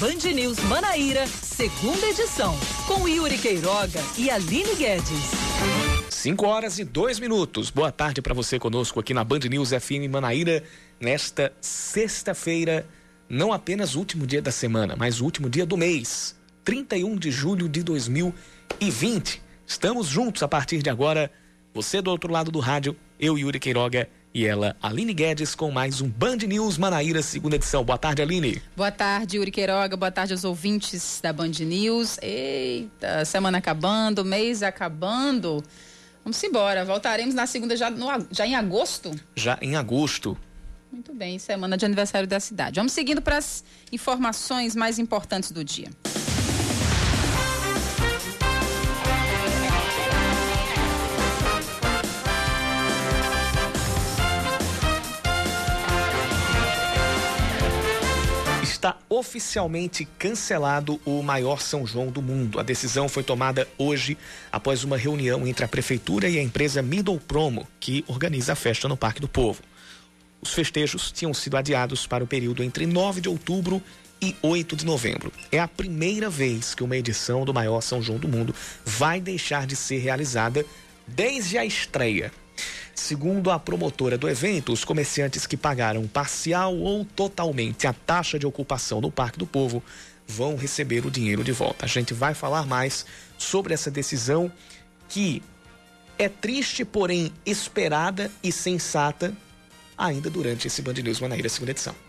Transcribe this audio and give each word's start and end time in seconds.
Band 0.00 0.32
News 0.32 0.60
Manaíra, 0.60 1.26
segunda 1.26 2.06
edição, 2.06 2.56
com 2.86 3.08
Yuri 3.08 3.36
Queiroga 3.36 3.98
e 4.16 4.30
Aline 4.30 4.76
Guedes. 4.76 5.08
5 6.08 6.46
horas 6.46 6.78
e 6.78 6.84
dois 6.84 7.18
minutos. 7.18 7.68
Boa 7.68 7.90
tarde 7.90 8.22
para 8.22 8.32
você 8.32 8.60
conosco 8.60 9.00
aqui 9.00 9.12
na 9.12 9.24
Band 9.24 9.40
News 9.50 9.70
FM 9.70 10.08
Manaíra, 10.08 10.62
nesta 11.00 11.52
sexta-feira, 11.60 12.86
não 13.28 13.52
apenas 13.52 13.96
último 13.96 14.24
dia 14.24 14.40
da 14.40 14.52
semana, 14.52 14.94
mas 14.96 15.20
último 15.20 15.50
dia 15.50 15.66
do 15.66 15.76
mês, 15.76 16.36
31 16.62 17.16
de 17.16 17.32
julho 17.32 17.68
de 17.68 17.82
2020. 17.82 19.42
Estamos 19.66 20.06
juntos 20.06 20.44
a 20.44 20.48
partir 20.48 20.80
de 20.80 20.90
agora, 20.90 21.28
você 21.74 22.00
do 22.00 22.12
outro 22.12 22.32
lado 22.32 22.52
do 22.52 22.60
rádio, 22.60 22.94
eu, 23.18 23.36
Yuri 23.36 23.58
Queiroga 23.58 24.08
e 24.34 24.46
ela, 24.46 24.76
Aline 24.82 25.14
Guedes, 25.14 25.54
com 25.54 25.70
mais 25.70 26.00
um 26.00 26.08
Band 26.08 26.36
News 26.36 26.76
Manaíra, 26.76 27.22
segunda 27.22 27.56
edição. 27.56 27.82
Boa 27.82 27.98
tarde, 27.98 28.22
Aline. 28.22 28.62
Boa 28.76 28.90
tarde, 28.90 29.36
Yuri 29.36 29.50
Queiroga. 29.50 29.96
Boa 29.96 30.10
tarde 30.10 30.32
aos 30.32 30.44
ouvintes 30.44 31.20
da 31.22 31.32
Band 31.32 31.52
News. 31.60 32.18
Eita, 32.20 33.24
semana 33.24 33.58
acabando, 33.58 34.24
mês 34.24 34.62
acabando. 34.62 35.64
Vamos 36.22 36.42
embora. 36.44 36.84
Voltaremos 36.84 37.34
na 37.34 37.46
segunda 37.46 37.76
já, 37.76 37.90
no, 37.90 38.06
já 38.30 38.46
em 38.46 38.54
agosto? 38.54 39.10
Já 39.34 39.58
em 39.62 39.76
agosto. 39.76 40.36
Muito 40.92 41.14
bem, 41.14 41.38
semana 41.38 41.76
de 41.76 41.84
aniversário 41.84 42.28
da 42.28 42.40
cidade. 42.40 42.76
Vamos 42.76 42.92
seguindo 42.92 43.20
para 43.20 43.38
as 43.38 43.64
informações 43.90 44.76
mais 44.76 44.98
importantes 44.98 45.50
do 45.50 45.64
dia. 45.64 45.88
Está 58.78 58.96
oficialmente 59.08 60.06
cancelado 60.18 61.00
o 61.04 61.20
maior 61.20 61.60
São 61.60 61.84
João 61.84 62.06
do 62.12 62.22
mundo. 62.22 62.60
A 62.60 62.62
decisão 62.62 63.08
foi 63.08 63.24
tomada 63.24 63.66
hoje 63.76 64.16
após 64.52 64.84
uma 64.84 64.96
reunião 64.96 65.46
entre 65.46 65.64
a 65.64 65.68
prefeitura 65.68 66.28
e 66.28 66.38
a 66.38 66.42
empresa 66.42 66.80
Middle 66.80 67.18
Promo, 67.18 67.66
que 67.80 68.04
organiza 68.06 68.52
a 68.52 68.56
festa 68.56 68.88
no 68.88 68.96
Parque 68.96 69.20
do 69.20 69.26
Povo. 69.26 69.62
Os 70.40 70.54
festejos 70.54 71.10
tinham 71.10 71.34
sido 71.34 71.56
adiados 71.56 72.06
para 72.06 72.22
o 72.22 72.26
período 72.26 72.62
entre 72.62 72.86
9 72.86 73.20
de 73.20 73.28
outubro 73.28 73.82
e 74.22 74.36
8 74.40 74.76
de 74.76 74.86
novembro. 74.86 75.32
É 75.50 75.58
a 75.58 75.66
primeira 75.66 76.30
vez 76.30 76.72
que 76.72 76.84
uma 76.84 76.96
edição 76.96 77.44
do 77.44 77.52
maior 77.52 77.80
São 77.80 78.00
João 78.00 78.18
do 78.18 78.28
mundo 78.28 78.54
vai 78.84 79.20
deixar 79.20 79.66
de 79.66 79.74
ser 79.74 79.98
realizada 79.98 80.64
desde 81.04 81.58
a 81.58 81.64
estreia 81.64 82.30
Segundo 82.98 83.52
a 83.52 83.60
promotora 83.60 84.18
do 84.18 84.28
evento, 84.28 84.72
os 84.72 84.84
comerciantes 84.84 85.46
que 85.46 85.56
pagaram 85.56 86.06
parcial 86.08 86.76
ou 86.76 87.04
totalmente 87.04 87.86
a 87.86 87.92
taxa 87.92 88.40
de 88.40 88.46
ocupação 88.46 89.00
do 89.00 89.08
Parque 89.08 89.38
do 89.38 89.46
Povo 89.46 89.82
vão 90.26 90.56
receber 90.56 91.06
o 91.06 91.10
dinheiro 91.10 91.44
de 91.44 91.52
volta. 91.52 91.86
A 91.86 91.88
gente 91.88 92.12
vai 92.12 92.34
falar 92.34 92.66
mais 92.66 93.06
sobre 93.38 93.72
essa 93.72 93.88
decisão 93.88 94.52
que 95.08 95.40
é 96.18 96.28
triste, 96.28 96.84
porém 96.84 97.32
esperada 97.46 98.32
e 98.42 98.50
sensata 98.50 99.32
ainda 99.96 100.28
durante 100.28 100.66
esse 100.66 100.82
Band 100.82 100.94
News 100.94 101.20
Manaíra 101.20 101.48
segunda 101.48 101.70
edição. 101.70 102.07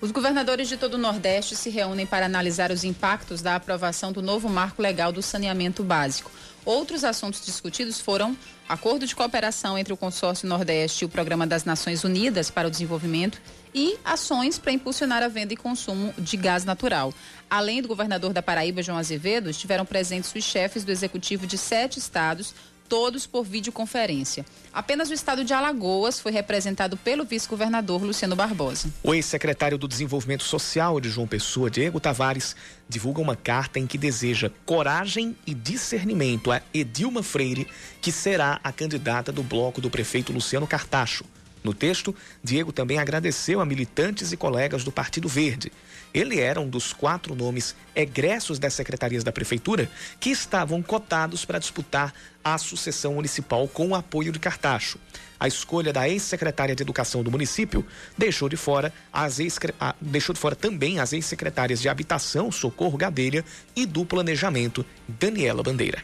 Os 0.00 0.12
governadores 0.12 0.68
de 0.68 0.76
todo 0.76 0.94
o 0.94 0.98
Nordeste 0.98 1.56
se 1.56 1.70
reúnem 1.70 2.06
para 2.06 2.26
analisar 2.26 2.70
os 2.70 2.84
impactos 2.84 3.42
da 3.42 3.56
aprovação 3.56 4.12
do 4.12 4.22
novo 4.22 4.48
marco 4.48 4.80
legal 4.80 5.10
do 5.10 5.20
saneamento 5.20 5.82
básico. 5.82 6.30
Outros 6.64 7.02
assuntos 7.02 7.44
discutidos 7.44 8.00
foram 8.00 8.36
acordo 8.68 9.08
de 9.08 9.16
cooperação 9.16 9.76
entre 9.76 9.92
o 9.92 9.96
Consórcio 9.96 10.48
Nordeste 10.48 11.02
e 11.02 11.06
o 11.06 11.08
Programa 11.08 11.48
das 11.48 11.64
Nações 11.64 12.04
Unidas 12.04 12.48
para 12.48 12.68
o 12.68 12.70
Desenvolvimento 12.70 13.40
e 13.74 13.96
ações 14.04 14.56
para 14.56 14.70
impulsionar 14.70 15.20
a 15.20 15.28
venda 15.28 15.54
e 15.54 15.56
consumo 15.56 16.14
de 16.16 16.36
gás 16.36 16.64
natural. 16.64 17.12
Além 17.50 17.82
do 17.82 17.88
governador 17.88 18.32
da 18.32 18.42
Paraíba, 18.42 18.82
João 18.84 18.98
Azevedo, 18.98 19.50
estiveram 19.50 19.84
presentes 19.84 20.32
os 20.32 20.44
chefes 20.44 20.84
do 20.84 20.92
executivo 20.92 21.44
de 21.44 21.58
sete 21.58 21.98
estados, 21.98 22.54
todos 22.88 23.26
por 23.26 23.44
videoconferência. 23.44 24.44
Apenas 24.72 25.10
o 25.10 25.14
estado 25.14 25.44
de 25.44 25.52
Alagoas 25.52 26.18
foi 26.18 26.32
representado 26.32 26.96
pelo 26.96 27.24
vice-governador 27.24 28.02
Luciano 28.02 28.34
Barbosa. 28.34 28.92
O 29.02 29.14
ex-secretário 29.14 29.76
do 29.76 29.86
Desenvolvimento 29.86 30.44
Social 30.44 31.00
de 31.00 31.10
João 31.10 31.26
Pessoa, 31.26 31.70
Diego 31.70 32.00
Tavares, 32.00 32.56
divulga 32.88 33.20
uma 33.20 33.36
carta 33.36 33.78
em 33.78 33.86
que 33.86 33.98
deseja 33.98 34.50
coragem 34.64 35.36
e 35.46 35.52
discernimento 35.52 36.50
a 36.50 36.62
Edilma 36.72 37.22
Freire, 37.22 37.66
que 38.00 38.10
será 38.10 38.58
a 38.64 38.72
candidata 38.72 39.30
do 39.30 39.42
bloco 39.42 39.80
do 39.80 39.90
prefeito 39.90 40.32
Luciano 40.32 40.66
Cartacho. 40.66 41.24
No 41.62 41.74
texto, 41.74 42.14
Diego 42.42 42.72
também 42.72 42.98
agradeceu 42.98 43.60
a 43.60 43.66
militantes 43.66 44.32
e 44.32 44.36
colegas 44.36 44.84
do 44.84 44.92
Partido 44.92 45.28
Verde 45.28 45.70
ele 46.12 46.40
era 46.40 46.60
um 46.60 46.68
dos 46.68 46.92
quatro 46.92 47.34
nomes 47.34 47.74
egressos 47.94 48.58
das 48.58 48.74
secretarias 48.74 49.24
da 49.24 49.32
prefeitura 49.32 49.90
que 50.18 50.30
estavam 50.30 50.82
cotados 50.82 51.44
para 51.44 51.58
disputar 51.58 52.12
a 52.42 52.56
sucessão 52.58 53.14
municipal 53.14 53.66
com 53.68 53.88
o 53.88 53.94
apoio 53.94 54.32
de 54.32 54.38
Cartacho. 54.38 54.98
A 55.40 55.46
escolha 55.46 55.92
da 55.92 56.08
ex-secretária 56.08 56.74
de 56.74 56.82
Educação 56.82 57.22
do 57.22 57.30
município 57.30 57.86
deixou 58.16 58.48
de 58.48 58.56
fora 58.56 58.92
as 59.12 59.38
ex 59.38 59.58
deixou 60.00 60.34
de 60.34 60.40
fora 60.40 60.56
também 60.56 60.98
as 60.98 61.12
ex-secretárias 61.12 61.80
de 61.80 61.88
Habitação, 61.88 62.50
Socorro 62.50 62.98
Gadelha 62.98 63.44
e 63.76 63.86
do 63.86 64.04
Planejamento, 64.04 64.84
Daniela 65.06 65.62
Bandeira. 65.62 66.02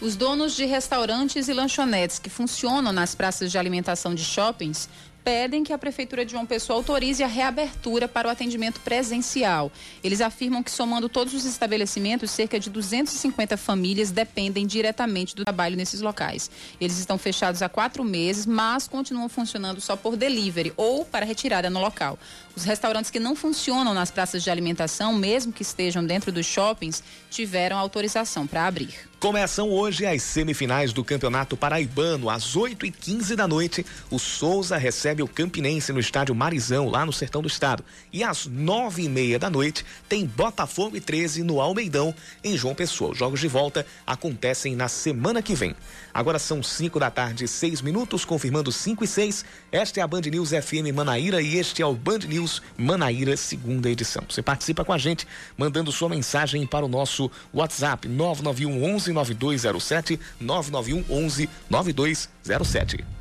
Os 0.00 0.16
donos 0.16 0.54
de 0.54 0.66
restaurantes 0.66 1.48
e 1.48 1.52
lanchonetes 1.54 2.18
que 2.18 2.28
funcionam 2.28 2.92
nas 2.92 3.14
praças 3.14 3.50
de 3.50 3.56
alimentação 3.56 4.14
de 4.14 4.24
shoppings 4.24 4.88
pedem 5.24 5.64
que 5.64 5.72
a 5.72 5.78
Prefeitura 5.78 6.24
de 6.24 6.32
João 6.32 6.44
Pessoa 6.44 6.78
autorize 6.78 7.24
a 7.24 7.26
reabertura 7.26 8.06
para 8.06 8.28
o 8.28 8.30
atendimento 8.30 8.78
presencial. 8.80 9.72
Eles 10.02 10.20
afirmam 10.20 10.62
que, 10.62 10.70
somando 10.70 11.08
todos 11.08 11.32
os 11.32 11.46
estabelecimentos, 11.46 12.30
cerca 12.30 12.60
de 12.60 12.68
250 12.68 13.56
famílias 13.56 14.10
dependem 14.10 14.66
diretamente 14.66 15.34
do 15.34 15.44
trabalho 15.44 15.76
nesses 15.76 16.02
locais. 16.02 16.50
Eles 16.78 16.98
estão 16.98 17.16
fechados 17.16 17.62
há 17.62 17.68
quatro 17.68 18.04
meses, 18.04 18.44
mas 18.44 18.86
continuam 18.86 19.28
funcionando 19.28 19.80
só 19.80 19.96
por 19.96 20.16
delivery 20.16 20.74
ou 20.76 21.04
para 21.04 21.24
retirada 21.24 21.70
no 21.70 21.80
local. 21.80 22.18
Os 22.54 22.64
restaurantes 22.64 23.10
que 23.10 23.18
não 23.18 23.34
funcionam 23.34 23.94
nas 23.94 24.10
praças 24.10 24.42
de 24.42 24.50
alimentação, 24.50 25.14
mesmo 25.14 25.52
que 25.52 25.62
estejam 25.62 26.04
dentro 26.04 26.30
dos 26.30 26.44
shoppings, 26.44 27.02
tiveram 27.30 27.78
autorização 27.78 28.46
para 28.46 28.66
abrir. 28.66 29.13
Começam 29.24 29.70
hoje 29.70 30.04
as 30.04 30.22
semifinais 30.22 30.92
do 30.92 31.02
Campeonato 31.02 31.56
Paraibano. 31.56 32.28
Às 32.28 32.54
8 32.54 32.84
e 32.84 32.90
15 32.90 33.34
da 33.34 33.48
noite, 33.48 33.84
o 34.10 34.18
Souza 34.18 34.76
recebe 34.76 35.22
o 35.22 35.26
Campinense 35.26 35.94
no 35.94 35.98
estádio 35.98 36.34
Marizão, 36.34 36.90
lá 36.90 37.06
no 37.06 37.12
sertão 37.12 37.40
do 37.40 37.48
estado. 37.48 37.82
E 38.12 38.22
às 38.22 38.44
nove 38.44 39.02
e 39.02 39.08
meia 39.08 39.38
da 39.38 39.48
noite, 39.48 39.82
tem 40.10 40.26
Botafogo 40.26 40.98
e 40.98 41.00
13 41.00 41.42
no 41.42 41.58
Almeidão, 41.58 42.14
em 42.44 42.54
João 42.54 42.74
Pessoa. 42.74 43.12
Os 43.12 43.18
jogos 43.18 43.40
de 43.40 43.48
volta 43.48 43.86
acontecem 44.06 44.76
na 44.76 44.88
semana 44.88 45.40
que 45.40 45.54
vem. 45.54 45.74
Agora 46.12 46.38
são 46.38 46.62
5 46.62 47.00
da 47.00 47.10
tarde, 47.10 47.48
6 47.48 47.80
minutos, 47.80 48.26
confirmando 48.26 48.70
5 48.70 49.04
e 49.04 49.06
6. 49.06 49.42
Esta 49.72 50.00
é 50.00 50.02
a 50.02 50.06
Band 50.06 50.20
News 50.20 50.50
FM 50.50 50.94
Manaíra 50.94 51.40
e 51.40 51.56
este 51.56 51.80
é 51.80 51.86
o 51.86 51.94
Band 51.94 52.20
News 52.28 52.60
Manaíra, 52.76 53.38
segunda 53.38 53.88
edição. 53.88 54.22
Você 54.28 54.42
participa 54.42 54.84
com 54.84 54.92
a 54.92 54.98
gente, 54.98 55.26
mandando 55.56 55.90
sua 55.90 56.10
mensagem 56.10 56.66
para 56.66 56.84
o 56.84 56.88
nosso 56.88 57.30
WhatsApp 57.54 58.06
991 58.06 58.94
11 58.94 59.13
9207 59.14 60.20
991 60.40 61.04
11 61.08 61.48
9207. 61.70 63.14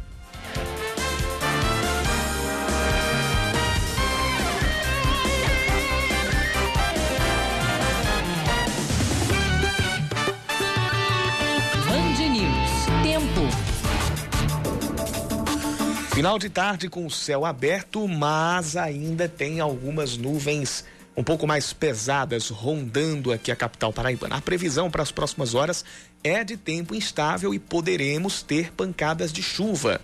Final 16.14 16.38
de 16.38 16.48
tarde 16.48 16.90
com 16.90 17.08
o 17.08 17.12
céu 17.12 17.44
aberto, 17.44 18.08
mas 18.08 18.78
ainda 18.78 19.28
tem 19.28 19.60
algumas 19.60 20.16
nuvens 20.16 20.86
um 21.16 21.24
pouco 21.24 21.46
mais 21.46 21.72
pesadas 21.74 22.50
rondando 22.50 23.32
aqui 23.32 23.52
a 23.52 23.56
capital 23.56 23.94
paraibana. 23.94 24.36
A 24.36 24.42
previsão 24.42 24.90
para 24.90 25.04
as 25.04 25.12
próximas 25.12 25.54
horas 25.54 25.86
é 26.24 26.44
de 26.44 26.58
tempo 26.58 26.96
instável 26.96 27.54
e 27.54 27.60
poderemos 27.60 28.42
ter 28.42 28.72
pancadas 28.74 29.32
de 29.32 29.44
chuva. 29.44 30.02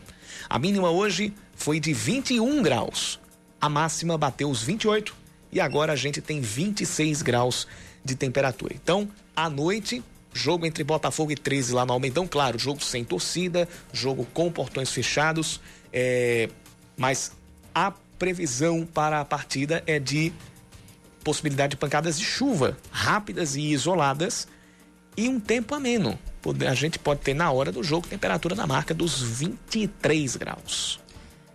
A 0.49 0.59
mínima 0.59 0.89
hoje 0.89 1.33
foi 1.55 1.79
de 1.79 1.93
21 1.93 2.61
graus. 2.61 3.19
A 3.59 3.67
máxima 3.67 4.17
bateu 4.17 4.49
os 4.49 4.61
28 4.61 5.15
e 5.51 5.59
agora 5.59 5.93
a 5.93 5.95
gente 5.95 6.21
tem 6.21 6.41
26 6.41 7.21
graus 7.21 7.67
de 8.03 8.15
temperatura. 8.15 8.73
Então, 8.73 9.09
à 9.35 9.49
noite, 9.49 10.03
jogo 10.33 10.65
entre 10.65 10.83
Botafogo 10.83 11.31
e 11.31 11.35
13 11.35 11.73
lá 11.73 11.85
no 11.85 11.93
Almeidão, 11.93 12.27
claro, 12.27 12.57
jogo 12.57 12.83
sem 12.83 13.03
torcida, 13.03 13.67
jogo 13.91 14.25
com 14.33 14.51
portões 14.51 14.91
fechados, 14.91 15.59
é... 15.91 16.49
mas 16.95 17.31
a 17.73 17.91
previsão 18.17 18.85
para 18.85 19.21
a 19.21 19.25
partida 19.25 19.83
é 19.87 19.97
de 19.97 20.31
possibilidade 21.29 21.71
de 21.71 21.77
pancadas 21.77 22.17
de 22.17 22.25
chuva 22.25 22.75
rápidas 22.89 23.55
e 23.55 23.61
isoladas 23.61 24.47
e 25.15 25.29
um 25.29 25.39
tempo 25.39 25.75
ameno. 25.75 26.17
A 26.67 26.73
gente 26.73 26.97
pode 26.97 27.19
ter 27.21 27.35
na 27.35 27.51
hora 27.51 27.71
do 27.71 27.83
jogo 27.83 28.07
temperatura 28.07 28.55
na 28.55 28.65
marca 28.65 28.95
dos 28.95 29.21
23 29.21 30.35
graus. 30.37 30.99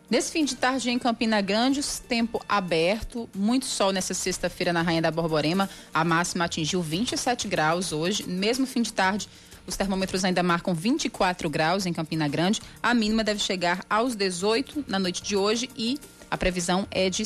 Nesse 0.09 0.31
fim 0.31 0.45
de 0.45 0.55
tarde 0.55 0.91
em 0.91 0.99
Campina 0.99 1.41
Grande, 1.41 1.81
tempo 2.09 2.41
aberto, 2.49 3.29
muito 3.35 3.65
sol 3.65 3.91
nessa 3.91 4.15
sexta-feira 4.15 4.73
na 4.73 4.81
Rainha 4.81 5.03
da 5.03 5.11
Borborema. 5.11 5.69
A 5.93 6.05
máxima 6.05 6.45
atingiu 6.45 6.81
27 6.81 7.49
graus 7.49 7.91
hoje. 7.91 8.23
Mesmo 8.29 8.67
fim 8.67 8.83
de 8.83 8.93
tarde, 8.93 9.29
os 9.67 9.77
termômetros 9.77 10.25
ainda 10.25 10.43
marcam 10.43 10.73
24 10.73 11.51
graus 11.51 11.85
em 11.85 11.93
Campina 11.93 12.29
Grande. 12.29 12.63
A 12.81 12.95
mínima 12.95 13.25
deve 13.25 13.41
chegar 13.41 13.81
aos 13.91 14.15
18 14.15 14.85
na 14.87 15.01
noite 15.01 15.21
de 15.21 15.37
hoje 15.37 15.69
e 15.77 15.99
a 16.31 16.37
previsão 16.37 16.87
é 16.91 17.09
de. 17.11 17.23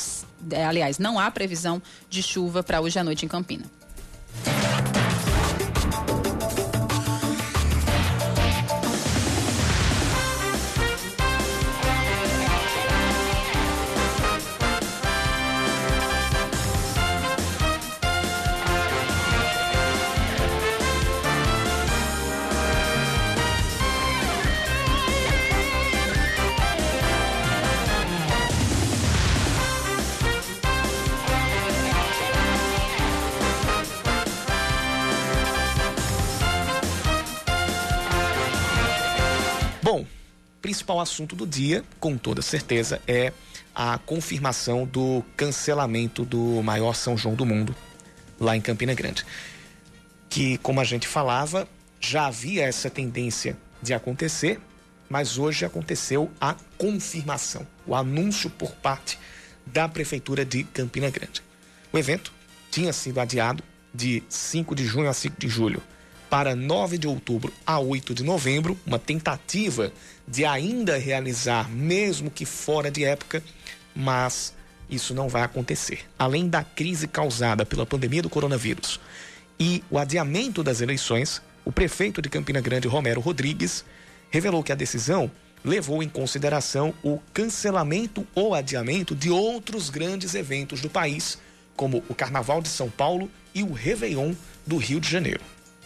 É, 0.51 0.65
aliás, 0.65 0.99
não 0.99 1.19
há 1.19 1.31
previsão 1.31 1.83
de 2.09 2.23
chuva 2.23 2.63
para 2.63 2.81
hoje 2.81 2.99
à 2.99 3.05
noite 3.05 3.25
em 3.25 3.29
Campina. 3.29 3.65
Principal 40.89 41.01
assunto 41.01 41.37
do 41.37 41.47
dia, 41.47 41.85
com 42.01 42.17
toda 42.17 42.41
certeza, 42.41 43.01
é 43.07 43.31
a 43.75 43.99
confirmação 43.99 44.87
do 44.87 45.23
cancelamento 45.37 46.25
do 46.25 46.63
maior 46.63 46.95
São 46.95 47.15
João 47.15 47.35
do 47.35 47.45
mundo, 47.45 47.77
lá 48.41 48.57
em 48.57 48.61
Campina 48.61 48.95
Grande. 48.95 49.25
Que, 50.31 50.57
como 50.59 50.81
a 50.81 50.85
gente 50.85 51.07
falava, 51.07 51.69
já 52.01 52.27
havia 52.27 52.65
essa 52.65 52.89
tendência 52.89 53.55
de 53.83 53.93
acontecer, 53.93 54.59
mas 55.11 55.37
hoje 55.37 55.67
aconteceu 55.67 56.31
a 56.41 56.57
confirmação, 56.79 57.67
o 57.87 57.95
anúncio 57.95 58.49
por 58.49 58.73
parte 58.73 59.19
da 59.67 59.87
Prefeitura 59.87 60.43
de 60.43 60.65
Campina 60.65 61.11
Grande. 61.11 61.43
O 61.93 61.99
evento 61.99 62.33
tinha 62.71 62.95
sido 62.95 63.21
adiado 63.21 63.63
de 63.93 64.23
5 64.27 64.75
de 64.75 64.87
junho 64.87 65.11
a 65.11 65.13
5 65.13 65.37
de 65.39 65.49
julho 65.49 65.83
para 66.31 66.55
9 66.55 66.99
de 66.99 67.07
outubro 67.07 67.53
a 67.67 67.79
8 67.79 68.15
de 68.15 68.23
novembro, 68.23 68.79
uma 68.87 68.99
tentativa 68.99 69.93
de 70.29 70.45
ainda 70.45 70.99
realizar, 70.99 71.71
mesmo 71.71 72.31
que 72.31 72.45
fora 72.45 72.91
de 72.91 73.05
época, 73.05 73.43
mas 73.95 74.55
isso 74.89 75.15
não 75.15 75.29
vai 75.29 75.43
acontecer. 75.43 76.01
Além 76.19 76.49
da 76.49 76.63
crise 76.63 77.09
causada 77.09 77.65
pela 77.65 77.87
pandemia 77.87 78.23
do 78.23 78.29
coronavírus 78.29 79.01
e 79.59 79.83
o 79.91 79.99
adiamento 79.99 80.63
das 80.63 80.81
eleições, 80.81 81.43
o 81.65 81.73
prefeito 81.73 82.21
de 82.21 82.29
Campina 82.29 82.61
Grande, 82.61 82.87
Romero 82.87 83.21
Rodrigues, 83.21 83.85
revelou 84.31 84.63
que 84.63 84.73
a 84.73 84.77
decisão 84.77 85.31
levou 85.65 86.03
em 86.03 86.09
consideração 86.09 86.95
o 87.03 87.19
cancelamento 87.33 88.27
ou 88.35 88.55
adiamento 88.55 89.15
de 89.15 89.31
outros 89.31 89.91
grandes 89.91 90.35
eventos 90.35 90.81
do 90.81 90.91
país, 90.91 91.39
como 91.75 92.03
o 92.09 92.15
Carnaval 92.15 92.61
de 92.61 92.69
São 92.69 92.89
Paulo 92.89 93.31
e 93.55 93.63
o 93.63 93.73
Réveillon 93.73 94.35
do 94.67 94.77
Rio 94.77 95.01
de 95.01 95.11
Janeiro. 95.11 95.41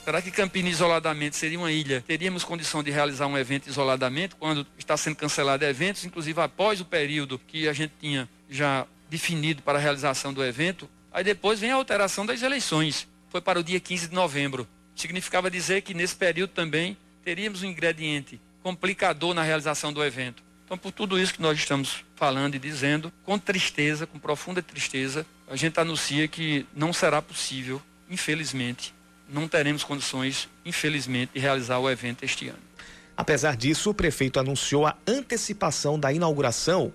Será 0.05 0.21
que 0.21 0.33
Campina 0.33 0.69
isoladamente 0.69 1.37
seria 1.37 1.59
uma 1.59 1.71
ilha? 1.71 2.03
Teríamos 2.05 2.43
condição 2.43 2.83
de 2.83 2.91
realizar 2.91 3.29
um 3.29 3.39
evento 3.39 3.69
isoladamente 3.69 4.35
quando 4.35 4.67
está 4.77 4.97
sendo 4.97 5.15
cancelado 5.15 5.65
eventos, 5.65 6.05
inclusive 6.05 6.41
após 6.41 6.81
o 6.81 6.85
período 6.85 7.39
que 7.39 7.69
a 7.69 7.73
gente 7.73 7.93
tinha 8.01 8.29
já 8.51 8.85
definido 9.09 9.63
para 9.63 9.79
a 9.79 9.81
realização 9.81 10.33
do 10.33 10.45
evento? 10.45 10.91
Aí 11.13 11.23
depois 11.23 11.61
vem 11.61 11.71
a 11.71 11.77
alteração 11.77 12.27
das 12.27 12.43
eleições. 12.43 13.07
Foi 13.31 13.41
para 13.41 13.61
o 13.61 13.63
dia 13.63 13.79
15 13.79 14.09
de 14.09 14.15
novembro. 14.15 14.67
Significava 14.97 15.49
dizer 15.49 15.83
que 15.83 15.95
nesse 15.95 16.17
período 16.17 16.51
também 16.51 16.97
teríamos 17.25 17.63
um 17.63 17.67
ingrediente 17.67 18.41
complicador 18.61 19.35
na 19.35 19.45
realização 19.45 19.93
do 19.93 20.05
evento. 20.05 20.43
Então, 20.65 20.77
por 20.77 20.91
tudo 20.91 21.19
isso 21.19 21.35
que 21.35 21.43
nós 21.43 21.57
estamos 21.57 22.05
falando 22.17 22.57
e 22.57 22.59
dizendo, 22.59 23.13
com 23.25 23.39
tristeza, 23.39 24.05
com 24.05 24.19
profunda 24.19 24.61
tristeza, 24.61 25.25
a 25.49 25.55
gente 25.55 25.79
anuncia 25.79 26.27
que 26.27 26.67
não 26.75 26.93
será 26.93 27.23
possível, 27.23 27.81
infelizmente, 28.11 28.93
não 29.33 29.49
teremos 29.49 29.83
condições, 29.83 30.49
infelizmente, 30.65 31.33
de 31.35 31.41
realizar 31.41 31.79
o 31.79 31.91
evento 31.91 32.25
este 32.25 32.49
ano. 32.49 32.59
Apesar 33.17 33.57
disso, 33.57 33.91
o 33.91 33.95
prefeito 33.95 34.39
anunciou 34.39 34.87
a 34.87 34.97
antecipação 35.07 35.99
da 35.99 36.13
inauguração 36.13 36.93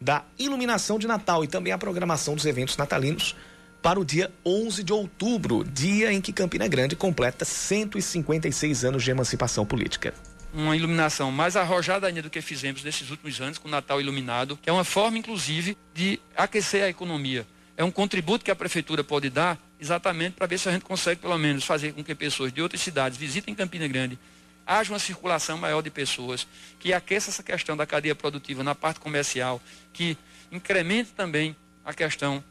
da 0.00 0.24
iluminação 0.38 0.98
de 0.98 1.06
Natal 1.06 1.42
e 1.42 1.48
também 1.48 1.72
a 1.72 1.78
programação 1.78 2.34
dos 2.34 2.44
eventos 2.44 2.76
natalinos 2.76 3.34
para 3.82 4.00
o 4.00 4.04
dia 4.04 4.32
11 4.44 4.82
de 4.82 4.92
outubro, 4.92 5.64
dia 5.64 6.12
em 6.12 6.20
que 6.20 6.32
Campina 6.32 6.66
Grande 6.66 6.96
completa 6.96 7.44
156 7.44 8.84
anos 8.84 9.02
de 9.02 9.10
emancipação 9.10 9.64
política. 9.64 10.12
Uma 10.52 10.76
iluminação 10.76 11.30
mais 11.30 11.56
arrojada 11.56 12.06
ainda 12.06 12.22
do 12.22 12.30
que 12.30 12.40
fizemos 12.40 12.82
nesses 12.82 13.10
últimos 13.10 13.40
anos 13.40 13.58
com 13.58 13.68
o 13.68 13.70
Natal 13.70 14.00
iluminado, 14.00 14.58
que 14.60 14.68
é 14.68 14.72
uma 14.72 14.84
forma, 14.84 15.18
inclusive, 15.18 15.76
de 15.94 16.18
aquecer 16.36 16.82
a 16.82 16.88
economia. 16.88 17.46
É 17.76 17.84
um 17.84 17.90
contributo 17.90 18.44
que 18.44 18.50
a 18.50 18.56
prefeitura 18.56 19.04
pode 19.04 19.28
dar 19.28 19.58
exatamente 19.80 20.34
para 20.34 20.46
ver 20.46 20.58
se 20.58 20.68
a 20.68 20.72
gente 20.72 20.84
consegue, 20.84 21.20
pelo 21.20 21.38
menos, 21.38 21.64
fazer 21.64 21.92
com 21.92 22.02
que 22.02 22.14
pessoas 22.14 22.52
de 22.52 22.62
outras 22.62 22.80
cidades 22.80 23.18
visitem 23.18 23.54
Campina 23.54 23.86
Grande, 23.86 24.18
haja 24.66 24.92
uma 24.92 24.98
circulação 24.98 25.56
maior 25.56 25.82
de 25.82 25.90
pessoas, 25.90 26.46
que 26.78 26.92
aqueça 26.92 27.30
essa 27.30 27.42
questão 27.42 27.76
da 27.76 27.86
cadeia 27.86 28.14
produtiva 28.14 28.64
na 28.64 28.74
parte 28.74 28.98
comercial, 28.98 29.62
que 29.92 30.18
incremente 30.50 31.12
também 31.12 31.54
a 31.84 31.94
questão. 31.94 32.42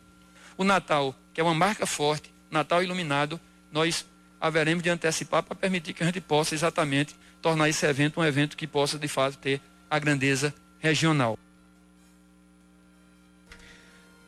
O 0.58 0.64
Natal, 0.64 1.14
que 1.34 1.42
é 1.42 1.44
uma 1.44 1.54
marca 1.54 1.86
forte, 1.86 2.34
Natal 2.50 2.82
iluminado, 2.82 3.40
nós 3.72 4.06
haveremos 4.40 4.84
de 4.84 4.90
antecipar 4.90 5.44
para 5.44 5.56
permitir 5.56 5.94
que 5.94 6.04
a 6.04 6.06
gente 6.06 6.22
possa 6.22 6.56
exatamente 6.56 7.16
tornar 7.42 7.68
esse 7.68 7.86
evento 7.86 8.20
um 8.20 8.24
evento 8.24 8.56
que 8.56 8.66
possa, 8.66 8.98
de 8.98 9.08
fato, 9.08 9.38
ter 9.38 9.60
a 9.90 10.00
grandeza 10.00 10.54
regional. 10.80 11.38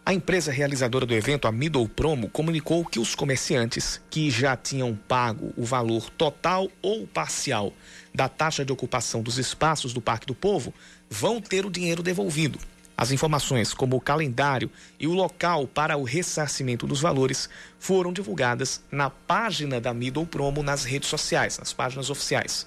A 0.08 0.14
empresa 0.14 0.54
realizadora 0.54 1.06
do 1.06 1.14
evento, 1.14 1.50
a 1.50 1.52
Middle 1.52 1.86
Promo, 1.90 2.30
comunicou 2.30 2.86
que 2.86 2.98
os 2.98 3.14
comerciantes 3.14 4.00
que 4.10 4.32
já 4.32 4.56
tinham 4.56 4.96
pago 4.96 5.54
o 5.58 5.66
valor 5.66 6.10
total 6.12 6.70
ou 6.82 7.06
parcial 7.06 7.74
da 8.16 8.30
taxa 8.30 8.64
de 8.64 8.72
ocupação 8.72 9.22
dos 9.22 9.38
espaços 9.38 9.92
do 9.92 10.00
Parque 10.00 10.26
do 10.26 10.34
Povo 10.34 10.74
vão 11.10 11.42
ter 11.42 11.66
o 11.66 11.70
dinheiro 11.70 12.02
devolvido. 12.02 12.58
As 12.98 13.12
informações, 13.12 13.74
como 13.74 13.98
o 13.98 14.00
calendário 14.00 14.72
e 14.98 15.08
o 15.08 15.14
local 15.14 15.68
para 15.68 15.98
o 15.98 16.06
ressarcimento 16.06 16.88
dos 16.88 17.02
valores, 17.02 17.50
foram 17.78 18.14
divulgadas 18.14 18.82
na 18.90 19.10
página 19.10 19.82
da 19.82 19.94
Middle 19.94 20.26
Promo 20.26 20.64
nas 20.64 20.86
redes 20.86 21.10
sociais, 21.10 21.60
nas 21.60 21.74
páginas 21.74 22.10
oficiais. 22.10 22.66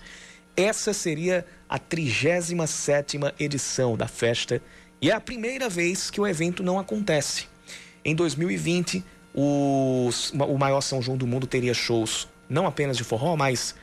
Essa 0.54 0.92
seria 0.92 1.47
a 1.66 1.78
37ª 1.78 3.32
edição 3.40 3.97
da 3.97 4.06
festa 4.06 4.61
e 5.00 5.11
é 5.11 5.14
a 5.14 5.21
primeira 5.21 5.69
vez 5.69 6.11
que 6.11 6.21
o 6.21 6.26
evento 6.26 6.62
não 6.62 6.78
acontece. 6.78 7.47
Em 8.04 8.14
2020, 8.14 9.04
o, 9.35 10.11
o 10.33 10.59
maior 10.59 10.80
São 10.80 11.00
João 11.00 11.16
do 11.16 11.26
mundo 11.26 11.47
teria 11.47 11.75
shows 11.75 12.28
não 12.49 12.66
apenas 12.66 12.97
de 12.97 13.04
forró, 13.04 13.37
mas 13.37 13.75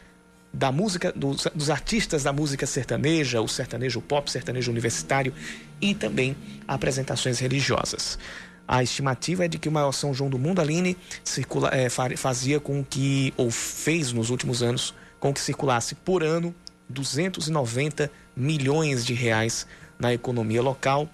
da 0.53 0.71
música, 0.71 1.11
dos, 1.13 1.47
dos, 1.55 1.69
artistas 1.69 2.23
da 2.23 2.33
música 2.33 2.65
sertaneja, 2.65 3.41
o 3.41 3.47
sertanejo 3.47 4.01
pop, 4.01 4.29
sertanejo 4.29 4.71
universitário 4.71 5.33
e 5.79 5.95
também 5.95 6.35
apresentações 6.67 7.39
religiosas. 7.39 8.19
A 8.67 8.83
estimativa 8.83 9.45
é 9.45 9.47
de 9.47 9.57
que 9.57 9.69
o 9.69 9.71
maior 9.71 9.93
São 9.93 10.13
João 10.13 10.29
do 10.29 10.37
mundo, 10.37 10.59
Aline, 10.59 10.97
circula, 11.23 11.69
é, 11.73 11.87
fazia 11.89 12.59
com 12.59 12.83
que, 12.83 13.33
ou 13.37 13.49
fez 13.49 14.11
nos 14.11 14.29
últimos 14.29 14.61
anos, 14.61 14.93
com 15.19 15.33
que 15.33 15.39
circulasse 15.39 15.95
por 15.95 16.21
ano 16.21 16.53
290 16.89 18.11
milhões 18.35 19.05
de 19.05 19.13
reais 19.13 19.65
na 19.99 20.13
economia 20.13 20.61
local. 20.61 21.09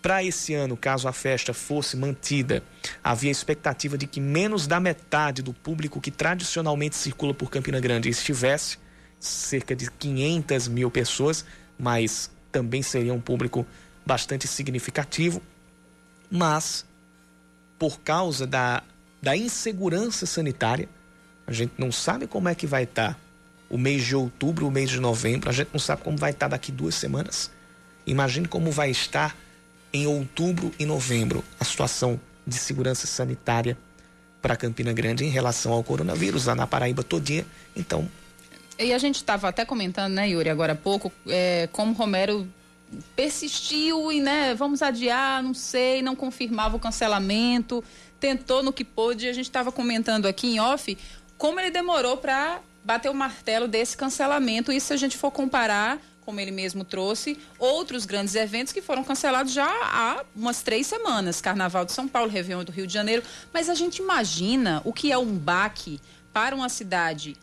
Para 0.00 0.24
esse 0.24 0.52
ano, 0.52 0.76
caso 0.76 1.06
a 1.06 1.12
festa 1.12 1.54
fosse 1.54 1.96
mantida, 1.96 2.62
havia 3.04 3.30
expectativa 3.30 3.96
de 3.96 4.06
que 4.06 4.20
menos 4.20 4.66
da 4.66 4.80
metade 4.80 5.42
do 5.42 5.52
público 5.52 6.00
que 6.00 6.10
tradicionalmente 6.10 6.96
circula 6.96 7.32
por 7.32 7.50
Campina 7.50 7.78
Grande 7.78 8.08
estivesse, 8.08 8.78
cerca 9.20 9.76
de 9.76 9.88
500 9.88 10.66
mil 10.66 10.90
pessoas, 10.90 11.44
mas 11.78 12.28
também 12.50 12.82
seria 12.82 13.14
um 13.14 13.20
público 13.20 13.64
bastante 14.04 14.48
significativo. 14.48 15.40
Mas, 16.28 16.84
por 17.78 18.00
causa 18.00 18.44
da, 18.44 18.82
da 19.22 19.36
insegurança 19.36 20.26
sanitária, 20.26 20.88
a 21.46 21.52
gente 21.52 21.74
não 21.78 21.92
sabe 21.92 22.26
como 22.26 22.48
é 22.48 22.56
que 22.56 22.66
vai 22.66 22.82
estar 22.82 23.14
tá 23.14 23.20
o 23.70 23.78
mês 23.78 24.04
de 24.04 24.16
outubro, 24.16 24.66
o 24.66 24.70
mês 24.70 24.90
de 24.90 24.98
novembro, 24.98 25.48
a 25.48 25.52
gente 25.52 25.70
não 25.72 25.78
sabe 25.78 26.02
como 26.02 26.16
vai 26.16 26.32
estar 26.32 26.46
tá 26.46 26.56
daqui 26.56 26.72
duas 26.72 26.96
semanas. 26.96 27.51
Imagine 28.06 28.48
como 28.48 28.70
vai 28.70 28.90
estar 28.90 29.36
em 29.92 30.06
outubro 30.06 30.72
e 30.78 30.86
novembro 30.86 31.44
a 31.60 31.64
situação 31.64 32.20
de 32.46 32.56
segurança 32.56 33.06
sanitária 33.06 33.76
para 34.40 34.56
Campina 34.56 34.92
Grande 34.92 35.24
em 35.24 35.28
relação 35.28 35.72
ao 35.72 35.84
coronavírus 35.84 36.46
lá 36.46 36.54
na 36.54 36.66
Paraíba 36.66 37.02
todinha. 37.02 37.46
Então. 37.76 38.08
E 38.78 38.92
a 38.92 38.98
gente 38.98 39.16
estava 39.16 39.48
até 39.48 39.64
comentando, 39.64 40.14
né, 40.14 40.28
Yuri, 40.28 40.48
agora 40.48 40.72
há 40.72 40.76
pouco, 40.76 41.12
é, 41.28 41.68
como 41.70 41.92
Romero 41.92 42.48
persistiu 43.14 44.10
e, 44.10 44.20
né, 44.20 44.54
vamos 44.54 44.82
adiar, 44.82 45.42
não 45.42 45.54
sei, 45.54 46.02
não 46.02 46.16
confirmava 46.16 46.76
o 46.76 46.80
cancelamento, 46.80 47.82
tentou 48.18 48.62
no 48.62 48.72
que 48.72 48.84
pôde. 48.84 49.28
A 49.28 49.32
gente 49.32 49.46
estava 49.46 49.70
comentando 49.70 50.26
aqui 50.26 50.48
em 50.48 50.60
off 50.60 50.98
como 51.38 51.60
ele 51.60 51.70
demorou 51.70 52.16
para 52.16 52.60
bater 52.84 53.10
o 53.10 53.14
martelo 53.14 53.68
desse 53.68 53.96
cancelamento. 53.96 54.72
E 54.72 54.80
se 54.80 54.92
a 54.92 54.96
gente 54.96 55.16
for 55.16 55.30
comparar 55.30 56.00
como 56.24 56.40
ele 56.40 56.50
mesmo 56.50 56.84
trouxe, 56.84 57.38
outros 57.58 58.04
grandes 58.04 58.34
eventos 58.34 58.72
que 58.72 58.80
foram 58.80 59.02
cancelados 59.02 59.52
já 59.52 59.66
há 59.66 60.24
umas 60.34 60.62
três 60.62 60.86
semanas. 60.86 61.40
Carnaval 61.40 61.84
de 61.84 61.92
São 61.92 62.06
Paulo, 62.06 62.30
Réveillon 62.30 62.64
do 62.64 62.72
Rio 62.72 62.86
de 62.86 62.92
Janeiro. 62.92 63.22
Mas 63.52 63.68
a 63.68 63.74
gente 63.74 63.98
imagina 63.98 64.80
o 64.84 64.92
que 64.92 65.10
é 65.10 65.18
um 65.18 65.36
baque 65.36 66.00
para 66.32 66.54
uma 66.54 66.68
cidade 66.68 67.36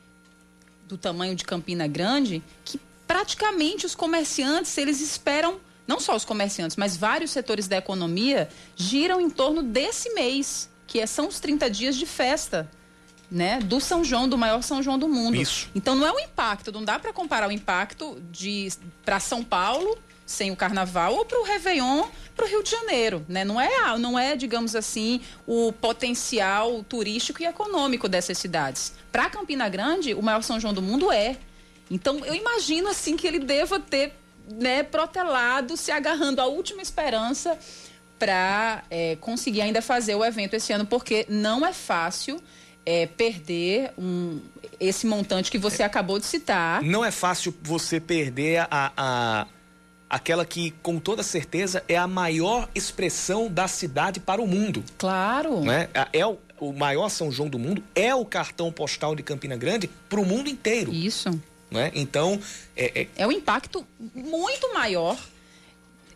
do 0.88 0.98
tamanho 0.98 1.36
de 1.36 1.44
Campina 1.44 1.88
Grande, 1.88 2.42
que 2.66 2.80
praticamente 3.08 3.86
os 3.86 3.94
comerciantes, 3.94 4.76
eles 4.78 5.02
esperam, 5.02 5.60
não 5.88 6.00
só 6.00 6.16
os 6.16 6.26
comerciantes, 6.26 6.78
mas 6.78 6.98
vários 6.98 7.32
setores 7.32 7.68
da 7.68 7.78
economia 7.78 8.50
giram 8.76 9.20
em 9.22 9.30
torno 9.30 9.62
desse 9.62 10.14
mês, 10.14 10.70
que 10.88 11.00
é, 11.00 11.06
são 11.06 11.28
os 11.28 11.40
30 11.40 11.70
dias 11.70 11.96
de 11.96 12.06
festa 12.06 12.70
né, 13.32 13.60
do 13.60 13.80
São 13.80 14.04
João, 14.04 14.28
do 14.28 14.38
maior 14.38 14.62
São 14.62 14.82
João 14.82 14.98
do 14.98 15.08
mundo. 15.08 15.36
Isso. 15.36 15.70
Então 15.76 15.96
não 15.96 16.06
é 16.06 16.12
o 16.12 16.20
impacto, 16.20 16.72
não 16.72 16.84
dá 16.84 16.98
para 16.98 17.14
comparar 17.14 17.48
o 17.48 17.52
impacto 17.52 18.22
de 18.32 18.70
para 19.06 19.20
São 19.20 19.44
Paulo 19.44 19.98
sem 20.26 20.52
o 20.52 20.56
Carnaval 20.56 21.16
ou 21.16 21.26
para 21.26 21.40
o 21.40 21.44
Réveillon 21.44 22.08
para 22.36 22.46
o 22.46 22.48
Rio 22.48 22.64
de 22.64 22.70
Janeiro, 22.70 23.26
né? 23.28 23.44
Não 23.44 23.60
é, 23.60 23.98
não 23.98 24.18
é, 24.18 24.36
digamos 24.36 24.76
assim, 24.76 25.22
o 25.46 25.74
potencial 25.74 26.84
turístico 26.88 27.42
e 27.42 27.46
econômico 27.46 28.08
dessas 28.08 28.38
cidades. 28.38 28.94
Para 29.12 29.30
Campina 29.30 29.68
Grande, 29.68 30.14
o 30.14 30.22
maior 30.22 30.42
São 30.42 30.60
João 30.60 30.74
do 30.74 30.82
mundo 30.82 31.12
é. 31.12 31.36
Então 31.92 32.24
eu 32.24 32.34
imagino 32.34 32.88
assim 32.88 33.18
que 33.18 33.28
ele 33.28 33.40
deva 33.40 33.80
ter, 33.80 34.14
né, 34.48 34.84
protelado, 34.84 35.76
se 35.76 35.92
agarrando 35.92 36.40
à 36.40 36.46
última 36.46 36.82
esperança 36.82 37.58
para 38.18 38.84
é, 38.90 39.18
conseguir 39.20 39.62
ainda 39.62 39.82
fazer 39.82 40.16
o 40.16 40.24
evento 40.24 40.54
esse 40.54 40.72
ano, 40.72 40.86
porque 40.86 41.26
não 41.28 41.66
é 41.66 41.74
fácil 41.74 42.42
é, 42.90 43.06
perder 43.06 43.92
um, 44.00 44.40
esse 44.80 45.06
montante 45.06 45.52
que 45.52 45.60
você 45.60 45.84
acabou 45.84 46.18
de 46.18 46.26
citar. 46.26 46.82
Não 46.82 47.06
é 47.06 47.12
fácil 47.12 47.54
você 47.62 48.00
perder 48.00 48.66
a, 48.72 48.92
a, 48.98 49.48
aquela 50.10 50.44
que, 50.44 50.72
com 50.82 50.98
toda 50.98 51.22
certeza, 51.22 51.84
é 51.88 51.96
a 51.96 52.08
maior 52.08 52.68
expressão 52.74 53.48
da 53.48 53.68
cidade 53.68 54.20
para 54.20 54.42
o 54.42 54.48
mundo. 54.48 54.84
Claro. 54.98 55.62
Né? 55.62 55.88
É 56.12 56.26
o, 56.26 56.40
o 56.60 56.74
maior 56.74 57.10
São 57.10 57.32
João 57.32 57.48
do 57.48 57.60
mundo, 57.60 57.84
é 57.94 58.16
o 58.16 58.26
cartão 58.26 58.72
postal 58.72 59.16
de 59.16 59.22
Campina 59.22 59.56
Grande 59.56 59.88
para 60.10 60.20
o 60.20 60.26
mundo 60.26 60.50
inteiro. 60.50 60.92
Isso. 60.92 61.30
Né? 61.70 61.92
Então. 61.94 62.42
É, 62.76 63.02
é... 63.02 63.08
é 63.18 63.28
um 63.28 63.32
impacto 63.32 63.86
muito 64.16 64.74
maior, 64.74 65.16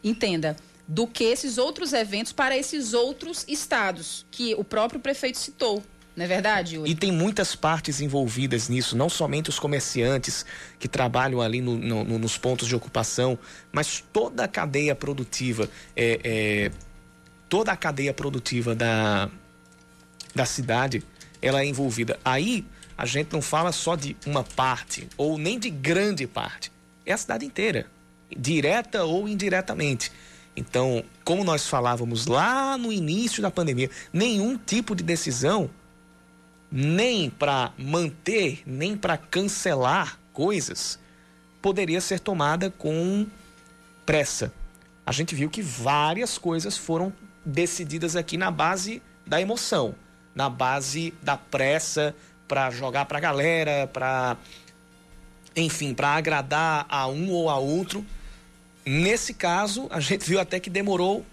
entenda 0.04 0.58
do 0.88 1.06
que 1.06 1.24
esses 1.24 1.60
outros 1.60 1.94
eventos 1.94 2.34
para 2.34 2.58
esses 2.58 2.94
outros 2.94 3.46
estados 3.48 4.26
que 4.32 4.56
o 4.56 4.64
próprio 4.64 5.00
prefeito 5.00 5.38
citou. 5.38 5.84
Não 6.16 6.26
é 6.26 6.28
verdade, 6.28 6.76
Yuri? 6.76 6.92
E 6.92 6.96
tem 6.96 7.12
muitas 7.12 7.56
partes 7.56 8.00
envolvidas 8.00 8.70
nisso, 8.70 8.96
não 8.96 9.10
somente 9.10 9.50
os 9.50 9.58
comerciantes 9.58 10.46
que 10.78 10.88
trabalham 10.88 11.42
ali 11.42 11.60
no, 11.60 11.76
no, 11.76 12.20
nos 12.20 12.38
pontos 12.38 12.68
de 12.68 12.76
ocupação, 12.76 13.38
mas 13.72 14.04
toda 14.14 14.44
a 14.44 14.48
cadeia 14.48 14.94
produtiva, 14.94 15.68
é, 15.96 16.20
é, 16.24 16.72
toda 17.50 17.72
a 17.72 17.76
cadeia 17.76 18.14
produtiva 18.14 18.76
da, 18.76 19.28
da 20.36 20.46
cidade, 20.46 21.04
ela 21.42 21.62
é 21.62 21.66
envolvida. 21.66 22.20
Aí 22.24 22.64
a 22.96 23.08
gente 23.08 23.34
não 23.34 23.42
fala 23.42 23.72
só 23.72 23.96
de 23.96 24.16
uma 24.24 24.44
parte, 24.44 25.08
ou 25.18 25.40
nem 25.40 25.58
de 25.58 25.72
grande 25.72 26.28
parte, 26.28 26.72
é 27.08 27.12
a 27.12 27.18
cidade 27.18 27.44
inteira, 27.44 27.88
direta 28.38 29.04
ou 29.04 29.28
indiretamente. 29.28 30.12
Então, 30.56 31.04
como 31.24 31.44
nós 31.44 31.68
falávamos 31.68 32.28
lá 32.28 32.78
no 32.78 32.92
início 32.94 33.42
da 33.42 33.50
pandemia, 33.50 33.90
nenhum 34.12 34.56
tipo 34.56 34.96
de 34.96 35.04
decisão 35.04 35.72
nem 36.76 37.30
para 37.30 37.72
manter, 37.78 38.64
nem 38.66 38.98
para 38.98 39.16
cancelar 39.16 40.20
coisas, 40.34 40.98
poderia 41.62 42.02
ser 42.02 42.20
tomada 42.20 42.72
com 42.72 43.28
pressa. 44.04 44.52
A 45.06 45.12
gente 45.12 45.36
viu 45.36 45.52
que 45.52 45.62
várias 45.62 46.40
coisas 46.40 46.76
foram 46.76 47.14
decididas 47.46 48.16
aqui 48.16 48.38
na 48.38 48.50
base 48.50 49.04
da 49.24 49.40
emoção, 49.40 49.94
na 50.34 50.50
base 50.50 51.14
da 51.22 51.38
pressa 51.38 52.16
para 52.48 52.72
jogar 52.72 53.06
para 53.06 53.20
a 53.20 53.22
galera, 53.22 53.88
para 53.94 54.36
enfim, 55.56 55.94
para 55.94 56.16
agradar 56.16 56.88
a 56.90 57.06
um 57.06 57.30
ou 57.30 57.52
a 57.52 57.58
outro. 57.60 58.04
Nesse 58.84 59.36
caso, 59.36 59.88
a 59.92 60.00
gente 60.00 60.28
viu 60.28 60.40
até 60.40 60.60
que 60.60 60.72
demorou 60.72 61.24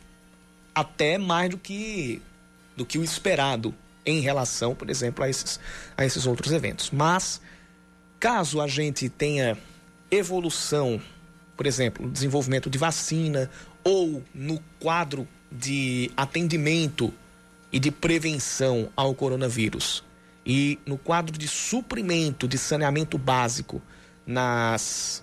até 0.75 1.16
mais 1.16 1.49
do 1.49 1.56
que 1.56 2.20
do 2.76 2.85
que 2.85 2.99
o 2.99 3.04
esperado 3.04 3.75
em 4.04 4.21
relação, 4.21 4.75
por 4.75 4.90
exemplo, 4.90 5.25
a 5.25 5.28
esses, 5.28 5.61
a 5.97 6.04
esses 6.04 6.26
outros 6.26 6.52
eventos. 6.52 6.90
Mas, 6.90 7.40
caso 8.19 8.61
a 8.61 8.66
gente 8.66 9.09
tenha 9.09 9.57
evolução, 10.11 11.00
por 11.57 11.66
exemplo, 11.66 12.09
desenvolvimento 12.11 12.69
de 12.69 12.78
vacina 12.78 13.50
ou 13.85 14.23
no 14.35 14.59
quadro 14.78 15.26
de 15.50 16.11
atendimento 16.16 17.12
e 17.73 17.78
de 17.78 17.90
prevenção 17.90 18.90
ao 18.97 19.14
coronavírus 19.14 20.04
e 20.45 20.78
no 20.87 20.97
quadro 20.97 21.37
de 21.38 21.47
suprimento 21.47 22.49
de 22.49 22.59
saneamento 22.59 23.19
básico 23.19 23.80
nas 24.26 25.23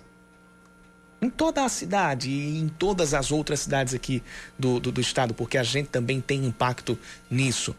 em 1.20 1.28
toda 1.28 1.64
a 1.64 1.68
cidade 1.68 2.30
e 2.30 2.60
em 2.60 2.68
todas 2.68 3.12
as 3.12 3.32
outras 3.32 3.60
cidades 3.60 3.92
aqui 3.92 4.22
do, 4.56 4.78
do, 4.78 4.92
do 4.92 5.00
estado, 5.00 5.34
porque 5.34 5.58
a 5.58 5.64
gente 5.64 5.88
também 5.88 6.20
tem 6.20 6.46
impacto 6.46 6.96
nisso 7.28 7.74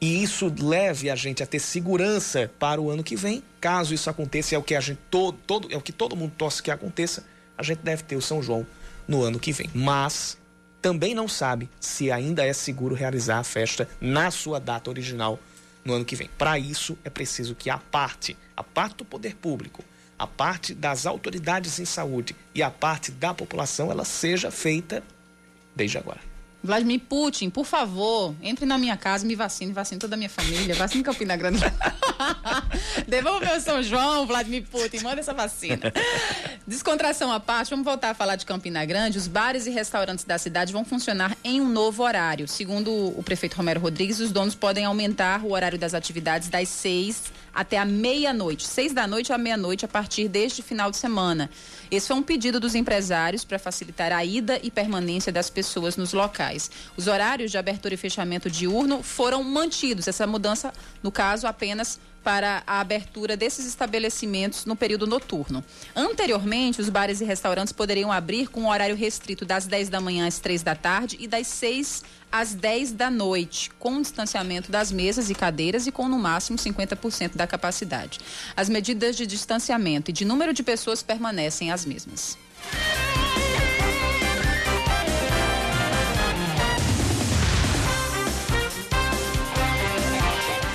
e 0.00 0.22
isso 0.22 0.52
leve 0.60 1.10
a 1.10 1.16
gente 1.16 1.42
a 1.42 1.46
ter 1.46 1.58
segurança 1.58 2.50
para 2.58 2.80
o 2.80 2.90
ano 2.90 3.02
que 3.02 3.16
vem. 3.16 3.42
Caso 3.60 3.92
isso 3.92 4.08
aconteça, 4.08 4.54
é 4.54 4.58
o 4.58 4.62
que 4.62 4.74
a 4.74 4.80
gente 4.80 5.00
todo, 5.10 5.36
todo 5.46 5.68
é 5.72 5.76
o 5.76 5.80
que 5.80 5.92
todo 5.92 6.16
mundo 6.16 6.32
torce 6.38 6.62
que 6.62 6.70
aconteça, 6.70 7.24
a 7.56 7.62
gente 7.62 7.78
deve 7.78 8.04
ter 8.04 8.14
o 8.14 8.22
São 8.22 8.42
João 8.42 8.66
no 9.06 9.22
ano 9.22 9.40
que 9.40 9.52
vem. 9.52 9.68
Mas 9.74 10.38
também 10.80 11.14
não 11.14 11.26
sabe 11.26 11.68
se 11.80 12.10
ainda 12.10 12.44
é 12.44 12.52
seguro 12.52 12.94
realizar 12.94 13.38
a 13.38 13.44
festa 13.44 13.88
na 14.00 14.30
sua 14.30 14.60
data 14.60 14.88
original 14.88 15.38
no 15.84 15.94
ano 15.94 16.04
que 16.04 16.14
vem. 16.14 16.30
Para 16.38 16.58
isso 16.58 16.96
é 17.04 17.10
preciso 17.10 17.56
que 17.56 17.68
a 17.68 17.78
parte, 17.78 18.36
a 18.56 18.62
parte 18.62 18.98
do 18.98 19.04
poder 19.04 19.34
público, 19.34 19.84
a 20.16 20.26
parte 20.26 20.74
das 20.74 21.06
autoridades 21.06 21.78
em 21.80 21.84
saúde 21.84 22.36
e 22.54 22.62
a 22.62 22.70
parte 22.70 23.10
da 23.10 23.34
população, 23.34 23.90
ela 23.90 24.04
seja 24.04 24.50
feita 24.50 25.02
desde 25.74 25.98
agora. 25.98 26.20
Vladimir 26.62 27.00
Putin, 27.08 27.50
por 27.50 27.64
favor, 27.64 28.34
entre 28.42 28.66
na 28.66 28.76
minha 28.76 28.96
casa, 28.96 29.24
me 29.24 29.36
vacine, 29.36 29.72
vacine 29.72 29.98
toda 30.00 30.16
a 30.16 30.18
minha 30.18 30.28
família, 30.28 30.74
vacine 30.74 31.04
Campina 31.04 31.36
Grande. 31.36 31.60
Devolva 33.06 33.46
meu 33.46 33.60
São 33.60 33.80
João, 33.82 34.26
Vladimir 34.26 34.64
Putin, 34.68 34.98
manda 34.98 35.20
essa 35.20 35.32
vacina. 35.32 35.92
Descontração 36.66 37.32
à 37.32 37.38
parte, 37.38 37.70
vamos 37.70 37.84
voltar 37.84 38.10
a 38.10 38.14
falar 38.14 38.34
de 38.34 38.44
Campina 38.44 38.84
Grande. 38.84 39.18
Os 39.18 39.28
bares 39.28 39.66
e 39.66 39.70
restaurantes 39.70 40.24
da 40.24 40.36
cidade 40.36 40.72
vão 40.72 40.84
funcionar 40.84 41.36
em 41.44 41.60
um 41.60 41.68
novo 41.68 42.02
horário. 42.02 42.48
Segundo 42.48 42.92
o 42.92 43.22
prefeito 43.22 43.56
Romero 43.56 43.80
Rodrigues, 43.80 44.18
os 44.18 44.32
donos 44.32 44.54
podem 44.54 44.84
aumentar 44.84 45.44
o 45.44 45.52
horário 45.52 45.78
das 45.78 45.94
atividades 45.94 46.48
das 46.48 46.68
seis 46.68 47.32
até 47.54 47.76
a 47.76 47.84
meia-noite, 47.84 48.66
seis 48.66 48.92
da 48.92 49.06
noite 49.06 49.32
à 49.32 49.38
meia-noite, 49.38 49.84
a 49.84 49.88
partir 49.88 50.28
deste 50.28 50.62
final 50.62 50.92
de 50.92 50.96
semana. 50.96 51.50
Esse 51.90 52.06
foi 52.06 52.16
um 52.16 52.22
pedido 52.22 52.60
dos 52.60 52.74
empresários 52.76 53.44
para 53.44 53.58
facilitar 53.58 54.12
a 54.12 54.24
ida 54.24 54.60
e 54.62 54.70
permanência 54.70 55.32
das 55.32 55.50
pessoas 55.50 55.96
nos 55.96 56.12
locais. 56.12 56.47
Os 56.96 57.06
horários 57.06 57.50
de 57.50 57.58
abertura 57.58 57.94
e 57.94 57.96
fechamento 57.96 58.50
diurno 58.50 59.02
foram 59.02 59.42
mantidos. 59.42 60.08
Essa 60.08 60.26
mudança, 60.26 60.72
no 61.02 61.10
caso, 61.10 61.46
apenas 61.46 62.00
para 62.22 62.62
a 62.66 62.80
abertura 62.80 63.36
desses 63.36 63.64
estabelecimentos 63.66 64.66
no 64.66 64.76
período 64.76 65.06
noturno. 65.06 65.64
Anteriormente, 65.94 66.80
os 66.80 66.88
bares 66.88 67.20
e 67.20 67.24
restaurantes 67.24 67.72
poderiam 67.72 68.12
abrir 68.12 68.48
com 68.48 68.62
um 68.62 68.68
horário 68.68 68.96
restrito 68.96 69.44
das 69.44 69.66
10 69.66 69.88
da 69.88 70.00
manhã 70.00 70.26
às 70.26 70.38
3 70.38 70.62
da 70.62 70.74
tarde 70.74 71.16
e 71.20 71.26
das 71.26 71.46
6 71.46 72.04
às 72.30 72.54
10 72.54 72.92
da 72.92 73.10
noite, 73.10 73.70
com 73.78 74.02
distanciamento 74.02 74.70
das 74.70 74.92
mesas 74.92 75.30
e 75.30 75.34
cadeiras 75.34 75.86
e 75.86 75.92
com 75.92 76.08
no 76.08 76.18
máximo 76.18 76.58
50% 76.58 77.34
da 77.34 77.46
capacidade. 77.46 78.18
As 78.54 78.68
medidas 78.68 79.16
de 79.16 79.26
distanciamento 79.26 80.10
e 80.10 80.12
de 80.12 80.24
número 80.24 80.52
de 80.52 80.62
pessoas 80.62 81.02
permanecem 81.02 81.72
as 81.72 81.86
mesmas. 81.86 82.36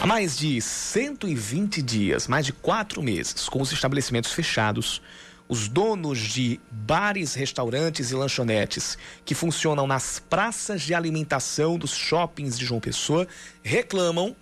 Há 0.03 0.05
mais 0.05 0.37
de 0.37 0.59
120 0.59 1.81
dias, 1.81 2.27
mais 2.27 2.45
de 2.45 2.51
quatro 2.51 3.01
meses, 3.01 3.47
com 3.47 3.61
os 3.61 3.71
estabelecimentos 3.71 4.33
fechados, 4.33 5.01
os 5.47 5.69
donos 5.69 6.19
de 6.19 6.59
bares, 6.69 7.35
restaurantes 7.35 8.11
e 8.11 8.13
lanchonetes 8.13 8.97
que 9.23 9.33
funcionam 9.33 9.87
nas 9.87 10.19
praças 10.19 10.81
de 10.81 10.93
alimentação 10.93 11.77
dos 11.77 11.91
shoppings 11.91 12.59
de 12.59 12.65
João 12.65 12.81
Pessoa 12.81 13.25
reclamam 13.63 14.35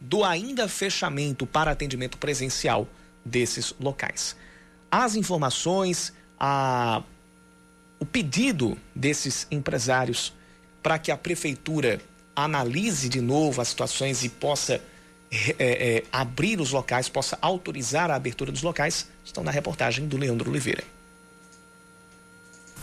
do 0.00 0.22
ainda 0.22 0.68
fechamento 0.68 1.44
para 1.44 1.72
atendimento 1.72 2.16
presencial 2.16 2.86
desses 3.24 3.74
locais. 3.80 4.36
As 4.88 5.16
informações, 5.16 6.12
a 6.38 7.02
o 7.98 8.06
pedido 8.06 8.78
desses 8.94 9.44
empresários 9.50 10.32
para 10.80 11.00
que 11.00 11.10
a 11.10 11.16
prefeitura 11.16 12.00
analise 12.44 13.08
de 13.08 13.20
novo 13.20 13.60
as 13.60 13.68
situações 13.68 14.24
e 14.24 14.28
possa 14.28 14.80
é, 15.30 15.54
é, 15.58 16.04
abrir 16.12 16.60
os 16.60 16.70
locais, 16.70 17.08
possa 17.08 17.38
autorizar 17.42 18.10
a 18.10 18.14
abertura 18.14 18.52
dos 18.52 18.62
locais, 18.62 19.08
estão 19.24 19.42
na 19.44 19.50
reportagem 19.50 20.06
do 20.06 20.16
Leandro 20.16 20.50
Oliveira. 20.50 20.84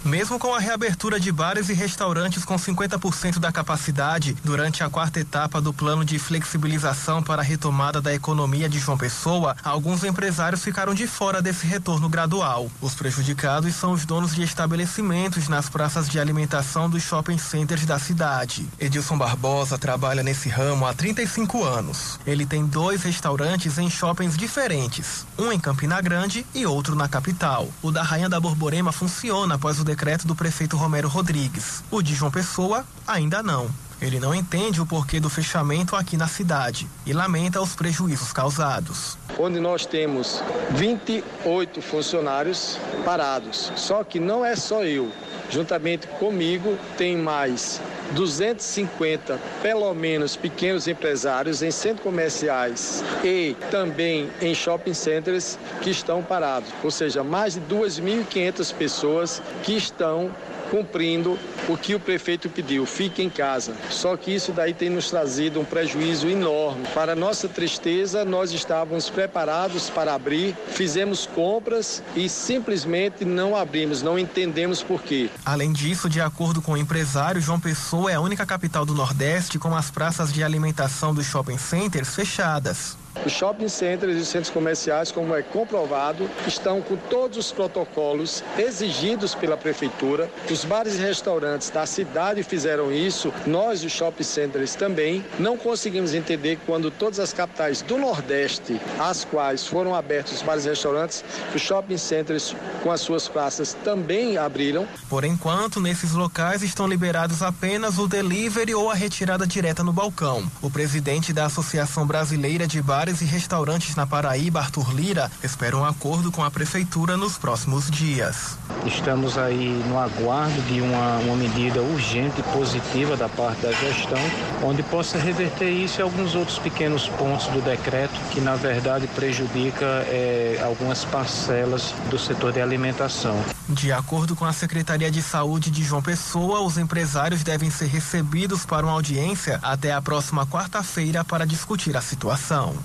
Mesmo 0.05 0.37
com 0.37 0.53
a 0.53 0.59
reabertura 0.59 1.19
de 1.19 1.31
bares 1.31 1.67
e 1.67 1.73
restaurantes 1.73 2.45
com 2.45 2.55
50% 2.57 3.39
da 3.39 3.51
capacidade, 3.51 4.37
durante 4.43 4.83
a 4.83 4.89
quarta 4.89 5.19
etapa 5.19 5.59
do 5.59 5.73
plano 5.73 6.05
de 6.05 6.19
flexibilização 6.19 7.23
para 7.23 7.41
a 7.41 7.43
retomada 7.43 7.99
da 7.99 8.13
economia 8.13 8.69
de 8.69 8.77
João 8.77 8.99
Pessoa, 8.99 9.57
alguns 9.63 10.03
empresários 10.03 10.63
ficaram 10.63 10.93
de 10.93 11.07
fora 11.07 11.41
desse 11.41 11.65
retorno 11.65 12.07
gradual. 12.07 12.69
Os 12.79 12.93
prejudicados 12.93 13.73
são 13.73 13.93
os 13.93 14.05
donos 14.05 14.35
de 14.35 14.43
estabelecimentos 14.43 15.47
nas 15.47 15.69
praças 15.69 16.07
de 16.07 16.19
alimentação 16.19 16.87
dos 16.87 17.01
shopping 17.01 17.39
centers 17.39 17.83
da 17.83 17.97
cidade. 17.97 18.69
Edilson 18.79 19.17
Barbosa 19.17 19.75
trabalha 19.75 20.21
nesse 20.21 20.49
ramo 20.49 20.85
há 20.85 20.93
35 20.93 21.63
anos. 21.63 22.19
Ele 22.27 22.45
tem 22.45 22.63
dois 22.63 23.01
restaurantes 23.01 23.79
em 23.79 23.89
shoppings 23.89 24.37
diferentes, 24.37 25.25
um 25.35 25.51
em 25.51 25.59
Campina 25.59 25.99
Grande 25.99 26.45
e 26.53 26.63
outro 26.63 26.95
na 26.95 27.09
capital. 27.09 27.67
O 27.81 27.89
da 27.89 28.03
Rainha 28.03 28.29
da 28.29 28.39
Borborema 28.39 28.91
funciona 28.91 29.55
após 29.55 29.79
o 29.79 29.94
decreto 29.95 30.27
do 30.27 30.35
prefeito 30.35 30.75
Romero 30.75 31.07
Rodrigues. 31.07 31.81
O 31.89 32.01
de 32.01 32.13
João 32.13 32.29
Pessoa 32.29 32.85
ainda 33.07 33.41
não. 33.41 33.69
Ele 34.01 34.19
não 34.19 34.35
entende 34.35 34.81
o 34.81 34.85
porquê 34.85 35.19
do 35.19 35.29
fechamento 35.29 35.95
aqui 35.95 36.17
na 36.17 36.27
cidade 36.27 36.87
e 37.05 37.13
lamenta 37.13 37.61
os 37.61 37.75
prejuízos 37.75 38.33
causados. 38.33 39.17
Onde 39.39 39.59
nós 39.59 39.85
temos 39.85 40.43
28 40.71 41.81
funcionários 41.81 42.77
parados. 43.03 43.71
Só 43.75 44.03
que 44.03 44.19
não 44.19 44.45
é 44.45 44.55
só 44.55 44.83
eu. 44.83 45.11
Juntamente 45.49 46.07
comigo 46.07 46.77
tem 46.97 47.15
mais 47.17 47.79
250, 48.11 49.39
pelo 49.61 49.93
menos, 49.93 50.35
pequenos 50.35 50.87
empresários 50.87 51.61
em 51.61 51.71
centros 51.71 52.03
comerciais 52.03 53.03
e 53.23 53.55
também 53.71 54.29
em 54.41 54.53
shopping 54.53 54.93
centers 54.93 55.57
que 55.81 55.89
estão 55.89 56.21
parados. 56.21 56.69
Ou 56.83 56.91
seja, 56.91 57.23
mais 57.23 57.53
de 57.53 57.61
2.500 57.61 58.73
pessoas 58.73 59.41
que 59.63 59.73
estão 59.73 60.31
cumprindo 60.69 61.37
o 61.67 61.77
que 61.77 61.95
o 61.95 61.99
prefeito 61.99 62.49
pediu, 62.49 62.85
fique 62.85 63.21
em 63.21 63.29
casa. 63.29 63.75
Só 63.89 64.15
que 64.15 64.33
isso 64.33 64.51
daí 64.51 64.73
tem 64.73 64.89
nos 64.89 65.09
trazido 65.09 65.59
um 65.59 65.65
prejuízo 65.65 66.27
enorme. 66.27 66.85
Para 66.93 67.15
nossa 67.15 67.47
tristeza, 67.47 68.25
nós 68.25 68.51
estávamos 68.51 69.09
preparados 69.09 69.89
para 69.89 70.13
abrir, 70.13 70.55
fizemos 70.67 71.25
compras 71.25 72.03
e 72.15 72.29
simplesmente 72.29 73.25
não 73.25 73.55
abrimos, 73.55 74.01
não 74.01 74.17
entendemos 74.17 74.83
por 74.83 75.01
quê. 75.01 75.29
Além 75.45 75.71
disso, 75.71 76.09
de 76.09 76.21
acordo 76.21 76.61
com 76.61 76.73
o 76.73 76.77
empresário, 76.77 77.41
João 77.41 77.59
Pessoa 77.59 78.11
é 78.11 78.15
a 78.15 78.21
única 78.21 78.45
capital 78.45 78.85
do 78.85 78.93
Nordeste 78.93 79.59
com 79.59 79.75
as 79.75 79.89
praças 79.89 80.31
de 80.31 80.43
alimentação 80.43 81.13
dos 81.13 81.25
shopping 81.25 81.57
centers 81.57 82.15
fechadas. 82.15 83.04
Os 83.23 83.31
shopping 83.31 83.69
centers 83.69 84.17
e 84.17 84.19
os 84.19 84.27
centros 84.27 84.49
comerciais, 84.49 85.11
como 85.11 85.35
é 85.35 85.41
comprovado, 85.41 86.29
estão 86.47 86.81
com 86.81 86.95
todos 86.95 87.37
os 87.37 87.51
protocolos 87.51 88.43
exigidos 88.57 89.35
pela 89.35 89.55
prefeitura. 89.55 90.29
Os 90.49 90.65
bares 90.65 90.95
e 90.95 90.97
restaurantes 90.97 91.69
da 91.69 91.85
cidade 91.85 92.43
fizeram 92.43 92.91
isso, 92.91 93.31
nós, 93.45 93.83
os 93.83 93.91
shopping 93.91 94.23
centers, 94.23 94.75
também. 94.75 95.23
Não 95.39 95.57
conseguimos 95.57 96.13
entender 96.13 96.59
quando 96.65 96.91
todas 96.91 97.19
as 97.19 97.33
capitais 97.33 97.81
do 97.81 97.97
Nordeste, 97.97 98.79
as 98.99 99.23
quais 99.23 99.67
foram 99.67 99.95
abertos 99.95 100.33
os 100.33 100.41
bares 100.41 100.65
e 100.65 100.69
restaurantes, 100.69 101.23
os 101.53 101.61
shopping 101.61 101.97
centers 101.97 102.55
com 102.83 102.91
as 102.91 103.01
suas 103.01 103.27
praças 103.27 103.75
também 103.83 104.37
abriram. 104.37 104.87
Por 105.09 105.23
enquanto, 105.23 105.79
nesses 105.79 106.11
locais 106.13 106.61
estão 106.61 106.87
liberados 106.87 107.41
apenas 107.41 107.97
o 107.97 108.07
delivery 108.07 108.73
ou 108.73 108.89
a 108.89 108.95
retirada 108.95 109.45
direta 109.45 109.83
no 109.83 109.93
balcão. 109.93 110.49
O 110.61 110.69
presidente 110.69 111.33
da 111.33 111.45
Associação 111.45 112.05
Brasileira 112.05 112.67
de 112.67 112.81
Bares 112.81 113.04
bares 113.05 113.21
e 113.21 113.25
restaurantes 113.25 113.95
na 113.95 114.07
Paraíba, 114.07 114.59
Arthur 114.61 114.91
Lira, 114.91 115.31
espera 115.43 115.77
um 115.77 115.85
acordo 115.85 116.31
com 116.31 116.43
a 116.43 116.49
prefeitura 116.49 117.15
nos 117.15 117.37
próximos 117.37 117.91
dias. 117.91 118.57
Estamos 118.83 119.37
aí 119.37 119.83
no 119.87 119.99
aguardo 119.99 120.59
de 120.63 120.81
uma, 120.81 121.17
uma 121.19 121.35
medida 121.35 121.83
urgente 121.83 122.39
e 122.39 122.43
positiva 122.51 123.15
da 123.15 123.29
parte 123.29 123.61
da 123.61 123.71
gestão, 123.73 124.17
onde 124.63 124.81
possa 124.81 125.19
reverter 125.19 125.69
isso 125.69 125.99
e 125.99 126.01
alguns 126.01 126.33
outros 126.33 126.57
pequenos 126.57 127.07
pontos 127.09 127.45
do 127.47 127.61
decreto 127.61 128.19
que, 128.31 128.41
na 128.41 128.55
verdade, 128.55 129.05
prejudica 129.07 129.85
é, 130.07 130.59
algumas 130.63 131.05
parcelas 131.05 131.93
do 132.09 132.17
setor 132.17 132.53
de 132.53 132.61
alimentação. 132.61 133.39
De 133.69 133.91
acordo 133.91 134.35
com 134.35 134.45
a 134.45 134.53
Secretaria 134.53 135.11
de 135.11 135.21
Saúde 135.21 135.69
de 135.69 135.83
João 135.83 136.01
Pessoa, 136.01 136.61
os 136.61 136.79
empresários 136.79 137.43
devem 137.43 137.69
ser 137.69 137.85
recebidos 137.85 138.65
para 138.65 138.85
uma 138.85 138.93
audiência 138.93 139.59
até 139.61 139.91
a 139.91 140.01
próxima 140.01 140.45
quarta-feira 140.47 141.23
para 141.23 141.45
discutir 141.45 141.95
a 141.95 142.01
situação. 142.01 142.75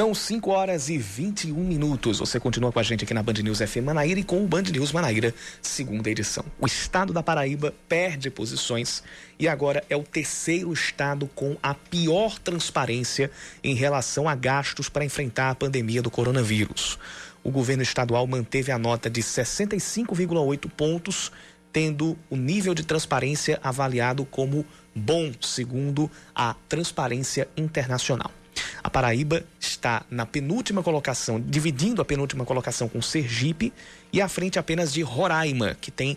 São 0.00 0.14
5 0.14 0.50
horas 0.50 0.88
e 0.88 0.96
21 0.96 1.54
minutos. 1.54 2.20
Você 2.20 2.40
continua 2.40 2.72
com 2.72 2.78
a 2.78 2.82
gente 2.82 3.04
aqui 3.04 3.12
na 3.12 3.22
Band 3.22 3.34
News 3.34 3.58
FM 3.58 3.84
Manaíra 3.84 4.18
e 4.18 4.24
com 4.24 4.42
o 4.42 4.48
Band 4.48 4.62
News 4.62 4.92
Manaíra, 4.92 5.34
segunda 5.60 6.08
edição. 6.08 6.42
O 6.58 6.66
estado 6.66 7.12
da 7.12 7.22
Paraíba 7.22 7.74
perde 7.86 8.30
posições 8.30 9.02
e 9.38 9.46
agora 9.46 9.84
é 9.90 9.96
o 9.96 10.02
terceiro 10.02 10.72
estado 10.72 11.28
com 11.34 11.54
a 11.62 11.74
pior 11.74 12.38
transparência 12.38 13.30
em 13.62 13.74
relação 13.74 14.26
a 14.26 14.34
gastos 14.34 14.88
para 14.88 15.04
enfrentar 15.04 15.50
a 15.50 15.54
pandemia 15.54 16.00
do 16.00 16.10
coronavírus. 16.10 16.98
O 17.44 17.50
governo 17.50 17.82
estadual 17.82 18.26
manteve 18.26 18.72
a 18.72 18.78
nota 18.78 19.10
de 19.10 19.20
65,8 19.20 20.70
pontos, 20.70 21.30
tendo 21.70 22.16
o 22.30 22.36
nível 22.36 22.72
de 22.72 22.86
transparência 22.86 23.60
avaliado 23.62 24.24
como 24.24 24.64
bom, 24.96 25.30
segundo 25.42 26.10
a 26.34 26.54
Transparência 26.70 27.46
Internacional. 27.54 28.39
A 28.82 28.88
Paraíba 28.88 29.44
está 29.60 30.04
na 30.10 30.24
penúltima 30.24 30.82
colocação, 30.82 31.40
dividindo 31.40 32.00
a 32.00 32.04
penúltima 32.04 32.44
colocação 32.44 32.88
com 32.88 33.02
Sergipe 33.02 33.72
e 34.12 34.20
à 34.20 34.28
frente 34.28 34.58
apenas 34.58 34.92
de 34.92 35.02
Roraima, 35.02 35.76
que 35.80 35.90
tem 35.90 36.16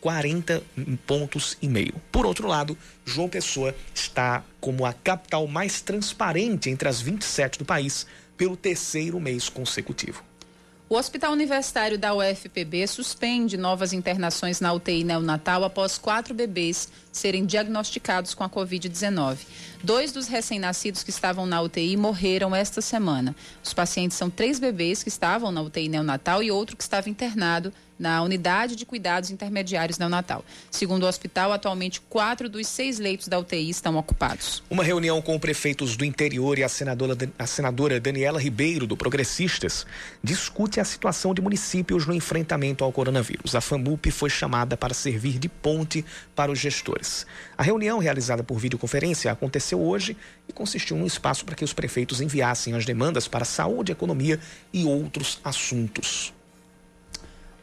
40 0.00 0.62
pontos 1.06 1.56
e 1.62 1.68
meio. 1.68 1.94
Por 2.12 2.26
outro 2.26 2.46
lado, 2.46 2.76
João 3.04 3.28
Pessoa 3.28 3.74
está 3.94 4.44
como 4.60 4.84
a 4.84 4.92
capital 4.92 5.46
mais 5.46 5.80
transparente 5.80 6.68
entre 6.68 6.88
as 6.88 7.00
27 7.00 7.58
do 7.58 7.64
país 7.64 8.06
pelo 8.36 8.56
terceiro 8.56 9.18
mês 9.18 9.48
consecutivo. 9.48 10.22
O 10.86 10.96
Hospital 10.96 11.32
Universitário 11.32 11.98
da 11.98 12.14
UFPB 12.14 12.86
suspende 12.86 13.56
novas 13.56 13.94
internações 13.94 14.60
na 14.60 14.70
UTI 14.70 15.02
neonatal 15.02 15.64
após 15.64 15.96
quatro 15.96 16.34
bebês 16.34 16.90
serem 17.10 17.46
diagnosticados 17.46 18.34
com 18.34 18.44
a 18.44 18.50
Covid-19. 18.50 19.38
Dois 19.82 20.12
dos 20.12 20.28
recém-nascidos 20.28 21.02
que 21.02 21.08
estavam 21.08 21.46
na 21.46 21.62
UTI 21.62 21.96
morreram 21.96 22.54
esta 22.54 22.82
semana. 22.82 23.34
Os 23.64 23.72
pacientes 23.72 24.18
são 24.18 24.28
três 24.28 24.60
bebês 24.60 25.02
que 25.02 25.08
estavam 25.08 25.50
na 25.50 25.62
UTI 25.62 25.88
neonatal 25.88 26.42
e 26.42 26.50
outro 26.50 26.76
que 26.76 26.82
estava 26.82 27.08
internado 27.08 27.72
na 27.98 28.22
unidade 28.22 28.76
de 28.76 28.84
cuidados 28.84 29.30
intermediários 29.30 29.98
neonatal. 29.98 30.44
Segundo 30.70 31.04
o 31.04 31.06
hospital, 31.06 31.52
atualmente 31.52 32.00
quatro 32.00 32.48
dos 32.48 32.66
seis 32.66 32.98
leitos 32.98 33.28
da 33.28 33.38
UTI 33.38 33.70
estão 33.70 33.96
ocupados. 33.96 34.62
Uma 34.68 34.84
reunião 34.84 35.20
com 35.22 35.38
prefeitos 35.38 35.96
do 35.96 36.04
interior 36.04 36.58
e 36.58 36.64
a 36.64 36.68
senadora, 36.68 37.16
a 37.38 37.46
senadora 37.46 38.00
Daniela 38.00 38.40
Ribeiro, 38.40 38.86
do 38.86 38.96
Progressistas, 38.96 39.86
discute 40.22 40.80
a 40.80 40.84
situação 40.84 41.32
de 41.32 41.40
municípios 41.40 42.06
no 42.06 42.14
enfrentamento 42.14 42.84
ao 42.84 42.92
coronavírus. 42.92 43.54
A 43.54 43.60
FAMUP 43.60 44.10
foi 44.10 44.28
chamada 44.28 44.76
para 44.76 44.92
servir 44.92 45.38
de 45.38 45.48
ponte 45.48 46.04
para 46.34 46.50
os 46.50 46.58
gestores. 46.58 47.26
A 47.56 47.62
reunião, 47.62 47.98
realizada 47.98 48.42
por 48.42 48.58
videoconferência, 48.58 49.30
aconteceu 49.30 49.80
hoje 49.80 50.16
e 50.48 50.52
consistiu 50.52 50.96
num 50.96 51.06
espaço 51.06 51.44
para 51.44 51.54
que 51.54 51.64
os 51.64 51.72
prefeitos 51.72 52.20
enviassem 52.20 52.74
as 52.74 52.84
demandas 52.84 53.28
para 53.28 53.44
saúde, 53.44 53.92
economia 53.92 54.38
e 54.72 54.84
outros 54.84 55.40
assuntos. 55.44 56.33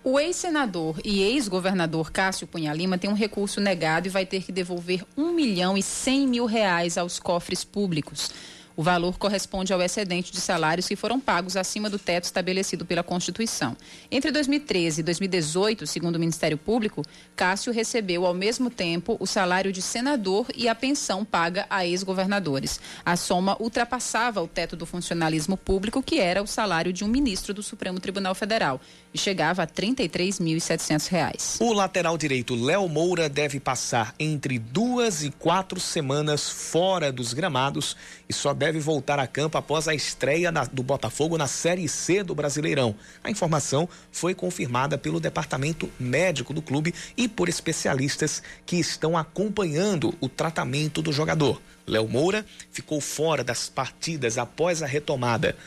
O 0.03 0.19
ex-senador 0.19 0.99
e 1.05 1.21
ex-governador 1.21 2.11
Cássio 2.11 2.47
Cunha 2.47 2.73
Lima 2.73 2.97
tem 2.97 3.07
um 3.07 3.13
recurso 3.13 3.61
negado 3.61 4.07
e 4.07 4.09
vai 4.09 4.25
ter 4.25 4.41
que 4.41 4.51
devolver 4.51 5.05
um 5.15 5.31
milhão 5.31 5.77
e 5.77 5.83
cem 5.83 6.27
mil 6.27 6.47
reais 6.47 6.97
aos 6.97 7.19
cofres 7.19 7.63
públicos. 7.63 8.31
O 8.75 8.81
valor 8.81 9.19
corresponde 9.19 9.71
ao 9.73 9.81
excedente 9.81 10.31
de 10.31 10.41
salários 10.41 10.87
que 10.87 10.95
foram 10.95 11.19
pagos 11.19 11.55
acima 11.55 11.89
do 11.89 11.99
teto 11.99 12.23
estabelecido 12.23 12.83
pela 12.83 13.03
Constituição. 13.03 13.77
Entre 14.09 14.31
2013 14.31 15.01
e 15.01 15.03
2018, 15.03 15.85
segundo 15.85 16.15
o 16.15 16.19
Ministério 16.19 16.57
Público, 16.57 17.03
Cássio 17.35 17.73
recebeu 17.73 18.25
ao 18.25 18.33
mesmo 18.33 18.71
tempo 18.71 19.17
o 19.19 19.27
salário 19.27 19.71
de 19.71 19.83
senador 19.83 20.47
e 20.55 20.67
a 20.67 20.73
pensão 20.73 21.25
paga 21.25 21.67
a 21.69 21.85
ex-governadores. 21.85 22.79
A 23.05 23.15
soma 23.15 23.55
ultrapassava 23.59 24.41
o 24.41 24.47
teto 24.47 24.75
do 24.75 24.87
funcionalismo 24.87 25.57
público, 25.57 26.01
que 26.01 26.19
era 26.19 26.41
o 26.41 26.47
salário 26.47 26.93
de 26.93 27.03
um 27.03 27.07
ministro 27.07 27.53
do 27.53 27.61
Supremo 27.61 27.99
Tribunal 27.99 28.33
Federal, 28.33 28.81
e 29.13 29.17
chegava 29.17 29.63
a 29.63 29.65
R$ 29.65 29.71
33.700. 29.71 31.58
O 31.60 31.74
lateral 31.74 32.17
direito 32.17 32.56
Léo 32.56 32.88
Moura 32.88 33.28
deve 33.28 33.60
passar 33.60 34.15
entre 34.19 34.58
duas 34.58 35.24
e 35.24 35.32
quatro 35.32 35.80
semanas 35.80 36.50
fora 36.50 37.12
dos 37.12 37.34
gramados 37.34 37.97
e 38.30 38.34
só 38.34 38.54
deve 38.54 38.80
voltar 38.80 39.19
a 39.19 39.28
campo 39.28 39.58
após 39.58 39.88
a 39.88 39.93
estreia 39.93 40.52
da, 40.52 40.63
do 40.63 40.82
Botafogo 40.82 41.38
na 41.38 41.47
Série 41.47 41.88
C 41.88 42.24
do 42.24 42.34
Brasileirão. 42.34 42.95
A 43.24 43.30
informação 43.30 43.88
foi 44.12 44.34
confirmada 44.34 44.97
pelo 44.97 45.19
departamento 45.19 45.89
médico 46.00 46.54
do 46.54 46.62
clube 46.62 46.93
e 47.17 47.28
por 47.28 47.50
especialistas 47.50 48.41
que 48.65 48.78
estão 48.78 49.17
acompanhando 49.17 50.13
o 50.21 50.30
tratamento 50.30 51.02
do 51.02 51.12
jogador. 51.12 51.62
Léo 51.86 52.08
Moura 52.08 52.45
ficou 52.71 53.02
fora 53.02 53.43
das 53.43 53.67
partidas 53.67 54.38
após 54.38 54.82
a 54.82 54.86
retomada 54.86 55.58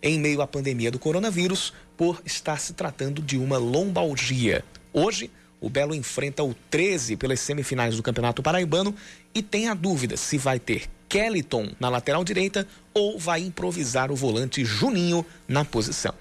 em 0.00 0.18
meio 0.18 0.40
à 0.40 0.46
pandemia 0.46 0.92
do 0.92 0.98
coronavírus 0.98 1.72
por 1.98 2.22
estar 2.24 2.60
se 2.60 2.72
tratando 2.72 3.20
de 3.20 3.36
uma 3.36 3.58
lombalgia. 3.58 4.64
Hoje, 4.92 5.30
o 5.60 5.68
Belo 5.68 5.96
enfrenta 5.96 6.44
o 6.44 6.54
13 6.70 7.16
pelas 7.16 7.40
semifinais 7.40 7.96
do 7.96 8.02
Campeonato 8.04 8.40
Paraibano 8.40 8.94
e 9.34 9.42
tem 9.42 9.68
a 9.68 9.74
dúvida 9.74 10.16
se 10.16 10.38
vai 10.38 10.60
ter 10.60 10.88
Kellyton 11.08 11.72
na 11.80 11.88
lateral 11.88 12.22
direita 12.22 12.66
ou 12.94 13.18
vai 13.18 13.40
improvisar 13.40 14.12
o 14.12 14.16
volante 14.16 14.64
Juninho 14.64 15.26
na 15.48 15.64
posição. 15.64 16.14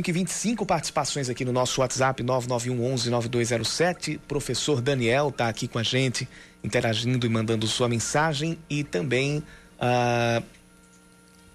5 0.00 0.08
e 0.08 0.12
25 0.12 0.66
participações 0.66 1.28
aqui 1.28 1.44
no 1.44 1.52
nosso 1.52 1.82
WhatsApp 1.82 2.22
991 2.22 2.92
11 2.92 3.10
9207. 3.10 4.20
Professor 4.26 4.80
Daniel 4.80 5.28
está 5.28 5.48
aqui 5.48 5.68
com 5.68 5.78
a 5.78 5.82
gente, 5.82 6.26
interagindo 6.64 7.26
e 7.26 7.28
mandando 7.28 7.66
sua 7.66 7.86
mensagem. 7.86 8.58
E 8.68 8.82
também 8.82 9.44
uh, 9.78 10.42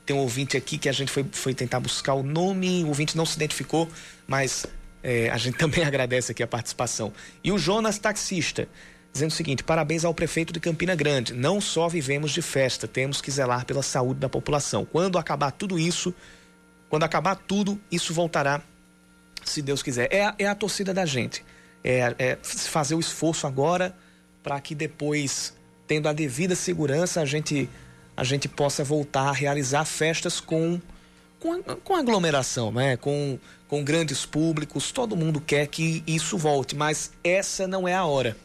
tem 0.06 0.16
um 0.16 0.20
ouvinte 0.20 0.56
aqui 0.56 0.78
que 0.78 0.88
a 0.88 0.92
gente 0.92 1.12
foi, 1.12 1.26
foi 1.32 1.56
tentar 1.56 1.80
buscar 1.80 2.14
o 2.14 2.22
nome. 2.22 2.84
O 2.84 2.90
ouvinte 2.90 3.18
não 3.18 3.26
se 3.26 3.36
identificou, 3.36 3.90
mas 4.28 4.68
é, 5.02 5.30
a 5.32 5.38
gente 5.38 5.58
também 5.60 5.84
agradece 5.84 6.32
aqui 6.32 6.44
a 6.44 6.48
participação. 6.48 7.12
E 7.44 7.52
o 7.52 7.58
Jonas 7.58 7.98
Taxista 7.98 8.68
dizendo 9.12 9.32
o 9.32 9.34
seguinte: 9.34 9.64
parabéns 9.64 10.06
ao 10.06 10.14
prefeito 10.14 10.54
de 10.54 10.60
Campina 10.60 10.94
Grande. 10.94 11.34
Não 11.34 11.60
só 11.60 11.88
vivemos 11.88 12.32
de 12.32 12.44
festa, 12.44 12.88
temos 12.88 13.22
que 13.22 13.32
zelar 13.32 13.66
pela 13.66 13.82
saúde 13.82 14.20
da 14.20 14.30
população. 14.30 14.86
Quando 14.86 15.18
acabar 15.18 15.50
tudo 15.50 15.80
isso 15.80 16.14
quando 16.90 17.04
acabar 17.04 17.36
tudo, 17.36 17.80
isso 17.92 18.14
voltará, 18.14 18.62
se 19.44 19.62
Deus 19.62 19.82
quiser. 19.84 20.08
É 20.12 20.26
a, 20.26 20.36
é 20.40 20.48
a 20.48 20.56
torcida 20.56 20.94
da 20.94 21.06
gente. 21.06 21.44
É, 21.84 22.16
é 22.18 22.38
fazer 22.42 22.96
o 22.96 23.00
esforço 23.00 23.46
agora 23.46 23.96
para 24.42 24.60
que 24.60 24.74
depois, 24.74 25.54
tendo 25.88 26.08
a 26.08 26.14
devida 26.14 26.56
segurança, 26.56 27.22
a 27.22 27.26
gente, 27.26 27.70
a 28.16 28.24
gente 28.24 28.48
possa 28.48 28.84
voltar 28.84 29.30
a 29.30 29.32
realizar 29.32 29.86
festas 29.86 30.40
com, 30.40 30.80
com, 31.40 31.62
com 31.64 31.96
aglomeração, 31.96 32.72
né? 32.72 32.98
com, 32.98 33.40
com 33.68 33.84
grandes 33.84 34.26
públicos. 34.26 34.92
Todo 34.92 35.16
mundo 35.16 35.42
quer 35.42 35.68
que 35.68 36.04
isso 36.08 36.38
volte, 36.38 36.76
mas 36.76 37.12
essa 37.24 37.68
não 37.68 37.88
é 37.88 37.94
a 37.94 38.06
hora. 38.06 38.38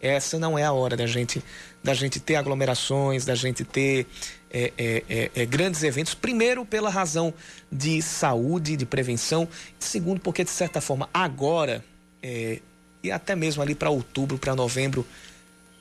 Essa 0.00 0.38
não 0.38 0.58
é 0.58 0.64
a 0.64 0.72
hora 0.72 0.96
da 0.96 1.06
gente, 1.06 1.42
da 1.82 1.94
gente 1.94 2.20
ter 2.20 2.36
aglomerações, 2.36 3.24
da 3.24 3.34
gente 3.34 3.64
ter 3.64 4.06
é, 4.50 4.72
é, 4.76 5.04
é, 5.08 5.30
é, 5.34 5.46
grandes 5.46 5.82
eventos, 5.82 6.14
primeiro 6.14 6.64
pela 6.64 6.90
razão 6.90 7.32
de 7.70 8.00
saúde, 8.02 8.76
de 8.76 8.86
prevenção, 8.86 9.48
segundo 9.78 10.20
porque 10.20 10.44
de 10.44 10.50
certa 10.50 10.80
forma 10.80 11.08
agora 11.12 11.84
é, 12.22 12.60
e 13.02 13.10
até 13.10 13.36
mesmo 13.36 13.62
ali 13.62 13.74
para 13.74 13.90
outubro, 13.90 14.38
para 14.38 14.54
novembro, 14.54 15.06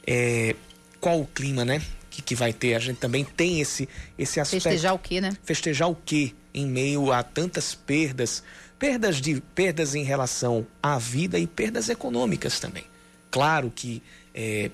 é, 0.05 0.55
qual 0.99 1.19
o 1.19 1.25
clima, 1.25 1.65
né? 1.65 1.81
Que, 2.09 2.21
que 2.21 2.35
vai 2.35 2.53
ter? 2.53 2.75
A 2.75 2.79
gente 2.79 2.97
também 2.97 3.25
tem 3.25 3.59
esse 3.59 3.89
esse 4.17 4.39
aspecto. 4.39 4.63
Festejar 4.63 4.93
o 4.93 4.99
quê, 4.99 5.19
né? 5.19 5.35
Festejar 5.43 5.89
o 5.89 5.95
quê 5.95 6.33
em 6.53 6.65
meio 6.65 7.11
a 7.11 7.23
tantas 7.23 7.75
perdas, 7.75 8.43
perdas 8.79 9.19
de 9.19 9.41
perdas 9.53 9.95
em 9.95 10.03
relação 10.03 10.65
à 10.81 10.97
vida 10.97 11.37
e 11.37 11.47
perdas 11.47 11.89
econômicas 11.89 12.59
também. 12.59 12.85
Claro 13.35 13.69
que 13.69 14.01
é, 14.33 14.71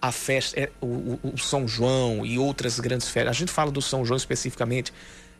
a 0.00 0.10
festa, 0.10 0.58
é, 0.58 0.68
o, 0.80 1.16
o, 1.22 1.38
São 1.38 1.68
João 1.68 2.26
e 2.26 2.36
outras 2.36 2.80
grandes 2.80 3.08
festas, 3.08 3.30
a 3.30 3.38
gente 3.38 3.52
fala 3.52 3.70
do 3.70 3.80
São 3.80 4.04
João 4.04 4.16
especificamente, 4.16 4.92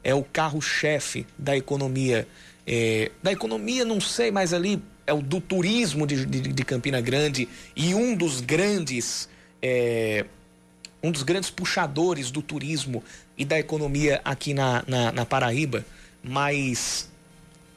é 0.04 0.14
o 0.14 0.22
carro-chefe 0.22 1.26
da 1.36 1.56
economia. 1.56 2.28
É, 2.64 3.10
da 3.20 3.32
economia, 3.32 3.84
não 3.84 4.00
sei, 4.00 4.30
mas 4.30 4.54
ali 4.54 4.80
é 5.04 5.12
o 5.12 5.20
do 5.20 5.40
turismo 5.40 6.06
de, 6.06 6.24
de, 6.24 6.40
de 6.52 6.64
Campina 6.64 7.00
Grande 7.00 7.48
e 7.74 7.92
um 7.92 8.14
dos 8.14 8.40
grandes. 8.40 9.28
É, 9.60 10.24
um 11.02 11.10
dos 11.10 11.24
grandes 11.24 11.50
puxadores 11.50 12.30
do 12.30 12.40
turismo 12.40 13.02
e 13.36 13.44
da 13.44 13.58
economia 13.58 14.20
aqui 14.24 14.54
na, 14.54 14.84
na, 14.86 15.10
na 15.10 15.26
Paraíba, 15.26 15.84
mas 16.22 17.10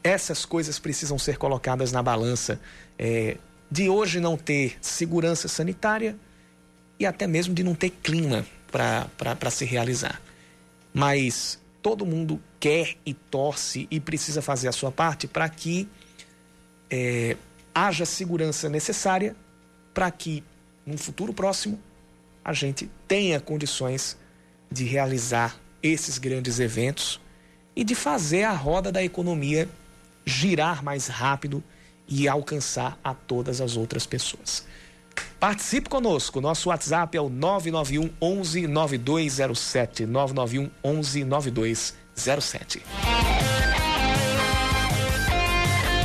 essas 0.03 0.45
coisas 0.45 0.77
precisam 0.77 1.17
ser 1.17 1.35
colocadas 1.39 1.91
na 1.91 2.03
balança. 2.03 2.61
É, 2.99 3.37
de 3.69 3.89
hoje 3.89 4.19
não 4.19 4.37
ter 4.37 4.77
segurança 4.81 5.47
sanitária, 5.47 6.17
e 6.99 7.05
até 7.05 7.27
mesmo 7.27 7.53
de 7.53 7.63
não 7.63 7.75
ter 7.75 7.89
clima 7.89 8.45
para 8.71 9.51
se 9.51 9.65
realizar. 9.65 10.21
Mas 10.93 11.59
todo 11.81 12.05
mundo 12.05 12.41
quer 12.59 12.95
e 13.05 13.13
torce 13.13 13.87
e 13.91 13.99
precisa 13.99 14.41
fazer 14.41 14.67
a 14.67 14.71
sua 14.71 14.91
parte 14.91 15.27
para 15.27 15.47
que 15.49 15.87
é, 16.89 17.35
haja 17.73 18.05
segurança 18.05 18.69
necessária 18.69 19.35
para 19.93 20.09
que, 20.11 20.43
num 20.85 20.97
futuro 20.97 21.33
próximo, 21.33 21.79
a 22.43 22.53
gente 22.53 22.89
tenha 23.07 23.39
condições 23.39 24.17
de 24.71 24.83
realizar 24.83 25.59
esses 25.81 26.17
grandes 26.17 26.59
eventos 26.59 27.19
e 27.75 27.83
de 27.83 27.95
fazer 27.95 28.43
a 28.43 28.51
roda 28.51 28.91
da 28.91 29.03
economia 29.03 29.69
girar 30.25 30.83
mais 30.83 31.07
rápido 31.07 31.63
e 32.07 32.27
alcançar 32.27 32.99
a 33.03 33.13
todas 33.13 33.61
as 33.61 33.77
outras 33.77 34.05
pessoas. 34.05 34.65
Participe 35.39 35.89
conosco. 35.89 36.41
Nosso 36.41 36.69
WhatsApp 36.69 37.17
é 37.17 37.21
o 37.21 37.29
991 37.29 38.09
11 38.21 38.67
9207. 38.67 40.05
991 40.05 40.69
11 40.83 41.23
9207. 41.23 42.83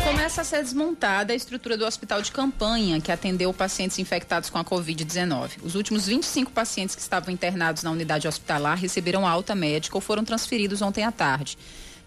Começa 0.04 0.42
a 0.42 0.44
ser 0.44 0.62
desmontada 0.62 1.32
a 1.32 1.36
estrutura 1.36 1.76
do 1.76 1.84
hospital 1.84 2.22
de 2.22 2.30
campanha 2.30 3.00
que 3.00 3.10
atendeu 3.10 3.52
pacientes 3.52 3.98
infectados 3.98 4.48
com 4.48 4.58
a 4.58 4.64
Covid-19. 4.64 5.62
Os 5.62 5.74
últimos 5.74 6.06
25 6.06 6.52
pacientes 6.52 6.94
que 6.94 7.02
estavam 7.02 7.32
internados 7.32 7.82
na 7.82 7.90
unidade 7.90 8.28
hospitalar 8.28 8.76
receberam 8.76 9.26
alta 9.26 9.54
médica 9.54 9.96
ou 9.96 10.00
foram 10.00 10.24
transferidos 10.24 10.82
ontem 10.82 11.04
à 11.04 11.10
tarde. 11.10 11.58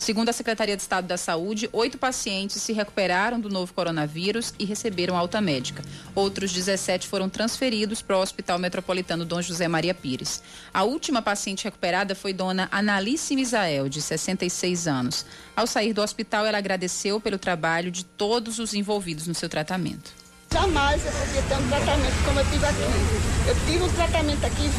Segundo 0.03 0.27
a 0.27 0.33
Secretaria 0.33 0.75
de 0.75 0.81
Estado 0.81 1.07
da 1.07 1.15
Saúde, 1.15 1.69
oito 1.71 1.97
pacientes 1.97 2.61
se 2.61 2.73
recuperaram 2.73 3.39
do 3.39 3.47
novo 3.47 3.73
coronavírus 3.73 4.53
e 4.59 4.65
receberam 4.65 5.15
alta 5.15 5.39
médica. 5.39 5.81
Outros 6.13 6.51
17 6.51 7.07
foram 7.07 7.29
transferidos 7.29 8.01
para 8.01 8.17
o 8.17 8.21
Hospital 8.21 8.59
Metropolitano 8.59 9.23
Dom 9.23 9.41
José 9.41 9.65
Maria 9.65 9.93
Pires. 9.93 10.43
A 10.73 10.83
última 10.83 11.21
paciente 11.21 11.63
recuperada 11.63 12.15
foi 12.15 12.33
dona 12.33 12.67
Analice 12.69 13.33
Misael, 13.33 13.87
de 13.87 14.01
66 14.01 14.89
anos. 14.89 15.25
Ao 15.55 15.65
sair 15.65 15.93
do 15.93 16.01
hospital, 16.01 16.45
ela 16.45 16.57
agradeceu 16.57 17.21
pelo 17.21 17.37
trabalho 17.37 17.89
de 17.89 18.03
todos 18.03 18.59
os 18.59 18.73
envolvidos 18.73 19.25
no 19.25 19.33
seu 19.33 19.47
tratamento. 19.47 20.11
Jamais 20.51 21.01
eu 21.05 21.13
podia 21.13 21.41
ter 21.43 21.55
um 21.55 21.69
tratamento 21.69 22.25
como 22.25 22.39
eu 22.41 22.51
tive 22.51 22.65
aqui. 22.65 23.47
Eu 23.47 23.55
tive 23.65 23.83
um 23.85 23.93
tratamento 23.93 24.45
aqui, 24.45 24.69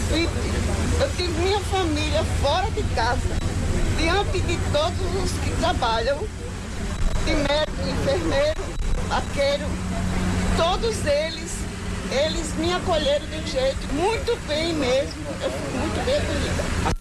eu 1.01 1.17
tive 1.17 1.33
minha 1.41 1.61
família 1.61 2.23
fora 2.43 2.71
de 2.73 2.83
casa 2.95 3.54
diante 3.97 4.41
de 4.41 4.59
todos 4.73 5.23
os 5.23 5.31
que 5.41 5.51
trabalham, 5.61 6.19
de 7.25 7.35
médico, 7.35 7.89
enfermeiro, 7.89 8.63
vaqueiro, 9.09 9.65
todos 10.57 11.05
eles, 11.07 11.59
eles 12.11 12.55
me 12.55 12.73
acolheram 12.73 13.27
de 13.27 13.37
um 13.37 13.47
jeito 13.47 13.95
muito 13.95 14.37
bem 14.47 14.73
mesmo. 14.75 15.23
Eu 15.43 15.51
fui 15.51 15.79
muito 15.79 16.05
bem 16.05 16.17
acolhida. 16.17 16.95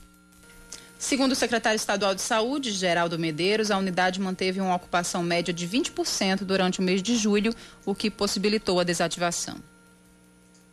Segundo 0.97 1.33
o 1.33 1.35
secretário 1.35 1.75
estadual 1.75 2.15
de 2.15 2.21
Saúde, 2.21 2.71
Geraldo 2.71 3.19
Medeiros, 3.19 3.71
a 3.71 3.77
unidade 3.77 4.21
manteve 4.21 4.61
uma 4.61 4.75
ocupação 4.75 5.21
média 5.21 5.53
de 5.53 5.67
20% 5.67 6.45
durante 6.45 6.79
o 6.79 6.83
mês 6.83 7.03
de 7.03 7.17
julho, 7.17 7.53
o 7.85 7.93
que 7.93 8.09
possibilitou 8.09 8.79
a 8.79 8.83
desativação. 8.83 9.57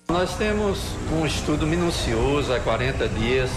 Nós 0.09 0.37
temos 0.37 0.79
um 1.13 1.27
estudo 1.27 1.67
minucioso 1.67 2.53
há 2.53 2.61
40 2.61 3.09
dias 3.09 3.51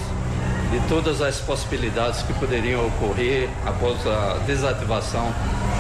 de 0.73 0.79
todas 0.88 1.21
as 1.21 1.39
possibilidades 1.39 2.23
que 2.23 2.33
poderiam 2.33 2.88
ocorrer 2.88 3.47
após 3.63 4.07
a 4.07 4.39
desativação 4.47 5.31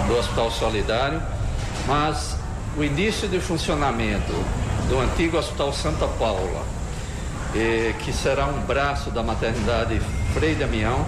do 0.07 0.15
Hospital 0.15 0.51
Solidário, 0.51 1.19
mas 1.87 2.37
o 2.77 2.83
início 2.83 3.27
de 3.27 3.39
funcionamento 3.39 4.31
do 4.87 4.99
antigo 4.99 5.35
Hospital 5.35 5.73
Santa 5.73 6.07
Paula, 6.07 6.63
eh, 7.55 7.95
que 8.05 8.13
será 8.13 8.45
um 8.45 8.61
braço 8.61 9.09
da 9.09 9.23
maternidade 9.23 9.99
Frei 10.31 10.53
Damião, 10.53 11.03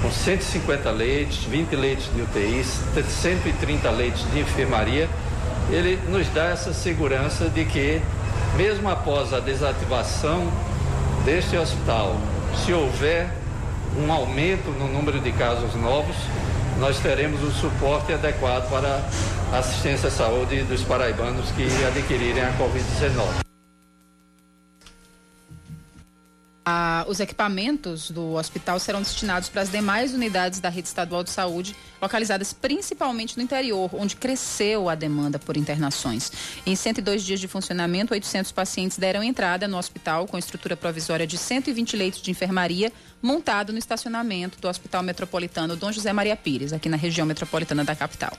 com 0.00 0.10
150 0.10 0.90
leitos, 0.90 1.44
20 1.44 1.76
leitos 1.76 2.08
de 2.14 2.22
UTI, 2.22 2.64
130 2.64 3.90
leitos 3.90 4.24
de 4.30 4.40
enfermaria, 4.40 5.10
ele 5.70 6.00
nos 6.08 6.26
dá 6.28 6.46
essa 6.46 6.72
segurança 6.72 7.50
de 7.50 7.66
que, 7.66 8.00
mesmo 8.56 8.88
após 8.88 9.34
a 9.34 9.40
desativação 9.40 10.50
deste 11.26 11.54
hospital, 11.58 12.16
se 12.64 12.72
houver 12.72 13.28
um 13.98 14.12
aumento 14.12 14.70
no 14.70 14.88
número 14.88 15.20
de 15.20 15.32
casos 15.32 15.74
novos, 15.74 16.16
nós 16.78 16.98
teremos 16.98 17.42
o 17.42 17.50
suporte 17.50 18.12
adequado 18.12 18.68
para 18.68 19.00
a 19.52 19.58
assistência 19.58 20.08
à 20.08 20.10
saúde 20.10 20.62
dos 20.62 20.82
paraibanos 20.82 21.50
que 21.52 21.64
adquirirem 21.86 22.42
a 22.42 22.52
Covid-19. 22.58 23.45
Ah, 26.68 27.04
os 27.06 27.20
equipamentos 27.20 28.10
do 28.10 28.32
hospital 28.32 28.80
serão 28.80 29.00
destinados 29.00 29.48
para 29.48 29.62
as 29.62 29.70
demais 29.70 30.12
unidades 30.12 30.58
da 30.58 30.68
rede 30.68 30.88
estadual 30.88 31.22
de 31.22 31.30
saúde, 31.30 31.76
localizadas 32.02 32.52
principalmente 32.52 33.36
no 33.36 33.42
interior, 33.44 33.88
onde 33.92 34.16
cresceu 34.16 34.88
a 34.88 34.96
demanda 34.96 35.38
por 35.38 35.56
internações. 35.56 36.32
Em 36.66 36.74
102 36.74 37.22
dias 37.22 37.38
de 37.38 37.46
funcionamento, 37.46 38.12
800 38.12 38.50
pacientes 38.50 38.98
deram 38.98 39.22
entrada 39.22 39.68
no 39.68 39.78
hospital 39.78 40.26
com 40.26 40.36
estrutura 40.36 40.76
provisória 40.76 41.24
de 41.24 41.38
120 41.38 41.96
leitos 41.96 42.20
de 42.20 42.32
enfermaria, 42.32 42.92
montado 43.22 43.72
no 43.72 43.78
estacionamento 43.78 44.60
do 44.60 44.66
Hospital 44.66 45.04
Metropolitano 45.04 45.76
Dom 45.76 45.92
José 45.92 46.12
Maria 46.12 46.34
Pires, 46.34 46.72
aqui 46.72 46.88
na 46.88 46.96
região 46.96 47.28
metropolitana 47.28 47.84
da 47.84 47.94
capital. 47.94 48.36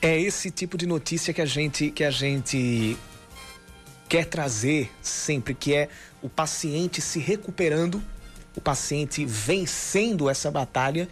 É 0.00 0.18
esse 0.18 0.50
tipo 0.50 0.78
de 0.78 0.86
notícia 0.86 1.34
que 1.34 1.42
a 1.42 1.46
gente 1.46 1.90
que 1.90 2.02
a 2.02 2.10
gente 2.10 2.96
quer 4.08 4.26
trazer 4.26 4.90
sempre, 5.02 5.54
que 5.54 5.74
é 5.74 5.88
o 6.22 6.28
paciente 6.28 7.00
se 7.00 7.18
recuperando, 7.18 8.02
o 8.56 8.60
paciente 8.60 9.24
vencendo 9.24 10.30
essa 10.30 10.50
batalha, 10.50 11.08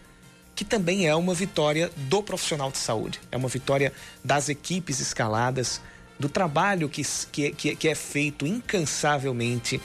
que 0.55 0.65
também 0.65 1.07
é 1.07 1.15
uma 1.15 1.35
vitória 1.35 1.91
do 1.97 2.23
profissional 2.23 2.71
de 2.71 2.79
saúde, 2.79 3.21
é 3.31 3.37
uma 3.37 3.49
vitória 3.49 3.93
das 4.25 4.49
equipes 4.49 5.01
escaladas, 5.01 5.81
do 6.19 6.29
trabalho 6.29 6.89
que, 6.89 7.03
que, 7.33 7.77
que 7.77 7.89
é 7.89 7.95
feito 7.95 8.47
incansavelmente 8.47 9.81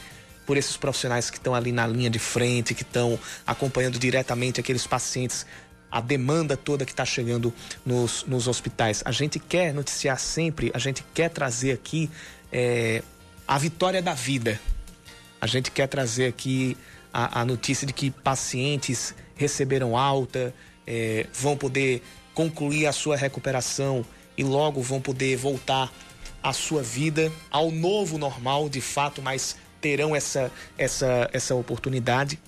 por 0.46 0.58
esses 0.58 0.78
profissionais 0.78 1.30
que 1.30 1.38
estão 1.38 1.54
ali 1.54 1.72
na 1.72 1.86
linha 1.86 2.10
de 2.10 2.20
frente, 2.20 2.74
que 2.74 2.84
estão 2.84 3.20
acompanhando 3.46 4.00
diretamente 4.00 4.60
aqueles 4.60 4.86
pacientes, 4.86 5.46
a 5.92 6.02
demanda 6.02 6.56
toda 6.56 6.86
que 6.86 6.92
está 6.92 7.06
chegando 7.06 7.54
nos, 7.86 8.24
nos 8.26 8.48
hospitais. 8.48 9.02
A 9.06 9.12
gente 9.12 9.40
quer 9.40 9.74
noticiar 9.74 10.20
sempre, 10.20 10.72
a 10.74 10.80
gente 10.80 11.04
quer 11.14 11.30
trazer 11.30 11.72
aqui 11.72 12.10
é, 12.52 13.04
a 13.48 13.58
vitória 13.58 14.02
da 14.02 14.14
vida. 14.14 14.60
A 15.42 15.48
gente 15.48 15.72
quer 15.72 15.88
trazer 15.88 16.28
aqui 16.28 16.78
a, 17.14 17.42
a 17.42 17.46
notícia 17.46 17.88
de 17.88 17.94
que 17.94 18.12
pacientes 18.12 19.16
receberam 19.36 19.98
alta, 19.98 20.54
é, 20.86 21.28
vão 21.34 21.56
poder 21.56 22.02
concluir 22.34 22.86
a 22.86 22.92
sua 22.92 23.16
recuperação 23.16 24.06
e 24.38 24.44
logo 24.44 24.82
vão 24.82 25.02
poder 25.02 25.36
voltar 25.38 25.92
à 26.42 26.54
sua 26.54 26.82
vida, 26.82 27.32
ao 27.52 27.72
novo 27.72 28.18
normal, 28.18 28.70
de 28.70 28.82
fato, 28.82 29.22
mas 29.22 29.56
terão 29.82 30.16
essa, 30.16 30.52
essa, 30.78 31.30
essa 31.34 31.56
oportunidade. 31.56 32.40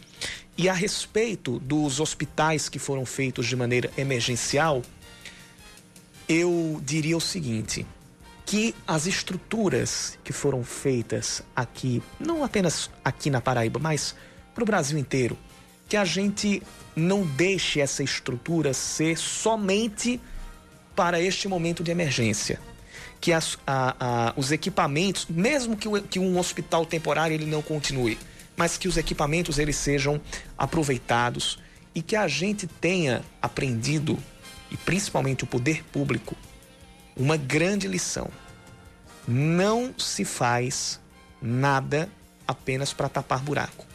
E 0.58 0.70
a 0.70 0.74
respeito 0.74 1.60
dos 1.60 2.00
hospitais 2.00 2.70
que 2.70 2.80
foram 2.80 3.06
feitos 3.06 3.48
de 3.48 3.56
maneira 3.56 3.90
emergencial, 3.98 4.82
eu 6.28 6.80
diria 6.84 7.18
o 7.18 7.22
seguinte: 7.22 7.86
que 8.52 8.76
as 8.86 9.08
estruturas 9.08 10.20
que 10.26 10.34
foram 10.34 10.62
feitas 10.62 11.42
aqui, 11.56 12.04
não 12.20 12.44
apenas 12.44 12.90
aqui 13.02 13.30
na 13.30 13.40
Paraíba, 13.40 13.80
mas 13.80 14.14
para 14.54 14.62
o 14.62 14.66
Brasil 14.66 14.98
inteiro, 14.98 15.38
que 15.88 15.96
a 15.96 16.04
gente 16.04 16.62
não 16.94 17.26
deixe 17.26 17.80
essa 17.80 18.04
estrutura 18.04 18.74
ser 18.74 19.18
somente 19.18 20.20
para 20.94 21.22
este 21.22 21.48
momento 21.48 21.82
de 21.82 21.92
emergência. 21.92 22.60
Que 23.22 23.32
as, 23.32 23.58
a, 23.66 23.96
a, 23.98 24.34
os 24.36 24.52
equipamentos, 24.52 25.28
mesmo 25.30 25.78
que, 25.78 25.88
o, 25.88 26.02
que 26.02 26.20
um 26.20 26.38
hospital 26.38 26.86
temporário 26.86 27.34
ele 27.34 27.46
não 27.46 27.62
continue, 27.62 28.20
mas 28.58 28.78
que 28.78 28.90
os 28.90 28.98
equipamentos 28.98 29.60
eles 29.60 29.78
sejam 29.78 30.20
aproveitados 30.58 31.58
e 31.96 32.02
que 32.02 32.18
a 32.18 32.28
gente 32.28 32.68
tenha 32.68 33.24
aprendido, 33.42 34.20
e 34.70 34.76
principalmente 34.76 35.46
o 35.46 35.48
poder 35.48 35.86
público, 35.86 36.36
uma 37.22 37.38
grande 37.38 37.88
lição. 37.88 38.30
Não 39.28 39.94
se 39.98 40.26
faz 40.26 41.00
nada 41.42 42.10
apenas 42.48 42.92
para 42.92 43.08
tapar 43.08 43.40
buraco. 43.40 43.86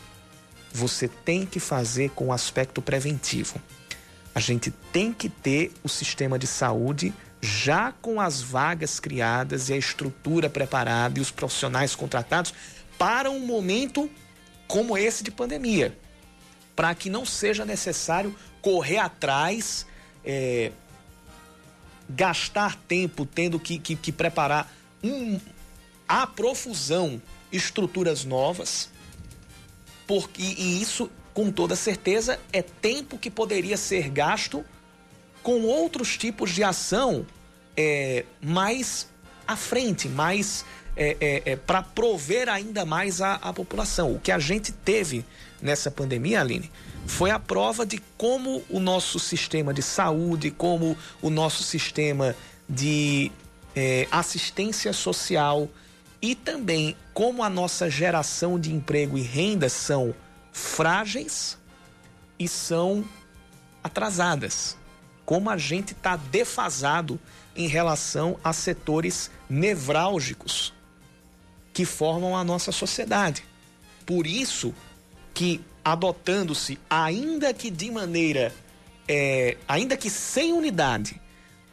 Você 0.72 1.08
tem 1.08 1.44
que 1.44 1.58
fazer 1.58 2.10
com 2.10 2.26
o 2.26 2.32
aspecto 2.32 2.80
preventivo. 2.80 3.60
A 4.34 4.38
gente 4.38 4.70
tem 4.70 5.12
que 5.12 5.28
ter 5.28 5.72
o 5.82 5.88
sistema 5.88 6.38
de 6.38 6.46
saúde 6.46 7.12
já 7.40 7.92
com 7.92 8.20
as 8.20 8.40
vagas 8.40 9.00
criadas 9.00 9.68
e 9.68 9.72
a 9.72 9.76
estrutura 9.76 10.48
preparada 10.48 11.18
e 11.18 11.22
os 11.22 11.30
profissionais 11.30 11.94
contratados 11.94 12.54
para 12.98 13.30
um 13.30 13.40
momento 13.40 14.08
como 14.68 14.96
esse 14.96 15.22
de 15.22 15.30
pandemia, 15.30 15.96
para 16.74 16.94
que 16.94 17.10
não 17.10 17.24
seja 17.24 17.64
necessário 17.64 18.34
correr 18.60 18.98
atrás, 18.98 19.86
é, 20.24 20.72
gastar 22.08 22.76
tempo 22.88 23.26
tendo 23.26 23.58
que, 23.58 23.78
que, 23.78 23.96
que 23.96 24.12
preparar 24.12 24.72
um, 25.02 25.40
a 26.08 26.26
profusão 26.26 27.20
estruturas 27.50 28.24
novas, 28.24 28.90
porque 30.06 30.42
e 30.42 30.80
isso 30.80 31.10
com 31.34 31.50
toda 31.50 31.76
certeza 31.76 32.40
é 32.52 32.62
tempo 32.62 33.18
que 33.18 33.30
poderia 33.30 33.76
ser 33.76 34.08
gasto 34.08 34.64
com 35.42 35.62
outros 35.62 36.16
tipos 36.16 36.50
de 36.50 36.64
ação 36.64 37.26
é, 37.76 38.24
mais 38.40 39.08
à 39.46 39.54
frente, 39.54 40.08
mais 40.08 40.64
é, 40.96 41.16
é, 41.20 41.52
é 41.52 41.56
para 41.56 41.82
prover 41.82 42.48
ainda 42.48 42.84
mais 42.84 43.20
a, 43.20 43.34
a 43.34 43.52
população. 43.52 44.14
O 44.14 44.20
que 44.20 44.32
a 44.32 44.38
gente 44.38 44.72
teve 44.72 45.24
nessa 45.60 45.90
pandemia, 45.90 46.40
Aline, 46.40 46.70
foi 47.06 47.30
a 47.30 47.38
prova 47.38 47.84
de 47.86 47.98
como 48.16 48.64
o 48.68 48.80
nosso 48.80 49.18
sistema 49.18 49.72
de 49.72 49.82
saúde, 49.82 50.50
como 50.50 50.96
o 51.22 51.30
nosso 51.30 51.62
sistema 51.62 52.34
de 52.68 53.30
é, 53.74 54.08
assistência 54.10 54.92
social 54.92 55.68
e 56.20 56.34
também 56.34 56.96
como 57.12 57.42
a 57.42 57.50
nossa 57.50 57.88
geração 57.90 58.58
de 58.58 58.72
emprego 58.72 59.16
e 59.16 59.22
renda 59.22 59.68
são 59.68 60.14
frágeis 60.52 61.58
e 62.38 62.48
são 62.48 63.04
atrasadas. 63.84 64.76
Como 65.24 65.50
a 65.50 65.56
gente 65.56 65.92
está 65.92 66.16
defasado 66.16 67.20
em 67.54 67.66
relação 67.66 68.38
a 68.42 68.52
setores 68.52 69.30
nevrálgicos 69.48 70.75
que 71.76 71.84
formam 71.84 72.34
a 72.34 72.42
nossa 72.42 72.72
sociedade. 72.72 73.44
Por 74.06 74.26
isso 74.26 74.74
que 75.34 75.60
adotando-se, 75.84 76.78
ainda 76.88 77.52
que 77.52 77.70
de 77.70 77.90
maneira, 77.90 78.50
é, 79.06 79.58
ainda 79.68 79.94
que 79.94 80.08
sem 80.08 80.54
unidade, 80.54 81.20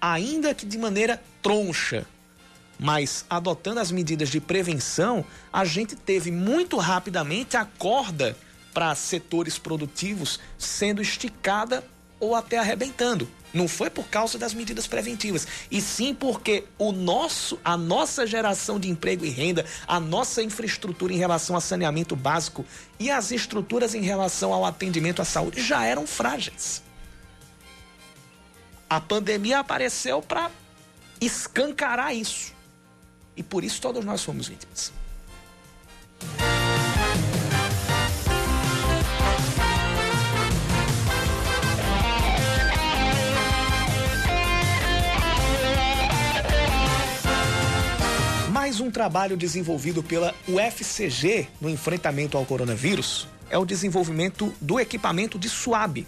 ainda 0.02 0.54
que 0.54 0.66
de 0.66 0.78
maneira 0.78 1.24
troncha, 1.42 2.06
mas 2.78 3.24
adotando 3.30 3.80
as 3.80 3.92
medidas 3.92 4.28
de 4.28 4.42
prevenção, 4.42 5.24
a 5.54 5.64
gente 5.64 5.96
teve 5.96 6.32
muito 6.32 6.76
rapidamente 6.76 7.56
a 7.56 7.64
corda 7.64 8.36
para 8.74 8.94
setores 8.96 9.58
produtivos 9.58 10.38
sendo 10.58 11.02
esticada 11.02 11.82
ou 12.20 12.36
até 12.36 12.58
arrebentando. 12.58 13.26
Não 13.54 13.68
foi 13.68 13.90
por 13.90 14.08
causa 14.08 14.38
das 14.38 14.54
medidas 14.54 14.88
preventivas, 14.88 15.48
e 15.70 15.80
sim 15.80 16.14
porque 16.16 16.64
o 16.78 16.92
nosso, 16.92 17.60
a 17.64 17.78
nossa 17.78 18.26
geração 18.26 18.80
de 18.80 18.90
emprego 18.90 19.24
e 19.26 19.30
renda, 19.30 19.64
a 19.88 20.00
nossa 20.00 20.42
infraestrutura 20.42 21.14
em 21.14 21.18
relação 21.18 21.56
a 21.56 21.62
saneamento 21.62 22.16
básico 22.16 22.66
e 23.00 23.12
as 23.12 23.32
estruturas 23.32 23.94
em 23.94 24.02
relação 24.02 24.52
ao 24.52 24.66
atendimento 24.66 25.22
à 25.22 25.26
saúde 25.26 25.62
já 25.62 25.86
eram 25.86 26.08
frágeis. 26.08 26.82
A 28.90 29.00
pandemia 29.00 29.60
apareceu 29.60 30.22
para 30.22 30.50
escancarar 31.22 32.16
isso. 32.16 32.54
e 33.36 33.42
por 33.42 33.64
isso 33.64 33.82
todos 33.82 34.06
nós 34.06 34.24
fomos 34.24 34.48
vítimas. 34.48 34.92
Mais 48.74 48.82
um 48.82 48.90
trabalho 48.90 49.38
desenvolvido 49.38 50.02
pela 50.02 50.34
UFCG 50.48 51.48
no 51.62 51.70
enfrentamento 51.70 52.36
ao 52.36 52.44
coronavírus 52.44 53.28
é 53.48 53.56
o 53.56 53.66
desenvolvimento 53.66 54.52
do 54.60 54.80
equipamento 54.80 55.38
de 55.38 55.48
SWAB, 55.48 56.08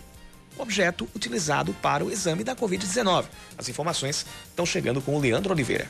objeto 0.58 1.08
utilizado 1.16 1.76
para 1.80 2.04
o 2.04 2.10
exame 2.10 2.44
da 2.44 2.56
Covid-19. 2.56 3.26
As 3.56 3.70
informações 3.70 4.26
estão 4.50 4.66
chegando 4.66 5.00
com 5.00 5.16
o 5.16 5.20
Leandro 5.20 5.54
Oliveira. 5.54 5.88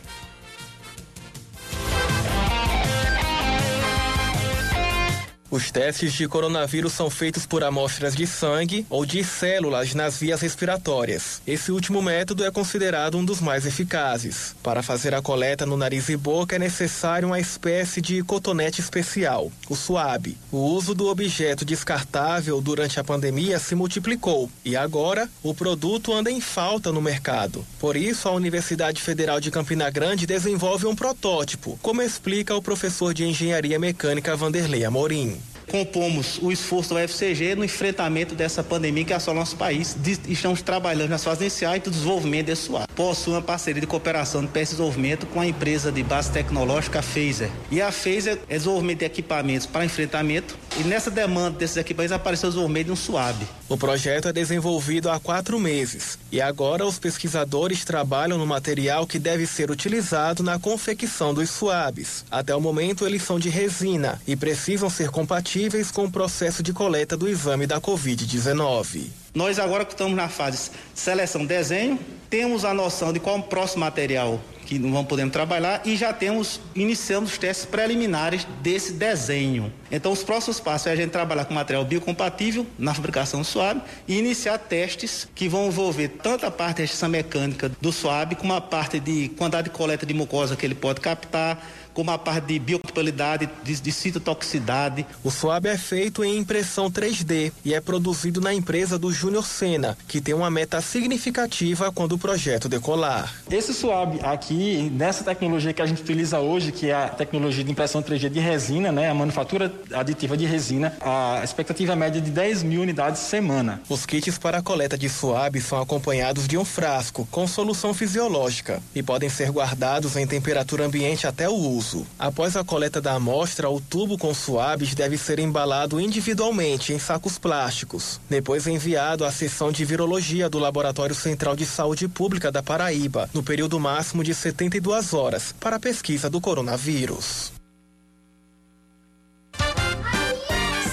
Os 5.55 5.71
testes 5.71 6.11
de 6.11 6.27
coronavírus 6.27 6.91
são 6.91 7.09
feitos 7.09 7.45
por 7.45 7.63
amostras 7.63 8.13
de 8.13 8.27
sangue 8.27 8.85
ou 8.89 9.05
de 9.05 9.23
células 9.23 9.93
nas 9.93 10.17
vias 10.17 10.41
respiratórias. 10.41 11.41
Esse 11.47 11.71
último 11.71 12.01
método 12.01 12.43
é 12.43 12.51
considerado 12.51 13.17
um 13.17 13.23
dos 13.23 13.39
mais 13.39 13.65
eficazes. 13.65 14.53
Para 14.61 14.83
fazer 14.83 15.15
a 15.15 15.21
coleta 15.21 15.65
no 15.65 15.77
nariz 15.77 16.09
e 16.09 16.17
boca 16.17 16.57
é 16.57 16.59
necessário 16.59 17.29
uma 17.29 17.39
espécie 17.39 18.01
de 18.01 18.21
cotonete 18.21 18.81
especial, 18.81 19.49
o 19.69 19.77
SUAB. 19.77 20.37
O 20.51 20.57
uso 20.57 20.93
do 20.93 21.07
objeto 21.07 21.63
descartável 21.63 22.59
durante 22.59 22.99
a 22.99 23.03
pandemia 23.05 23.57
se 23.57 23.75
multiplicou 23.75 24.51
e 24.65 24.75
agora 24.75 25.29
o 25.41 25.53
produto 25.53 26.11
anda 26.11 26.29
em 26.29 26.41
falta 26.41 26.91
no 26.91 27.01
mercado. 27.01 27.65
Por 27.79 27.95
isso, 27.95 28.27
a 28.27 28.33
Universidade 28.33 29.01
Federal 29.01 29.39
de 29.39 29.51
Campina 29.51 29.89
Grande 29.89 30.27
desenvolve 30.27 30.85
um 30.85 30.93
protótipo, 30.93 31.79
como 31.81 32.01
explica 32.01 32.53
o 32.53 32.61
professor 32.61 33.13
de 33.13 33.23
Engenharia 33.23 33.79
Mecânica 33.79 34.35
Vanderlei 34.35 34.83
Amorim 34.83 35.44
compomos 35.69 36.39
o 36.41 36.51
esforço 36.51 36.93
do 36.93 36.99
UFCG 36.99 37.55
no 37.55 37.63
enfrentamento 37.63 38.35
dessa 38.35 38.63
pandemia 38.63 39.05
que 39.05 39.13
assola 39.13 39.39
nosso 39.39 39.55
país. 39.55 39.95
Estamos 40.27 40.61
trabalhando 40.61 41.09
nas 41.09 41.23
fases 41.23 41.41
iniciais 41.41 41.81
do 41.81 41.91
desenvolvimento 41.91 42.47
desse 42.47 42.63
SUAP. 42.63 42.89
Possui 42.93 43.33
uma 43.33 43.41
parceria 43.41 43.81
de 43.81 43.87
cooperação 43.87 44.41
de 44.41 44.47
pesquisa 44.47 44.65
e 44.65 44.75
desenvolvimento 44.77 45.25
com 45.27 45.39
a 45.39 45.47
empresa 45.47 45.91
de 45.91 46.03
base 46.03 46.31
tecnológica 46.31 47.01
Phaser. 47.01 47.49
E 47.69 47.81
a 47.81 47.91
Phaser 47.91 48.39
é 48.49 48.57
desenvolvimento 48.57 48.99
de 48.99 49.05
equipamentos 49.05 49.65
para 49.67 49.85
enfrentamento 49.85 50.57
e 50.77 50.83
nessa 50.83 51.09
demanda 51.09 51.57
desses 51.57 51.77
equipamentos 51.77 52.11
apareceu 52.11 52.49
o 52.49 52.51
desenvolvimento 52.51 52.87
de 52.87 52.91
um 52.91 52.95
SUAB. 52.95 53.47
O 53.69 53.77
projeto 53.77 54.27
é 54.27 54.33
desenvolvido 54.33 55.09
há 55.09 55.19
quatro 55.19 55.59
meses 55.59 56.19
e 56.31 56.41
agora 56.41 56.85
os 56.85 56.99
pesquisadores 56.99 57.85
trabalham 57.85 58.37
no 58.37 58.45
material 58.45 59.07
que 59.07 59.17
deve 59.17 59.47
ser 59.47 59.71
utilizado 59.71 60.43
na 60.43 60.59
confecção 60.59 61.33
dos 61.33 61.49
SUABs. 61.49 62.25
Até 62.29 62.53
o 62.53 62.59
momento 62.59 63.05
eles 63.05 63.23
são 63.23 63.39
de 63.39 63.49
resina 63.49 64.21
e 64.27 64.35
precisam 64.35 64.89
ser 64.89 65.09
compatíveis 65.09 65.91
com 65.91 66.05
o 66.05 66.11
processo 66.11 66.61
de 66.61 66.73
coleta 66.73 67.15
do 67.15 67.29
exame 67.29 67.65
da 67.65 67.79
Covid-19. 67.79 69.07
Nós 69.33 69.59
agora 69.59 69.85
que 69.85 69.93
estamos 69.93 70.15
na 70.15 70.29
fase 70.29 70.71
seleção 70.93 71.45
desenho, 71.45 71.99
temos 72.29 72.65
a 72.65 72.73
noção 72.73 73.13
de 73.13 73.19
qual 73.19 73.37
o 73.37 73.43
próximo 73.43 73.81
material 73.81 74.41
que 74.65 74.79
não 74.79 74.91
vamos 74.91 75.07
poder 75.07 75.29
trabalhar 75.29 75.81
e 75.85 75.95
já 75.95 76.11
temos 76.11 76.59
iniciando 76.75 77.25
os 77.25 77.37
testes 77.37 77.65
preliminares 77.65 78.45
desse 78.61 78.93
desenho. 78.93 79.71
Então 79.91 80.11
os 80.11 80.23
próximos 80.23 80.59
passos 80.59 80.87
é 80.87 80.91
a 80.91 80.95
gente 80.95 81.11
trabalhar 81.11 81.45
com 81.45 81.53
material 81.53 81.85
biocompatível 81.85 82.65
na 82.77 82.93
fabricação 82.93 83.43
suave 83.43 83.81
e 84.07 84.17
iniciar 84.17 84.57
testes 84.57 85.27
que 85.35 85.47
vão 85.47 85.67
envolver 85.67 86.09
tanto 86.21 86.45
a 86.45 86.51
parte 86.51 86.81
restrição 86.81 87.09
mecânica 87.09 87.71
do 87.79 87.91
suave 87.91 88.35
como 88.35 88.53
a 88.53 88.59
parte 88.59 88.99
de 88.99 89.29
quantidade 89.29 89.69
de 89.69 89.75
coleta 89.75 90.05
de 90.05 90.13
mucosa 90.13 90.55
que 90.55 90.65
ele 90.65 90.75
pode 90.75 90.99
captar, 90.99 91.63
como 91.95 92.11
a 92.11 92.17
parte 92.17 92.47
de 92.47 92.59
biocompatibilidade, 92.59 93.49
de, 93.63 93.81
de 93.81 93.91
citotoxicidade. 93.91 95.05
O 95.23 95.31
SWAB 95.31 95.67
é 95.67 95.77
feito 95.77 96.23
em 96.23 96.37
impressão 96.37 96.91
3D 96.91 97.53
e 97.63 97.73
é 97.73 97.79
produzido 97.79 98.41
na 98.41 98.53
empresa 98.53 98.99
do 98.99 99.11
Júnior 99.11 99.45
Sena, 99.45 99.97
que 100.07 100.19
tem 100.19 100.35
uma 100.35 100.51
meta 100.51 100.81
significativa 100.81 101.91
quando 101.91 102.11
o 102.11 102.17
projeto 102.17 102.67
decolar. 102.67 103.33
Esse 103.49 103.73
SWAB 103.73 104.19
aqui, 104.23 104.91
nessa 104.93 105.23
tecnologia 105.23 105.71
que 105.71 105.81
a 105.81 105.85
gente 105.85 106.01
utiliza 106.01 106.39
hoje, 106.39 106.73
que 106.73 106.89
é 106.89 106.93
a 106.93 107.07
tecnologia 107.07 107.63
de 107.63 107.71
impressão 107.71 108.03
3D 108.03 108.29
de 108.29 108.39
resina, 108.39 108.91
né, 108.91 109.09
a 109.09 109.13
manufatura 109.13 109.73
aditiva 109.93 110.35
de 110.35 110.45
resina, 110.45 110.93
a 110.99 111.41
expectativa 111.43 111.93
é 111.93 111.95
média 111.95 112.19
de 112.19 112.29
10 112.29 112.63
mil 112.63 112.81
unidades 112.81 113.21
semana. 113.21 113.81
Os 113.87 114.05
kits 114.05 114.37
para 114.37 114.57
a 114.57 114.61
coleta 114.61 114.97
de 114.97 115.07
SWAB 115.07 115.61
são 115.61 115.81
acompanhados 115.81 116.45
de 116.45 116.57
um 116.57 116.65
frasco 116.65 117.25
com 117.31 117.47
solução 117.47 117.93
fisiológica 117.93 118.83
e 118.93 119.01
podem 119.01 119.29
ser 119.29 119.49
guardados 119.49 120.17
em 120.17 120.27
temperatura 120.27 120.85
ambiente 120.85 121.25
até 121.25 121.47
o 121.47 121.53
uso 121.53 121.84
uso. 121.85 122.05
Após 122.17 122.55
a 122.57 122.63
coleta 122.63 122.99
da 122.99 123.13
amostra, 123.13 123.69
o 123.69 123.79
tubo 123.79 124.17
com 124.17 124.33
suaves 124.33 124.95
deve 124.95 125.17
ser 125.17 125.39
embalado 125.39 125.99
individualmente 125.99 126.91
em 126.91 126.99
sacos 126.99 127.37
plásticos. 127.37 128.19
Depois 128.29 128.65
enviado 128.65 129.23
à 129.23 129.31
seção 129.31 129.71
de 129.71 129.85
virologia 129.85 130.49
do 130.49 130.57
Laboratório 130.57 131.15
Central 131.15 131.55
de 131.55 131.65
Saúde 131.65 132.07
Pública 132.07 132.51
da 132.51 132.63
Paraíba, 132.63 133.29
no 133.33 133.43
período 133.43 133.79
máximo 133.79 134.23
de 134.23 134.33
72 134.33 135.13
horas, 135.13 135.53
para 135.59 135.75
a 135.75 135.79
pesquisa 135.79 136.29
do 136.29 136.41
coronavírus. 136.41 137.51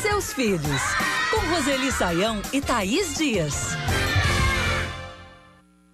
Seus 0.03 0.33
filhos, 0.33 0.83
com 1.31 1.55
Roseli 1.55 1.91
Saião 1.93 2.41
e 2.53 2.61
Thaís 2.61 3.15
Dias. 3.17 3.55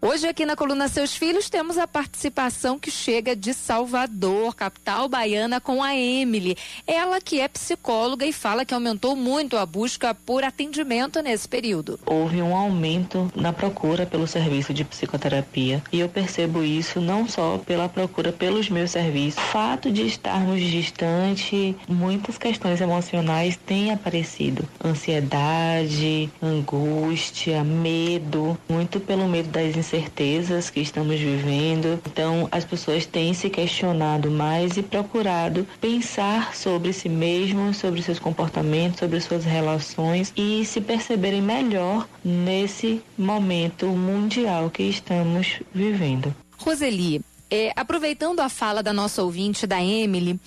Hoje 0.01 0.29
aqui 0.29 0.47
na 0.47 0.55
coluna 0.55 0.87
Seus 0.87 1.17
Filhos 1.17 1.51
temos 1.51 1.77
a 1.77 1.85
participação 1.85 2.79
que 2.79 2.89
chega 2.89 3.35
de 3.35 3.53
Salvador, 3.53 4.55
capital 4.55 5.09
baiana, 5.09 5.61
com 5.61 5.83
a 5.83 5.93
Emily. 5.97 6.57
Ela 6.87 7.21
que 7.21 7.41
é 7.41 7.49
psicóloga 7.49 8.25
e 8.25 8.33
fala 8.33 8.65
que 8.65 8.73
aumentou 8.73 9.17
muito 9.17 9.57
a 9.57 9.67
busca 9.67 10.15
por 10.15 10.45
atendimento 10.45 11.21
nesse 11.21 11.49
período. 11.49 11.99
Houve 12.07 12.41
um 12.41 12.55
aumento 12.55 13.29
na 13.35 13.53
procura 13.53 14.07
pelo 14.07 14.29
serviço 14.29 14.73
de 14.73 14.85
psicoterapia 14.85 15.83
e 15.91 15.99
eu 15.99 16.09
percebo 16.09 16.63
isso 16.63 17.01
não 17.01 17.29
só 17.29 17.59
pela 17.59 17.89
procura 17.89 18.31
pelos 18.31 18.71
meus 18.71 18.93
serviços. 18.93 19.43
O 19.43 19.47
fato 19.49 19.91
de 19.91 20.07
estarmos 20.07 20.61
distantes, 20.61 21.75
muitas 21.89 22.39
questões 22.39 22.81
emocionais 22.81 23.57
têm 23.67 23.91
aparecido. 23.91 24.63
Ansiedade, 24.83 26.31
angústia, 26.41 27.65
medo, 27.65 28.57
muito 28.69 29.01
pelo 29.01 29.27
medo 29.27 29.49
das 29.49 29.75
incertezas 29.88 30.68
que 30.68 30.81
estamos 30.81 31.18
vivendo. 31.18 32.01
Então, 32.07 32.46
as 32.51 32.64
pessoas 32.64 33.07
têm 33.07 33.33
se 33.33 33.48
questionado 33.48 34.31
mais 34.31 34.77
e 34.77 34.83
procurado 34.83 35.66
pensar 35.81 36.55
sobre 36.55 36.92
si 36.92 37.09
mesmo, 37.09 37.72
sobre 37.72 38.03
seus 38.03 38.18
comportamentos, 38.18 39.01
sobre 39.01 39.20
suas 39.20 39.44
relações 39.44 40.33
e 40.37 40.64
se 40.64 40.81
perceberem 40.81 41.40
melhor 41.40 42.07
nesse 42.22 43.03
momento 43.16 43.87
mundial 43.87 44.70
que 44.70 44.83
estamos 44.83 45.61
vivendo. 45.72 46.35
Roseli, 46.59 47.20
é, 47.51 47.72
aproveitando 47.74 48.40
a 48.40 48.48
fala 48.48 48.83
da 48.83 48.92
nossa 48.92 49.22
ouvinte, 49.22 49.66
da 49.66 49.83
Emily, 49.83 50.38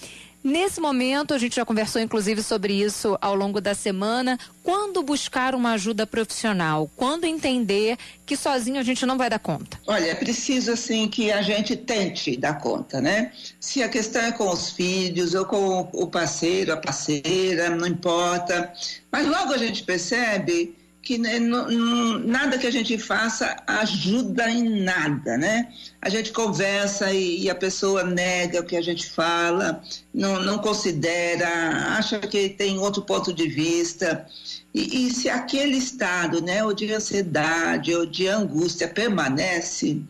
Nesse 0.44 0.82
momento, 0.82 1.34
a 1.34 1.38
gente 1.38 1.56
já 1.56 1.64
conversou 1.64 2.02
inclusive 2.02 2.42
sobre 2.42 2.74
isso 2.74 3.18
ao 3.22 3.36
longo 3.36 3.62
da 3.62 3.76
semana. 3.76 4.40
Quando 4.64 5.04
buscar 5.04 5.54
uma 5.54 5.74
ajuda 5.74 6.08
profissional? 6.08 6.90
Quando 6.96 7.26
entender 7.26 7.98
que 8.26 8.36
sozinho 8.36 8.80
a 8.80 8.84
gente 8.84 9.06
não 9.06 9.18
vai 9.18 9.30
dar 9.30 9.40
conta? 9.40 9.80
Olha, 9.86 10.06
é 10.06 10.16
preciso 10.16 10.72
assim 10.72 11.08
que 11.08 11.32
a 11.32 11.42
gente 11.42 11.76
tente 11.76 12.36
dar 12.38 12.60
conta, 12.60 13.00
né? 13.00 13.32
Se 13.60 13.84
a 13.84 13.90
questão 13.90 14.22
é 14.22 14.32
com 14.32 14.50
os 14.50 14.72
filhos 14.72 15.36
ou 15.36 15.46
com 15.46 15.90
o 15.94 16.08
parceiro, 16.08 16.74
a 16.74 16.78
parceira, 16.78 17.70
não 17.70 17.86
importa. 17.86 18.74
Mas 19.12 19.28
logo 19.28 19.54
a 19.54 19.58
gente 19.58 19.84
percebe 19.84 20.76
que 21.02 21.18
né, 21.18 21.40
nada 21.40 22.58
que 22.60 22.68
a 22.68 22.72
gente 22.72 22.98
faça 22.98 23.58
ajuda 23.66 24.50
em 24.52 24.84
nada, 24.84 25.36
né? 25.36 25.74
A 26.00 26.10
gente 26.10 26.32
conversa 26.32 27.12
e, 27.12 27.44
e, 27.44 27.50
a 27.50 27.56
pessoa 27.56 28.04
nega 28.04 28.60
o 28.60 28.66
que 28.66 28.76
a 28.76 28.82
gente 28.82 29.10
fala, 29.10 29.82
não, 30.14 30.42
não 30.44 30.60
considera, 30.60 31.96
acha 31.98 32.20
que 32.20 32.50
tem 32.50 32.78
outro 32.78 33.02
ponto 33.02 33.34
de 33.34 33.48
vista. 33.48 34.28
E, 34.74 35.08
e 35.08 35.14
se 35.14 35.28
aquele 35.28 35.78
estado, 35.78 36.42
né, 36.42 36.64
ou 36.64 36.74
de 36.74 36.94
ansiedade 36.94 37.94
ou 37.96 38.06
de 38.06 38.28
angústia 38.28 38.88
permanece, 38.88 40.02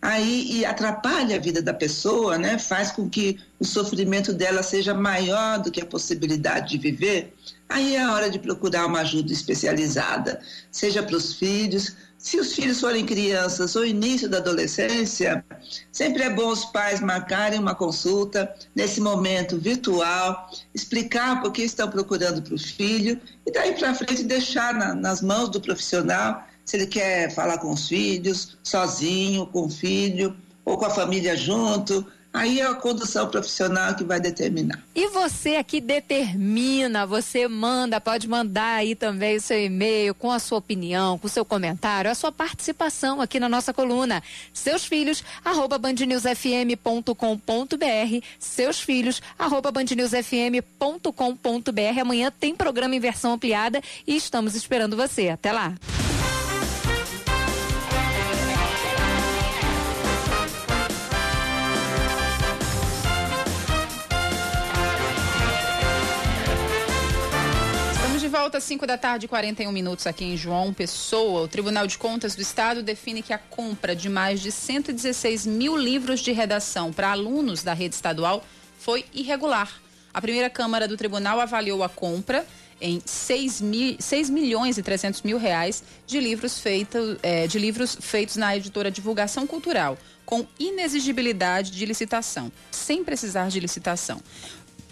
aí 0.00 0.58
e 0.58 0.64
atrapalha 0.64 1.36
a 1.36 1.40
vida 1.40 1.62
da 1.62 1.72
pessoa, 1.72 2.36
né? 2.36 2.58
Faz 2.58 2.90
com 2.90 3.08
que 3.08 3.38
o 3.60 3.64
sofrimento 3.64 4.32
dela 4.32 4.62
seja 4.62 4.92
maior 4.92 5.60
do 5.60 5.70
que 5.70 5.80
a 5.80 5.86
possibilidade 5.86 6.70
de 6.70 6.78
viver. 6.78 7.32
Aí 7.72 7.96
é 7.96 8.02
a 8.02 8.12
hora 8.12 8.28
de 8.28 8.38
procurar 8.38 8.84
uma 8.84 9.00
ajuda 9.00 9.32
especializada, 9.32 10.40
seja 10.70 11.02
para 11.02 11.16
os 11.16 11.34
filhos, 11.34 11.96
se 12.18 12.38
os 12.38 12.52
filhos 12.52 12.80
forem 12.80 13.06
crianças 13.06 13.74
ou 13.74 13.84
início 13.84 14.28
da 14.28 14.36
adolescência, 14.36 15.42
sempre 15.90 16.22
é 16.22 16.28
bom 16.28 16.48
os 16.48 16.66
pais 16.66 17.00
marcarem 17.00 17.58
uma 17.58 17.74
consulta 17.74 18.54
nesse 18.76 19.00
momento 19.00 19.58
virtual, 19.58 20.50
explicar 20.74 21.40
por 21.40 21.50
que 21.50 21.62
estão 21.62 21.88
procurando 21.88 22.42
para 22.42 22.54
o 22.54 22.58
filho 22.58 23.18
e 23.46 23.50
daí 23.50 23.74
para 23.74 23.94
frente 23.94 24.22
deixar 24.22 24.74
na, 24.74 24.94
nas 24.94 25.22
mãos 25.22 25.48
do 25.48 25.58
profissional 25.58 26.46
se 26.66 26.76
ele 26.76 26.86
quer 26.86 27.34
falar 27.34 27.56
com 27.56 27.72
os 27.72 27.88
filhos, 27.88 28.58
sozinho, 28.62 29.46
com 29.46 29.66
o 29.66 29.70
filho, 29.70 30.36
ou 30.64 30.76
com 30.76 30.84
a 30.84 30.90
família 30.90 31.34
junto, 31.36 32.06
Aí 32.32 32.60
é 32.60 32.66
a 32.66 32.74
condução 32.74 33.28
profissional 33.28 33.94
que 33.94 34.04
vai 34.04 34.18
determinar. 34.18 34.82
E 34.94 35.08
você 35.08 35.56
aqui 35.56 35.82
determina, 35.82 37.06
você 37.06 37.46
manda, 37.46 38.00
pode 38.00 38.26
mandar 38.26 38.76
aí 38.76 38.94
também 38.94 39.36
o 39.36 39.40
seu 39.40 39.62
e-mail 39.62 40.14
com 40.14 40.30
a 40.30 40.38
sua 40.38 40.56
opinião, 40.58 41.18
com 41.18 41.26
o 41.26 41.30
seu 41.30 41.44
comentário, 41.44 42.10
a 42.10 42.14
sua 42.14 42.32
participação 42.32 43.20
aqui 43.20 43.38
na 43.38 43.50
nossa 43.50 43.74
coluna. 43.74 44.22
Seus 44.52 44.84
filhos, 44.84 45.24
arroba 45.44 45.76
bandnewsfm.com.br, 45.76 48.26
seus 48.38 48.80
filhos, 48.80 49.20
arroba 49.38 49.70
bandnewsfm.com.br. 49.70 52.00
Amanhã 52.00 52.30
tem 52.30 52.54
programa 52.54 52.94
em 52.94 53.00
versão 53.00 53.34
ampliada 53.34 53.82
e 54.06 54.16
estamos 54.16 54.54
esperando 54.54 54.96
você. 54.96 55.28
Até 55.28 55.52
lá. 55.52 55.74
Volta 68.42 68.58
às 68.58 68.64
5 68.64 68.88
da 68.88 68.98
tarde, 68.98 69.28
41 69.28 69.70
minutos 69.70 70.04
aqui 70.04 70.24
em 70.24 70.36
João 70.36 70.74
Pessoa. 70.74 71.42
O 71.42 71.48
Tribunal 71.48 71.86
de 71.86 71.96
Contas 71.96 72.34
do 72.34 72.42
Estado 72.42 72.82
define 72.82 73.22
que 73.22 73.32
a 73.32 73.38
compra 73.38 73.94
de 73.94 74.08
mais 74.08 74.40
de 74.40 74.50
116 74.50 75.46
mil 75.46 75.76
livros 75.76 76.18
de 76.18 76.32
redação 76.32 76.92
para 76.92 77.12
alunos 77.12 77.62
da 77.62 77.72
rede 77.72 77.94
estadual 77.94 78.44
foi 78.80 79.04
irregular. 79.14 79.70
A 80.12 80.20
primeira 80.20 80.50
Câmara 80.50 80.88
do 80.88 80.96
Tribunal 80.96 81.38
avaliou 81.38 81.84
a 81.84 81.88
compra 81.88 82.44
em 82.80 83.00
6, 83.06 83.60
mil, 83.60 83.96
6 84.00 84.28
milhões 84.28 84.76
e 84.76 84.82
300 84.82 85.22
mil 85.22 85.38
reais 85.38 85.84
de 86.04 86.18
livros, 86.18 86.58
feito, 86.58 87.16
é, 87.22 87.46
de 87.46 87.60
livros 87.60 87.96
feitos 88.00 88.34
na 88.34 88.56
editora 88.56 88.90
Divulgação 88.90 89.46
Cultural, 89.46 89.96
com 90.26 90.44
inexigibilidade 90.58 91.70
de 91.70 91.86
licitação, 91.86 92.50
sem 92.72 93.04
precisar 93.04 93.50
de 93.50 93.60
licitação. 93.60 94.20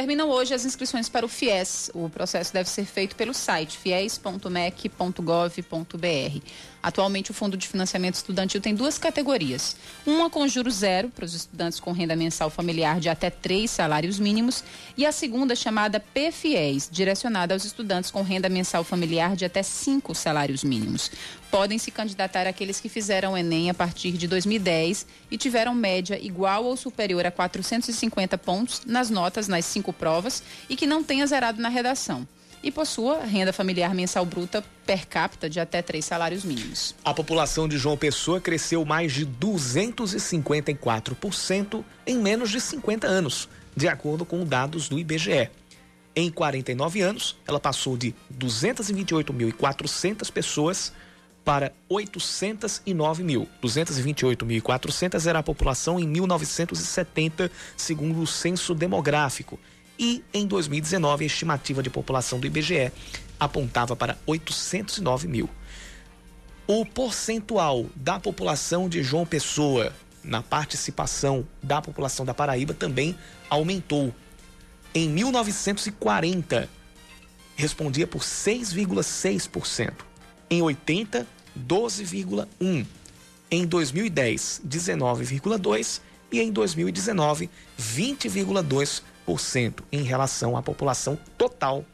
Terminam 0.00 0.30
hoje 0.30 0.54
as 0.54 0.64
inscrições 0.64 1.10
para 1.10 1.26
o 1.26 1.28
FIES. 1.28 1.90
O 1.92 2.08
processo 2.08 2.54
deve 2.54 2.70
ser 2.70 2.86
feito 2.86 3.14
pelo 3.14 3.34
site 3.34 3.76
fies.mec.gov.br. 3.76 6.40
Atualmente, 6.82 7.30
o 7.30 7.34
Fundo 7.34 7.56
de 7.56 7.68
Financiamento 7.68 8.14
Estudantil 8.14 8.60
tem 8.60 8.74
duas 8.74 8.96
categorias. 8.96 9.76
Uma 10.06 10.30
com 10.30 10.48
juro 10.48 10.70
zero, 10.70 11.10
para 11.10 11.24
os 11.24 11.34
estudantes 11.34 11.78
com 11.78 11.92
renda 11.92 12.16
mensal 12.16 12.48
familiar 12.48 12.98
de 12.98 13.08
até 13.08 13.28
três 13.28 13.70
salários 13.70 14.18
mínimos, 14.18 14.64
e 14.96 15.04
a 15.04 15.12
segunda 15.12 15.54
chamada 15.54 16.00
PFIES, 16.00 16.88
direcionada 16.90 17.54
aos 17.54 17.64
estudantes 17.64 18.10
com 18.10 18.22
renda 18.22 18.48
mensal 18.48 18.82
familiar 18.82 19.36
de 19.36 19.44
até 19.44 19.62
cinco 19.62 20.14
salários 20.14 20.64
mínimos. 20.64 21.10
Podem 21.50 21.78
se 21.78 21.90
candidatar 21.90 22.46
aqueles 22.46 22.80
que 22.80 22.88
fizeram 22.88 23.32
o 23.32 23.36
Enem 23.36 23.68
a 23.68 23.74
partir 23.74 24.12
de 24.12 24.26
2010 24.26 25.06
e 25.30 25.36
tiveram 25.36 25.74
média 25.74 26.18
igual 26.18 26.64
ou 26.64 26.76
superior 26.76 27.26
a 27.26 27.30
450 27.30 28.38
pontos 28.38 28.82
nas 28.86 29.10
notas 29.10 29.48
nas 29.48 29.64
cinco 29.64 29.92
provas 29.92 30.42
e 30.68 30.76
que 30.76 30.86
não 30.86 31.02
tenha 31.02 31.26
zerado 31.26 31.60
na 31.60 31.68
redação 31.68 32.26
e 32.62 32.70
possua 32.70 33.24
renda 33.24 33.52
familiar 33.52 33.92
mensal 33.94 34.24
bruta 34.24 34.64
per 34.84 35.06
capita 35.06 35.48
de 35.48 35.60
até 35.60 35.80
três 35.82 36.04
salários 36.04 36.44
mínimos. 36.44 36.96
A 37.04 37.14
população 37.14 37.68
de 37.68 37.78
João 37.78 37.96
Pessoa 37.96 38.40
cresceu 38.40 38.84
mais 38.84 39.12
de 39.12 39.24
254% 39.26 41.84
em 42.06 42.18
menos 42.18 42.50
de 42.50 42.60
50 42.60 43.06
anos, 43.06 43.48
de 43.74 43.88
acordo 43.88 44.24
com 44.24 44.44
dados 44.44 44.88
do 44.88 44.98
IBGE. 44.98 45.48
Em 46.14 46.30
49 46.30 47.00
anos, 47.02 47.36
ela 47.46 47.60
passou 47.60 47.96
de 47.96 48.14
228.400 48.36 50.30
pessoas 50.30 50.92
para 51.44 51.72
809 51.88 53.22
mil. 53.22 53.48
228.400 53.62 55.26
era 55.26 55.38
a 55.38 55.42
população 55.42 55.98
em 55.98 56.06
1970, 56.06 57.50
segundo 57.76 58.20
o 58.20 58.26
censo 58.26 58.74
demográfico 58.74 59.58
e 60.00 60.24
em 60.32 60.46
2019 60.46 61.24
a 61.24 61.26
estimativa 61.26 61.82
de 61.82 61.90
população 61.90 62.40
do 62.40 62.46
IBGE 62.46 62.90
apontava 63.38 63.94
para 63.94 64.16
809 64.26 65.28
mil. 65.28 65.50
O 66.66 66.86
percentual 66.86 67.84
da 67.94 68.18
população 68.18 68.88
de 68.88 69.02
João 69.02 69.26
Pessoa 69.26 69.92
na 70.24 70.42
participação 70.42 71.46
da 71.62 71.82
população 71.82 72.24
da 72.24 72.32
Paraíba 72.32 72.72
também 72.72 73.14
aumentou. 73.50 74.14
Em 74.94 75.08
1940, 75.08 76.68
respondia 77.54 78.06
por 78.06 78.22
6,6%. 78.22 79.92
Em 80.48 80.62
80, 80.62 81.26
12,1%. 81.58 82.86
Em 83.50 83.66
2010, 83.66 84.62
19,2%. 84.66 86.00
E 86.32 86.40
em 86.40 86.52
2019, 86.52 87.50
20,2% 87.78 89.02
em 89.92 90.02
relação 90.02 90.56
à 90.56 90.62
população 90.62 91.18
total 91.36 91.84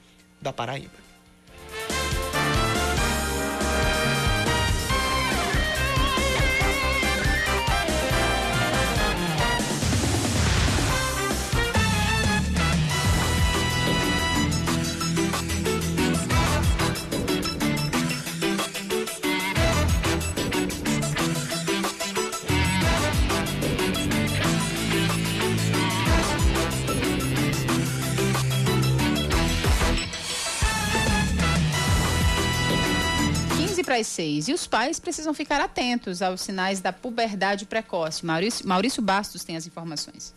da 0.40 0.52
Paraíba. 0.52 1.05
6. 33.86 34.48
E 34.48 34.52
os 34.52 34.66
pais 34.66 34.98
precisam 34.98 35.32
ficar 35.32 35.60
atentos 35.60 36.22
aos 36.22 36.40
sinais 36.40 36.80
da 36.80 36.92
puberdade 36.92 37.66
precoce. 37.66 38.24
Maurício, 38.24 38.66
Maurício 38.66 39.02
Bastos 39.02 39.44
tem 39.44 39.56
as 39.56 39.66
informações. 39.66 40.34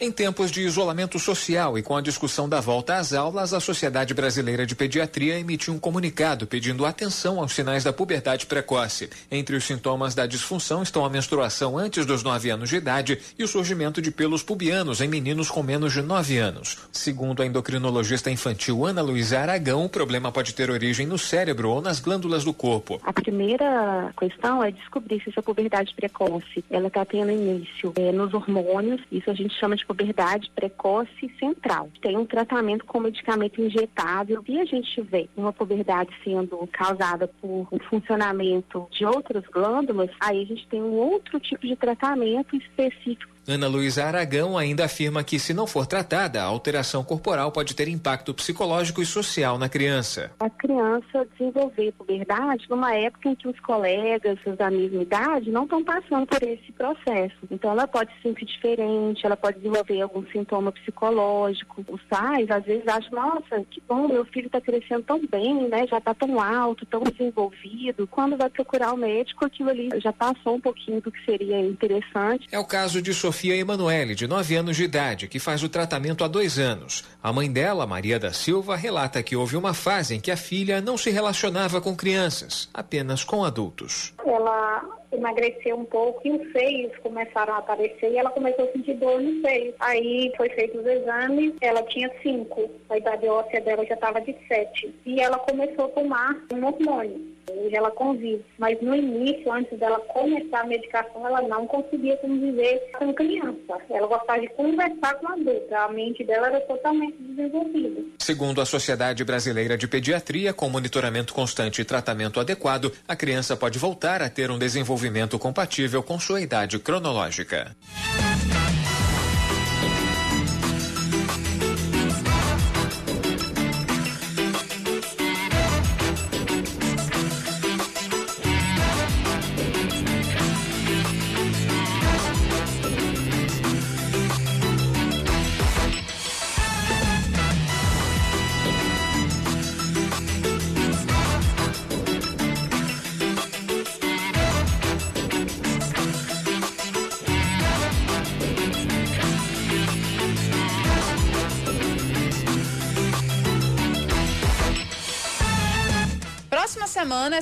Em 0.00 0.10
tempos 0.10 0.50
de 0.50 0.62
isolamento 0.62 1.16
social 1.18 1.78
e 1.78 1.82
com 1.82 1.96
a 1.96 2.00
discussão 2.00 2.48
da 2.48 2.60
volta 2.60 2.96
às 2.96 3.12
aulas, 3.12 3.54
a 3.54 3.60
Sociedade 3.60 4.12
Brasileira 4.12 4.66
de 4.66 4.74
Pediatria 4.74 5.38
emitiu 5.38 5.72
um 5.72 5.78
comunicado 5.78 6.44
pedindo 6.44 6.84
atenção 6.84 7.38
aos 7.38 7.52
sinais 7.52 7.84
da 7.84 7.92
puberdade 7.92 8.46
precoce. 8.46 9.08
Entre 9.30 9.54
os 9.54 9.64
sintomas 9.64 10.12
da 10.12 10.26
disfunção 10.26 10.82
estão 10.82 11.04
a 11.04 11.10
menstruação 11.10 11.78
antes 11.78 12.04
dos 12.04 12.24
9 12.24 12.50
anos 12.50 12.68
de 12.68 12.76
idade 12.76 13.20
e 13.38 13.44
o 13.44 13.48
surgimento 13.48 14.02
de 14.02 14.10
pelos 14.10 14.42
pubianos 14.42 15.00
em 15.00 15.06
meninos 15.06 15.48
com 15.48 15.62
menos 15.62 15.92
de 15.92 16.02
9 16.02 16.36
anos. 16.36 16.78
Segundo 16.90 17.40
a 17.40 17.46
endocrinologista 17.46 18.28
infantil 18.28 18.84
Ana 18.84 19.02
Luísa 19.02 19.38
Aragão, 19.38 19.84
o 19.84 19.88
problema 19.88 20.32
pode 20.32 20.52
ter 20.52 20.68
origem 20.68 21.06
no 21.06 21.18
cérebro 21.18 21.70
ou 21.70 21.80
nas 21.80 22.00
glândulas 22.00 22.42
do 22.42 22.52
corpo. 22.52 23.00
A 23.04 23.12
primeira 23.12 24.12
questão 24.18 24.64
é 24.64 24.72
descobrir 24.72 25.22
se 25.22 25.30
essa 25.30 25.42
puberdade 25.42 25.94
precoce 25.94 26.64
ela 26.68 26.88
está 26.88 27.04
tendo 27.04 27.30
início 27.30 27.92
é, 27.96 28.10
nos 28.10 28.34
hormônios, 28.34 29.00
isso 29.12 29.30
a 29.30 29.34
gente 29.34 29.54
chama 29.54 29.76
de 29.76 29.86
puberdade 29.92 30.50
precoce 30.54 31.30
central. 31.38 31.90
Tem 32.00 32.16
um 32.16 32.24
tratamento 32.24 32.84
com 32.86 32.98
medicamento 32.98 33.60
injetável 33.60 34.42
e 34.48 34.58
a 34.58 34.64
gente 34.64 35.02
vê 35.02 35.28
uma 35.36 35.52
puberdade 35.52 36.10
sendo 36.24 36.66
causada 36.72 37.28
por 37.28 37.68
um 37.70 37.78
funcionamento 37.90 38.88
de 38.90 39.04
outras 39.04 39.44
glândulas, 39.52 40.10
aí 40.18 40.42
a 40.42 40.46
gente 40.46 40.66
tem 40.68 40.82
um 40.82 40.94
outro 40.94 41.38
tipo 41.38 41.66
de 41.66 41.76
tratamento 41.76 42.56
específico 42.56 43.31
Ana 43.46 43.66
Luísa 43.66 44.04
Aragão 44.04 44.56
ainda 44.56 44.84
afirma 44.84 45.24
que, 45.24 45.36
se 45.36 45.52
não 45.52 45.66
for 45.66 45.84
tratada, 45.84 46.40
a 46.40 46.44
alteração 46.44 47.02
corporal 47.02 47.50
pode 47.50 47.74
ter 47.74 47.88
impacto 47.88 48.32
psicológico 48.32 49.02
e 49.02 49.06
social 49.06 49.58
na 49.58 49.68
criança. 49.68 50.30
A 50.38 50.48
criança 50.48 51.26
desenvolver 51.32 51.92
puberdade 51.92 52.66
numa 52.70 52.94
época 52.94 53.28
em 53.28 53.34
que 53.34 53.48
os 53.48 53.58
colegas 53.58 54.38
da 54.56 54.70
mesma 54.70 55.02
idade 55.02 55.50
não 55.50 55.64
estão 55.64 55.82
passando 55.82 56.24
por 56.24 56.40
esse 56.40 56.70
processo. 56.70 57.36
Então, 57.50 57.72
ela 57.72 57.88
pode 57.88 58.12
se 58.14 58.22
sentir 58.22 58.44
diferente, 58.44 59.26
ela 59.26 59.36
pode 59.36 59.58
desenvolver 59.58 60.00
algum 60.00 60.24
sintoma 60.30 60.70
psicológico. 60.70 61.84
Os 61.88 62.02
pais, 62.02 62.48
às 62.48 62.64
vezes, 62.64 62.86
acham: 62.86 63.10
nossa, 63.10 63.64
que 63.68 63.82
bom, 63.88 64.06
meu 64.06 64.24
filho 64.26 64.46
está 64.46 64.60
crescendo 64.60 65.02
tão 65.02 65.20
bem, 65.26 65.68
né? 65.68 65.84
já 65.88 65.98
está 65.98 66.14
tão 66.14 66.40
alto, 66.40 66.86
tão 66.86 67.02
desenvolvido. 67.02 68.06
Quando 68.06 68.36
vai 68.36 68.48
procurar 68.48 68.92
o 68.92 68.96
médico, 68.96 69.44
aquilo 69.44 69.70
ali 69.70 69.88
já 69.96 70.12
passou 70.12 70.54
um 70.54 70.60
pouquinho 70.60 71.00
do 71.00 71.10
que 71.10 71.24
seria 71.24 71.58
interessante. 71.58 72.46
É 72.52 72.58
o 72.58 72.64
caso 72.64 73.02
de 73.02 73.12
Sofia 73.12 73.31
Emanuele, 73.32 74.14
de 74.14 74.26
9 74.26 74.56
anos 74.56 74.76
de 74.76 74.84
idade, 74.84 75.28
que 75.28 75.38
faz 75.38 75.62
o 75.62 75.68
tratamento 75.68 76.24
há 76.24 76.28
dois 76.28 76.58
anos. 76.58 77.04
A 77.22 77.32
mãe 77.32 77.50
dela, 77.50 77.86
Maria 77.86 78.18
da 78.18 78.32
Silva, 78.32 78.76
relata 78.76 79.22
que 79.22 79.36
houve 79.36 79.56
uma 79.56 79.74
fase 79.74 80.14
em 80.14 80.20
que 80.20 80.30
a 80.30 80.36
filha 80.36 80.80
não 80.80 80.96
se 80.96 81.10
relacionava 81.10 81.80
com 81.80 81.96
crianças, 81.96 82.68
apenas 82.72 83.24
com 83.24 83.44
adultos. 83.44 84.12
Ela 84.26 84.82
emagreceu 85.12 85.76
um 85.76 85.84
pouco 85.84 86.20
e 86.24 86.32
os 86.32 86.52
seios 86.52 86.92
começaram 87.02 87.54
a 87.54 87.58
aparecer 87.58 88.10
e 88.10 88.18
ela 88.18 88.30
começou 88.30 88.64
a 88.64 88.72
sentir 88.72 88.94
dor 88.94 89.20
nos 89.20 89.40
seios. 89.42 89.74
Aí 89.80 90.32
foi 90.36 90.48
feito 90.50 90.78
os 90.78 90.86
exames, 90.86 91.52
ela 91.60 91.82
tinha 91.84 92.10
cinco, 92.22 92.70
a 92.88 92.96
idade 92.96 93.26
óssea 93.28 93.60
dela 93.60 93.84
já 93.86 93.94
estava 93.94 94.20
de 94.20 94.34
sete. 94.48 94.94
E 95.04 95.20
ela 95.20 95.38
começou 95.38 95.86
a 95.86 95.88
tomar 95.88 96.36
um 96.52 96.64
hormônio. 96.64 97.31
Hoje 97.50 97.74
ela 97.74 97.90
convive, 97.90 98.44
mas 98.58 98.80
no 98.80 98.94
início, 98.94 99.52
antes 99.52 99.78
dela 99.78 99.98
começar 100.00 100.60
a 100.60 100.66
medicação, 100.66 101.26
ela 101.26 101.42
não 101.42 101.66
conseguia 101.66 102.16
conviver 102.18 102.90
com 102.98 103.12
criança. 103.12 103.78
Ela 103.90 104.06
gostava 104.06 104.40
de 104.40 104.48
conversar 104.50 105.14
com 105.14 105.28
adulto. 105.28 105.74
A 105.74 105.88
mente 105.88 106.24
dela 106.24 106.48
era 106.48 106.60
totalmente 106.60 107.16
desenvolvida. 107.18 108.02
Segundo 108.18 108.60
a 108.60 108.66
Sociedade 108.66 109.24
Brasileira 109.24 109.76
de 109.76 109.88
Pediatria, 109.88 110.52
com 110.52 110.68
monitoramento 110.68 111.34
constante 111.34 111.80
e 111.80 111.84
tratamento 111.84 112.38
adequado, 112.38 112.92
a 113.06 113.16
criança 113.16 113.56
pode 113.56 113.78
voltar 113.78 114.22
a 114.22 114.28
ter 114.28 114.50
um 114.50 114.58
desenvolvimento 114.58 115.38
compatível 115.38 116.02
com 116.02 116.18
sua 116.18 116.40
idade 116.40 116.78
cronológica. 116.78 117.76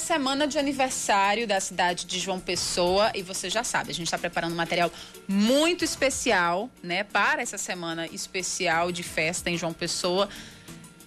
Semana 0.01 0.49
de 0.49 0.59
aniversário 0.59 1.47
da 1.47 1.61
cidade 1.61 2.07
de 2.07 2.19
João 2.19 2.41
Pessoa 2.41 3.13
e 3.15 3.23
você 3.23 3.49
já 3.49 3.63
sabe, 3.63 3.91
a 3.91 3.95
gente 3.95 4.07
está 4.07 4.19
preparando 4.19 4.53
um 4.53 4.57
material 4.57 4.91
muito 5.29 5.85
especial, 5.85 6.69
né, 6.83 7.05
para 7.05 7.43
essa 7.43 7.59
semana 7.59 8.07
especial 8.07 8.91
de 8.91 9.03
festa 9.03 9.51
em 9.51 9.57
João 9.57 9.73
Pessoa, 9.73 10.29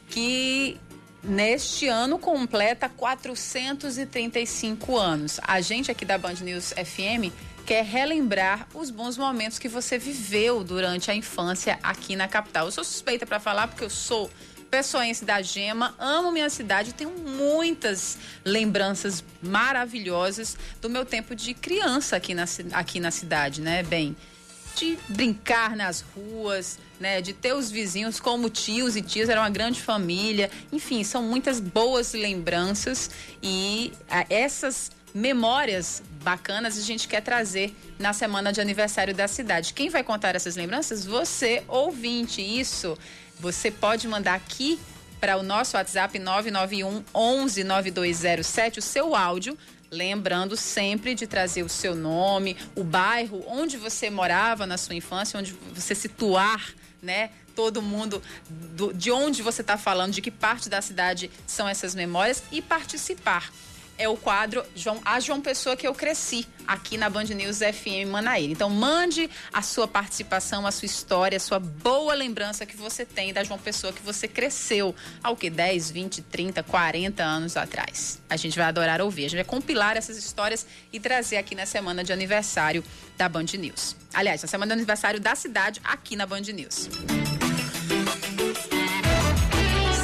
que 0.08 0.78
neste 1.24 1.88
ano 1.88 2.20
completa 2.20 2.88
435 2.88 4.98
anos. 4.98 5.40
A 5.44 5.60
gente 5.60 5.92
aqui 5.92 6.06
da 6.06 6.18
Band 6.18 6.36
News 6.36 6.74
FM 6.74 7.34
quer 7.66 7.84
relembrar 7.84 8.68
os 8.74 8.90
bons 8.90 9.18
momentos 9.18 9.58
que 9.58 9.68
você 9.68 9.98
viveu 9.98 10.64
durante 10.64 11.10
a 11.10 11.16
infância 11.16 11.80
aqui 11.82 12.16
na 12.16 12.28
capital. 12.28 12.68
Eu 12.68 12.72
sou 12.72 12.84
suspeita 12.84 13.26
para 13.26 13.40
falar 13.40 13.68
porque 13.68 13.84
eu 13.84 13.90
sou 13.90 14.30
pessoense 14.74 15.24
da 15.24 15.40
Gema, 15.40 15.94
amo 16.00 16.32
minha 16.32 16.50
cidade, 16.50 16.96
tenho 16.96 17.12
muitas 17.12 18.18
lembranças 18.44 19.24
maravilhosas 19.40 20.58
do 20.82 20.90
meu 20.90 21.06
tempo 21.06 21.36
de 21.36 21.54
criança 21.54 22.16
aqui 22.16 22.34
na, 22.34 22.46
aqui 22.72 23.00
na 23.00 23.12
cidade, 23.12 23.62
né, 23.62 23.84
bem? 23.84 24.16
De 24.76 24.98
brincar 25.10 25.76
nas 25.76 26.02
ruas, 26.02 26.80
né, 27.00 27.22
de 27.22 27.34
ter 27.34 27.54
os 27.54 27.70
vizinhos 27.70 28.20
como 28.20 28.50
tios 28.50 28.96
e 28.96 29.04
tias, 29.04 29.30
era 29.30 29.42
uma 29.42 29.50
grande 29.52 29.80
família. 29.80 30.50
Enfim, 30.72 31.04
são 31.04 31.22
muitas 31.22 31.60
boas 31.60 32.14
lembranças 32.14 33.12
e 33.44 33.94
a, 34.10 34.26
essas 34.28 34.90
memórias 35.14 36.02
bacanas 36.24 36.80
a 36.80 36.82
gente 36.82 37.08
quer 37.08 37.22
trazer 37.22 37.76
na 38.00 38.12
semana 38.12 38.52
de 38.52 38.60
aniversário 38.60 39.14
da 39.14 39.28
cidade. 39.28 39.72
Quem 39.72 39.90
vai 39.90 40.04
contar 40.04 40.36
essas 40.36 40.56
lembranças? 40.56 41.06
Você, 41.06 41.62
ouvinte. 41.68 42.42
Isso 42.42 42.98
você 43.44 43.70
pode 43.70 44.08
mandar 44.08 44.36
aqui 44.36 44.80
para 45.20 45.36
o 45.36 45.44
nosso 45.44 45.76
WhatsApp 45.76 46.18
991 46.18 47.04
11 47.14 47.64
9207 47.66 48.80
o 48.80 48.82
seu 48.82 49.14
áudio 49.14 49.58
lembrando 49.92 50.56
sempre 50.56 51.14
de 51.14 51.28
trazer 51.28 51.62
o 51.62 51.68
seu 51.68 51.94
nome, 51.94 52.56
o 52.74 52.86
bairro 52.86 53.44
onde 53.46 53.76
você 53.76 54.10
morava 54.10 54.66
na 54.66 54.78
sua 54.78 54.96
infância, 54.96 55.38
onde 55.38 55.54
você 55.76 55.94
situar, 55.94 56.74
né? 57.02 57.32
Todo 57.54 57.82
mundo 57.82 58.24
do, 58.50 58.92
de 58.94 59.12
onde 59.12 59.44
você 59.44 59.62
está 59.62 59.78
falando, 59.78 60.14
de 60.14 60.22
que 60.22 60.32
parte 60.32 60.70
da 60.70 60.82
cidade 60.82 61.30
são 61.46 61.68
essas 61.68 61.94
memórias 61.94 62.42
e 62.50 62.62
participar 62.62 63.52
é 63.98 64.08
o 64.08 64.18
quadro 64.18 64.66
João, 64.76 65.00
A 65.06 65.20
João 65.20 65.42
Pessoa 65.42 65.76
que 65.76 65.88
eu 65.88 65.94
cresci 65.94 66.48
aqui 66.68 66.98
na 66.98 67.10
Band 67.10 67.26
News 67.26 67.60
FM 67.60 68.10
Manaíra. 68.10 68.52
Então 68.52 68.70
mande 68.70 69.30
a 69.52 69.62
sua 69.62 69.88
participação, 69.88 70.66
a 70.66 70.72
sua 70.72 70.86
história, 70.86 71.38
a 71.38 71.40
sua 71.40 71.60
boa 71.60 72.14
lembrança 72.14 72.66
que 72.66 72.76
você 72.76 73.06
tem 73.06 73.34
da 73.34 73.44
João 73.44 73.60
Pessoa 73.60 73.94
que 73.94 74.02
você 74.02 74.28
cresceu 74.28 74.96
há 75.24 75.30
o 75.30 75.36
que 75.36 75.50
10, 75.50 75.92
20, 75.92 76.22
30, 76.24 76.64
40 76.64 77.24
anos 77.24 77.58
atrás. 77.58 78.22
A 78.30 78.36
gente 78.36 78.58
vai 78.58 78.68
adorar 78.68 79.02
ouvir. 79.02 79.26
A 79.26 79.30
gente 79.30 79.38
vai 79.38 79.46
compilar 79.46 79.98
essas 79.98 80.18
histórias 80.18 80.66
e 80.92 81.00
trazer 81.00 81.38
aqui 81.38 81.56
na 81.56 81.66
semana 81.66 82.04
de 82.04 82.12
aniversário 82.12 82.84
da 83.18 83.30
Band 83.30 83.46
News. 83.58 83.96
Aliás, 84.14 84.42
na 84.42 84.48
semana 84.48 84.74
de 84.74 84.80
aniversário 84.80 85.20
da 85.20 85.36
cidade 85.36 85.80
aqui 85.84 86.16
na 86.16 86.26
Band 86.26 86.42
News. 86.42 86.90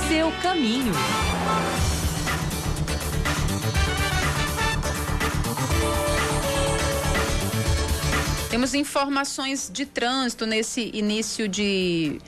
Seu 0.08 0.32
caminho. 0.42 0.94
Temos 8.60 8.74
informações 8.74 9.72
de 9.74 9.86
trânsito 9.86 10.46
nesse 10.46 10.92
início 10.94 11.48
de, 11.48 12.20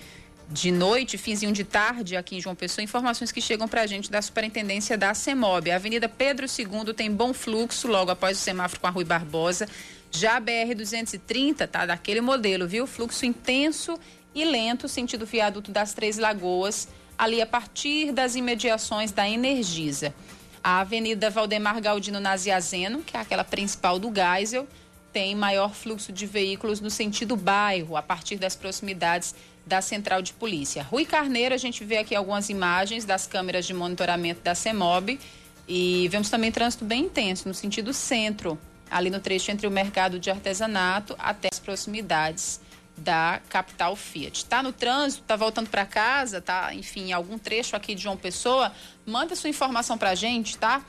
de 0.47 0.71
noite, 0.71 1.17
finzinho 1.17 1.51
de 1.51 1.65
tarde 1.65 2.15
aqui 2.15 2.37
em 2.37 2.39
João 2.39 2.55
Pessoa. 2.55 2.81
Informações 2.81 3.33
que 3.33 3.41
chegam 3.41 3.67
para 3.67 3.81
a 3.81 3.85
gente 3.85 4.09
da 4.09 4.21
Superintendência 4.21 4.97
da 4.97 5.13
CEMOB. 5.13 5.69
A 5.69 5.75
Avenida 5.75 6.07
Pedro 6.07 6.45
II 6.45 6.93
tem 6.93 7.11
bom 7.11 7.33
fluxo 7.33 7.85
logo 7.89 8.11
após 8.11 8.37
o 8.37 8.39
semáforo 8.39 8.79
com 8.79 8.87
a 8.87 8.89
Rui 8.89 9.03
Barbosa. 9.03 9.67
Já 10.09 10.37
a 10.37 10.41
BR-230 10.41 11.67
tá 11.67 11.85
daquele 11.85 12.21
modelo, 12.21 12.65
viu? 12.65 12.87
Fluxo 12.87 13.25
intenso 13.25 13.99
e 14.33 14.45
lento, 14.45 14.87
sentido 14.87 15.25
viaduto 15.25 15.69
das 15.69 15.93
Três 15.93 16.17
Lagoas, 16.17 16.87
ali 17.17 17.41
a 17.41 17.45
partir 17.45 18.13
das 18.13 18.35
imediações 18.35 19.11
da 19.11 19.27
Energisa. 19.27 20.15
A 20.63 20.79
Avenida 20.79 21.29
Valdemar 21.29 21.81
Galdino 21.81 22.21
Naziazeno, 22.21 23.01
que 23.01 23.17
é 23.17 23.19
aquela 23.19 23.43
principal 23.43 23.99
do 23.99 24.09
Geisel, 24.15 24.65
tem 25.11 25.35
maior 25.35 25.73
fluxo 25.73 26.11
de 26.11 26.25
veículos 26.25 26.79
no 26.79 26.89
sentido 26.89 27.35
bairro, 27.35 27.97
a 27.97 28.01
partir 28.01 28.37
das 28.37 28.55
proximidades 28.55 29.35
da 29.65 29.81
central 29.81 30.21
de 30.21 30.33
polícia. 30.33 30.83
Rui 30.83 31.05
Carneiro, 31.05 31.53
a 31.53 31.57
gente 31.57 31.83
vê 31.83 31.97
aqui 31.97 32.15
algumas 32.15 32.49
imagens 32.49 33.05
das 33.05 33.27
câmeras 33.27 33.65
de 33.65 33.73
monitoramento 33.73 34.41
da 34.41 34.55
CEMOB 34.55 35.19
e 35.67 36.07
vemos 36.09 36.29
também 36.29 36.51
trânsito 36.51 36.83
bem 36.83 37.03
intenso 37.03 37.47
no 37.47 37.53
sentido 37.53 37.93
centro, 37.93 38.57
ali 38.89 39.09
no 39.09 39.19
trecho 39.19 39.51
entre 39.51 39.67
o 39.67 39.71
mercado 39.71 40.19
de 40.19 40.29
artesanato 40.29 41.15
até 41.19 41.49
as 41.51 41.59
proximidades 41.59 42.59
da 42.97 43.41
capital 43.49 43.95
Fiat. 43.95 44.37
Está 44.39 44.61
no 44.61 44.71
trânsito, 44.71 45.23
está 45.23 45.35
voltando 45.35 45.69
para 45.69 45.85
casa, 45.85 46.41
tá, 46.41 46.73
enfim, 46.73 47.11
algum 47.11 47.37
trecho 47.37 47.75
aqui 47.75 47.95
de 47.95 48.01
João 48.01 48.17
Pessoa, 48.17 48.71
manda 49.05 49.35
sua 49.35 49.49
informação 49.49 49.97
para 49.97 50.11
a 50.11 50.15
gente, 50.15 50.57
tá? 50.57 50.83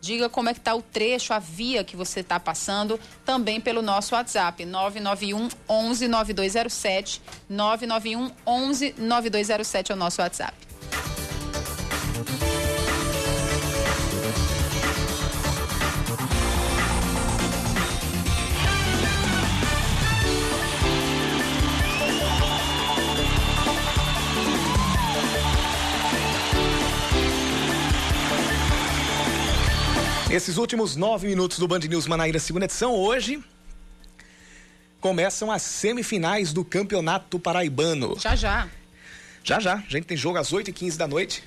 Diga 0.00 0.28
como 0.28 0.48
é 0.48 0.54
que 0.54 0.60
está 0.60 0.74
o 0.74 0.82
trecho, 0.82 1.34
a 1.34 1.38
via 1.38 1.82
que 1.82 1.96
você 1.96 2.20
está 2.20 2.38
passando, 2.38 2.98
também 3.24 3.60
pelo 3.60 3.82
nosso 3.82 4.14
WhatsApp, 4.14 4.64
991 4.64 5.48
11 5.68 6.08
9207. 6.08 7.22
991 7.48 8.30
11 8.46 8.94
9207 8.98 9.92
é 9.92 9.94
o 9.94 9.98
nosso 9.98 10.20
WhatsApp. 10.20 10.54
Esses 30.30 30.58
últimos 30.58 30.94
nove 30.94 31.26
minutos 31.26 31.58
do 31.58 31.66
Band 31.66 31.78
News 31.78 32.06
Manaíra, 32.06 32.38
segunda 32.38 32.66
edição, 32.66 32.94
hoje 32.94 33.42
começam 35.00 35.50
as 35.50 35.62
semifinais 35.62 36.52
do 36.52 36.62
Campeonato 36.62 37.38
Paraibano. 37.38 38.14
Já, 38.20 38.36
já. 38.36 38.68
Já, 39.42 39.58
já. 39.58 39.76
A 39.76 39.88
gente 39.88 40.04
tem 40.04 40.18
jogo 40.18 40.36
às 40.36 40.52
8h15 40.52 40.98
da 40.98 41.08
noite. 41.08 41.42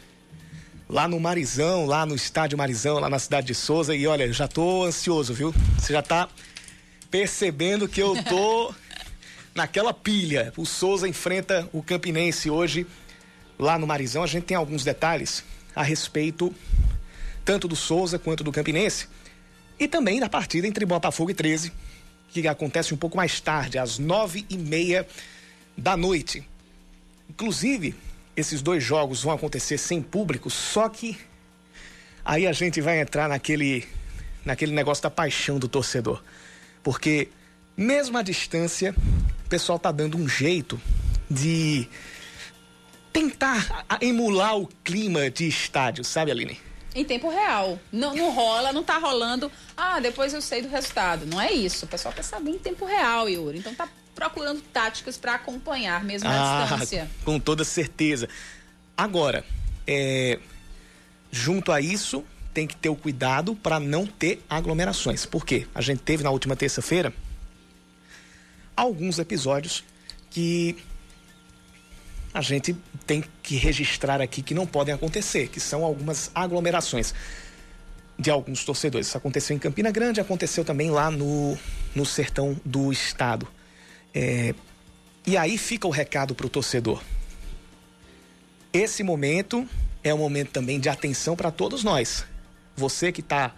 Lá 0.90 1.08
no 1.08 1.20
Marizão, 1.20 1.86
lá 1.86 2.08
no 2.08 2.16
estádio 2.16 2.58
Marizão, 2.58 2.98
lá 2.98 3.08
na 3.08 3.20
cidade 3.20 3.48
de 3.48 3.54
Souza. 3.54 3.96
E 3.96 4.08
olha, 4.08 4.34
já 4.34 4.48
tô 4.48 4.84
ansioso, 4.84 5.32
viu? 5.32 5.54
Você 5.78 5.94
já 5.94 6.02
tá 6.02 6.28
percebendo 7.12 7.88
que 7.88 8.02
eu 8.02 8.16
tô 8.24 8.74
naquela 9.54 9.94
pilha. 9.94 10.52
O 10.58 10.66
Souza 10.66 11.08
enfrenta 11.08 11.70
o 11.72 11.84
Campinense 11.84 12.50
hoje 12.50 12.88
lá 13.60 13.78
no 13.78 13.86
Marizão. 13.86 14.24
A 14.24 14.28
gente 14.28 14.46
tem 14.46 14.58
alguns 14.58 14.84
detalhes 14.84 15.44
a 15.76 15.84
respeito 15.84 16.52
tanto 17.44 17.68
do 17.68 17.76
Souza 17.76 18.20
quanto 18.20 18.44
do 18.44 18.52
Campinense. 18.52 19.08
E 19.80 19.88
também 19.88 20.20
da 20.20 20.30
partida 20.30 20.68
entre 20.68 20.86
Botafogo 20.86 21.32
e 21.32 21.34
13, 21.34 21.72
que 22.30 22.48
acontece 22.48 22.94
um 22.94 22.98
pouco 22.98 23.18
mais 23.18 23.40
tarde, 23.40 23.78
às 23.78 23.98
nove 23.98 24.46
e 24.50 24.58
meia 24.58 25.08
da 25.78 25.98
noite. 25.98 26.48
Inclusive, 27.30 27.96
esses 28.36 28.62
dois 28.62 28.84
jogos 28.84 29.24
vão 29.24 29.34
acontecer 29.34 29.78
sem 29.78 30.02
público, 30.02 30.50
só 30.50 30.88
que 30.88 31.18
aí 32.24 32.48
a 32.48 32.54
gente 32.54 32.80
vai 32.80 33.02
entrar 33.02 33.28
naquele, 33.28 33.86
naquele 34.46 34.72
negócio 34.72 35.04
da 35.04 35.10
paixão 35.10 35.60
do 35.60 35.68
torcedor. 35.68 36.24
Porque, 36.84 37.30
mesmo 37.76 38.18
à 38.18 38.22
distância, 38.22 38.96
o 39.46 39.50
pessoal 39.50 39.78
tá 39.78 39.92
dando 39.92 40.18
um 40.18 40.28
jeito 40.28 40.80
de 41.30 41.88
tentar 43.12 43.86
emular 44.00 44.58
o 44.58 44.68
clima 44.84 45.30
de 45.30 45.48
estádio, 45.48 46.04
sabe, 46.04 46.32
Aline? 46.32 46.71
Em 46.94 47.06
tempo 47.06 47.30
real. 47.30 47.80
Não, 47.92 48.14
não 48.14 48.32
rola, 48.32 48.74
não 48.74 48.84
tá 48.84 48.98
rolando. 48.98 49.52
Ah, 49.78 50.00
depois 50.00 50.34
eu 50.34 50.42
sei 50.42 50.62
do 50.62 50.68
resultado. 50.68 51.26
Não 51.26 51.40
é 51.40 51.52
isso. 51.52 51.86
O 51.86 51.88
pessoal 51.88 52.14
quer 52.14 52.24
saber 52.24 52.52
em 52.52 52.60
tempo 52.60 52.86
real, 52.86 53.30
Yuri. 53.30 53.60
Então 53.60 53.74
tá 53.74 53.88
procurando 54.14 54.62
táticas 54.74 55.18
para 55.18 55.36
acompanhar, 55.36 56.04
mesmo 56.04 56.28
à 56.28 56.32
ah, 56.32 56.66
distância. 56.66 57.10
Com 57.24 57.40
toda 57.40 57.64
certeza. 57.64 58.28
Agora, 58.98 59.46
é, 59.88 60.38
junto 61.32 61.72
a 61.72 61.80
isso, 61.80 62.26
tem 62.54 62.68
que 62.68 62.76
ter 62.76 62.90
o 62.90 62.96
cuidado 62.96 63.56
para 63.56 63.80
não 63.80 64.06
ter 64.06 64.44
aglomerações. 64.50 65.26
Por 65.26 65.46
quê? 65.46 65.66
A 65.74 65.82
gente 65.82 66.02
teve 66.02 66.24
na 66.24 66.30
última 66.30 66.56
terça-feira 66.56 67.14
alguns 68.76 69.20
episódios 69.20 69.84
que 70.30 70.78
a 72.34 72.42
gente 72.42 72.76
tem 73.06 73.24
que 73.44 73.56
registrar 73.56 74.22
aqui 74.22 74.42
que 74.42 74.54
não 74.54 74.66
podem 74.66 74.94
acontecer, 74.94 75.48
que 75.48 75.60
são 75.60 75.84
algumas 75.84 76.32
aglomerações 76.34 77.14
de 78.18 78.30
alguns 78.30 78.64
torcedores. 78.64 79.08
Isso 79.08 79.18
aconteceu 79.18 79.56
em 79.56 79.60
Campina 79.60 79.92
Grande, 79.92 80.22
aconteceu 80.22 80.64
também 80.64 80.90
lá 80.92 81.10
no, 81.12 81.58
no 81.94 82.06
sertão 82.06 82.60
do 82.64 82.92
estado. 82.92 83.48
É, 84.14 84.54
e 85.26 85.36
aí 85.36 85.58
fica 85.58 85.88
o 85.88 85.92
recado 85.92 86.34
para 86.34 86.46
o 86.46 86.50
torcedor. 86.50 87.02
Esse 88.72 89.04
momento 89.04 89.68
é 90.04 90.14
um 90.14 90.18
momento 90.18 90.52
também 90.52 90.80
de 90.80 90.88
atenção 90.88 91.36
para 91.36 91.52
todos 91.52 91.84
nós. 91.84 92.26
Você 92.76 93.12
que 93.12 93.22
tá, 93.22 93.54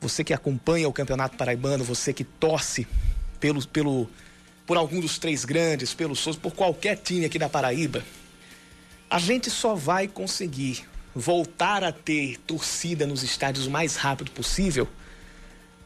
você 0.00 0.22
que 0.22 0.34
acompanha 0.34 0.88
o 0.88 0.92
Campeonato 0.92 1.36
Paraibano, 1.36 1.82
você 1.82 2.12
que 2.12 2.24
torce 2.24 2.86
pelo, 3.40 3.66
pelo 3.66 4.10
por 4.66 4.76
algum 4.76 5.00
dos 5.00 5.18
três 5.18 5.44
grandes, 5.44 5.92
pelo 5.94 6.16
Souza, 6.16 6.38
por 6.38 6.54
qualquer 6.54 6.96
time 6.96 7.24
aqui 7.24 7.38
da 7.38 7.48
Paraíba, 7.48 8.04
a 9.10 9.18
gente 9.18 9.50
só 9.50 9.74
vai 9.74 10.08
conseguir 10.08 10.84
voltar 11.14 11.84
a 11.84 11.92
ter 11.92 12.38
torcida 12.46 13.06
nos 13.06 13.22
estádios 13.22 13.66
o 13.66 13.70
mais 13.70 13.96
rápido 13.96 14.30
possível, 14.30 14.88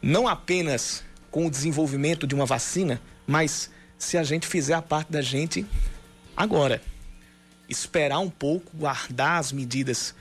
não 0.01 0.27
apenas 0.27 1.03
com 1.31 1.47
o 1.47 1.51
desenvolvimento 1.51 2.27
de 2.27 2.35
uma 2.35 2.47
vacina, 2.47 3.01
mas 3.27 3.71
se 3.99 4.17
a 4.17 4.23
gente 4.23 4.47
fizer 4.47 4.75
a 4.75 4.81
parte 4.81 5.11
da 5.13 5.21
gente 5.21 5.67
agora. 6.37 6.81
Esperar 7.69 8.21
um 8.21 8.31
pouco, 8.31 8.75
guardar 8.75 9.39
as 9.39 9.53
medidas 9.53 10.15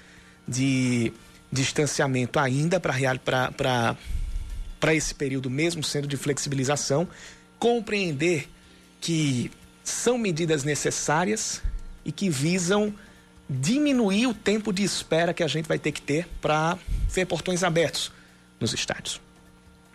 de 0.45 1.13
distanciamento 1.49 2.39
ainda 2.39 2.77
para 2.79 3.95
esse 4.93 5.15
período, 5.15 5.49
mesmo 5.49 5.81
sendo 5.81 6.07
de 6.07 6.17
flexibilização, 6.17 7.07
compreender 7.59 8.49
que 8.99 9.51
são 9.83 10.17
medidas 10.17 10.63
necessárias 10.63 11.61
e 12.03 12.11
que 12.11 12.29
visam 12.29 12.93
diminuir 13.49 14.27
o 14.27 14.33
tempo 14.33 14.73
de 14.73 14.83
espera 14.83 15.33
que 15.33 15.43
a 15.43 15.47
gente 15.47 15.67
vai 15.67 15.79
ter 15.79 15.91
que 15.91 16.01
ter 16.01 16.27
para 16.41 16.77
ver 17.09 17.25
portões 17.25 17.63
abertos 17.63 18.11
nos 18.59 18.73
estádios. 18.73 19.21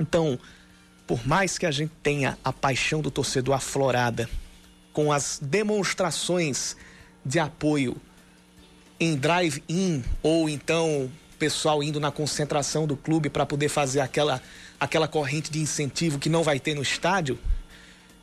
Então, 0.01 0.39
por 1.07 1.27
mais 1.27 1.59
que 1.59 1.67
a 1.67 1.71
gente 1.71 1.93
tenha 2.03 2.39
a 2.43 2.53
paixão 2.53 3.01
do 3.01 3.11
torcedor 3.11 3.55
aflorada 3.55 4.29
com 4.93 5.13
as 5.13 5.39
demonstrações 5.43 6.77
de 7.25 7.39
apoio 7.39 7.97
em 8.99 9.17
drive-in 9.17 10.05
ou 10.23 10.49
então 10.49 11.11
pessoal 11.39 11.83
indo 11.83 11.99
na 11.99 12.11
concentração 12.11 12.87
do 12.87 12.97
clube 12.97 13.29
para 13.29 13.45
poder 13.45 13.69
fazer 13.69 14.01
aquela 14.01 14.41
aquela 14.79 15.09
corrente 15.09 15.51
de 15.51 15.61
incentivo 15.61 16.19
que 16.19 16.29
não 16.29 16.43
vai 16.43 16.59
ter 16.59 16.75
no 16.75 16.83
estádio, 16.83 17.39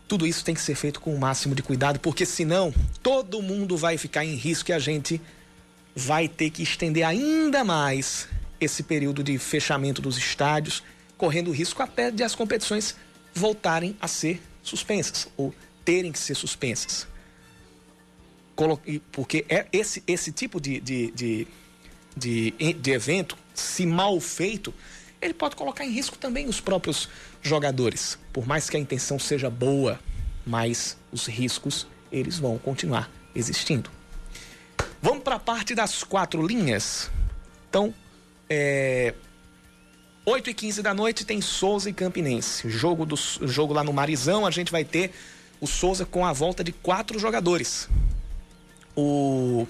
tudo 0.10 0.26
isso 0.26 0.43
tem 0.43 0.55
que 0.55 0.62
ser 0.62 0.74
feito 0.74 0.99
com 0.99 1.14
o 1.14 1.20
máximo 1.20 1.53
de 1.53 1.62
cuidado, 1.62 1.99
porque 1.99 2.26
senão 2.26 2.74
todo 3.03 3.43
mundo 3.43 3.78
vai 3.78 3.95
ficar 3.95 4.26
em 4.26 4.34
risco 4.34 4.72
e 4.72 4.74
a 4.74 4.80
gente 4.80 5.22
vai 5.95 6.28
ter 6.28 6.49
que 6.49 6.64
estender 6.64 7.05
ainda 7.05 7.64
mais 7.64 8.28
esse 8.60 8.82
período 8.82 9.24
de 9.24 9.38
fechamento 9.38 10.01
dos 10.01 10.18
estádios, 10.18 10.84
correndo 11.16 11.49
o 11.49 11.53
risco 11.53 11.84
até 11.84 12.10
de 12.10 12.24
as 12.24 12.34
competições 12.34 12.95
voltarem 13.36 13.95
a 14.01 14.07
ser 14.07 14.41
suspensas 14.64 15.28
ou 15.38 15.53
terem 15.86 16.12
que 16.12 16.18
ser 16.18 16.34
suspensas. 16.34 17.07
Porque 19.12 19.45
é 19.47 19.68
esse, 19.72 20.03
esse 20.07 20.32
tipo 20.32 20.60
de, 20.60 20.80
de, 20.82 21.12
de, 21.12 21.47
de, 22.18 22.74
de 22.74 22.91
evento, 22.91 23.38
se 23.53 23.86
mal 23.86 24.20
feito, 24.20 24.74
ele 25.22 25.34
pode 25.34 25.55
colocar 25.55 25.86
em 25.86 25.91
risco 25.91 26.17
também 26.17 26.47
os 26.47 26.61
próprios 26.61 27.09
jogadores. 27.41 28.17
Por 28.32 28.47
mais 28.47 28.70
que 28.70 28.78
a 28.78 28.80
intenção 28.80 29.20
seja 29.20 29.49
boa, 29.49 29.99
mas 30.45 30.97
os 31.11 31.28
riscos 31.28 31.88
eles 32.11 32.39
vão 32.39 32.57
continuar 32.57 33.09
existindo. 33.36 33.89
Vamos 35.01 35.24
para 35.24 35.36
a 35.36 35.39
parte 35.39 35.76
das 35.76 36.03
quatro 36.03 36.45
linhas. 36.45 37.09
Então, 37.70 37.93
é, 38.49 39.13
8 40.26 40.49
e 40.49 40.53
15 40.53 40.82
da 40.82 40.93
noite 40.93 41.26
tem 41.26 41.41
Souza 41.41 41.89
e 41.89 41.93
Campinense. 41.93 42.70
Jogo, 42.70 43.05
do, 43.05 43.15
jogo 43.15 43.74
lá 43.74 43.84
no 43.84 43.93
Marizão, 43.93 44.45
a 44.45 44.51
gente 44.51 44.72
vai 44.72 44.84
ter 44.84 45.11
o 45.61 45.67
Souza 45.67 46.05
com 46.05 46.26
a 46.26 46.34
volta 46.34 46.63
de 46.63 46.72
quatro 46.72 47.20
jogadores. 47.20 47.89
O, 48.95 49.67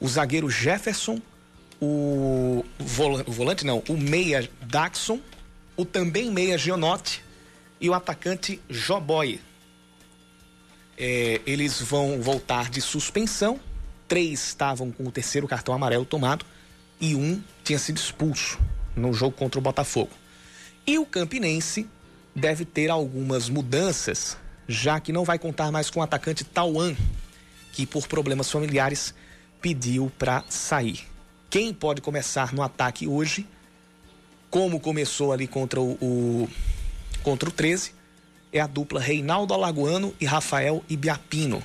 o 0.00 0.08
zagueiro 0.08 0.50
Jefferson, 0.50 1.20
o, 1.80 2.64
volante 3.26 3.64
não, 3.64 3.82
o 3.88 3.96
meia 3.96 4.48
Daxon, 4.62 5.20
o 5.76 5.84
também 5.84 6.30
meia 6.30 6.58
Gionotti 6.58 7.22
e 7.80 7.88
o 7.88 7.94
atacante 7.94 8.60
Joboy. 8.68 9.40
É, 10.98 11.40
eles 11.46 11.80
vão 11.80 12.20
voltar 12.20 12.68
de 12.68 12.80
suspensão. 12.80 13.58
Três 14.06 14.48
estavam 14.48 14.90
com 14.90 15.04
o 15.04 15.10
terceiro 15.10 15.48
cartão 15.48 15.72
amarelo 15.74 16.04
tomado 16.04 16.44
e 17.00 17.14
um 17.14 17.42
tinha 17.64 17.78
sido 17.78 17.96
expulso 17.96 18.58
no 18.94 19.12
jogo 19.12 19.36
contra 19.36 19.58
o 19.58 19.62
Botafogo. 19.62 20.10
E 20.86 20.98
o 20.98 21.06
Campinense 21.06 21.88
deve 22.34 22.64
ter 22.64 22.90
algumas 22.90 23.48
mudanças, 23.48 24.36
já 24.68 25.00
que 25.00 25.12
não 25.12 25.24
vai 25.24 25.38
contar 25.38 25.70
mais 25.72 25.88
com 25.88 26.00
o 26.00 26.02
atacante 26.02 26.44
Tauan, 26.44 26.94
que 27.72 27.86
por 27.86 28.06
problemas 28.06 28.50
familiares 28.50 29.14
pediu 29.60 30.12
para 30.18 30.44
sair. 30.48 31.09
Quem 31.50 31.74
pode 31.74 32.00
começar 32.00 32.54
no 32.54 32.62
ataque 32.62 33.08
hoje, 33.08 33.44
como 34.48 34.78
começou 34.78 35.32
ali 35.32 35.48
contra 35.48 35.80
o, 35.80 35.98
o 36.00 36.48
contra 37.24 37.48
o 37.48 37.52
13, 37.52 37.92
é 38.52 38.60
a 38.60 38.68
dupla 38.68 39.00
Reinaldo 39.00 39.52
Alagoano 39.52 40.14
e 40.20 40.24
Rafael 40.24 40.84
Ibiapino. 40.88 41.60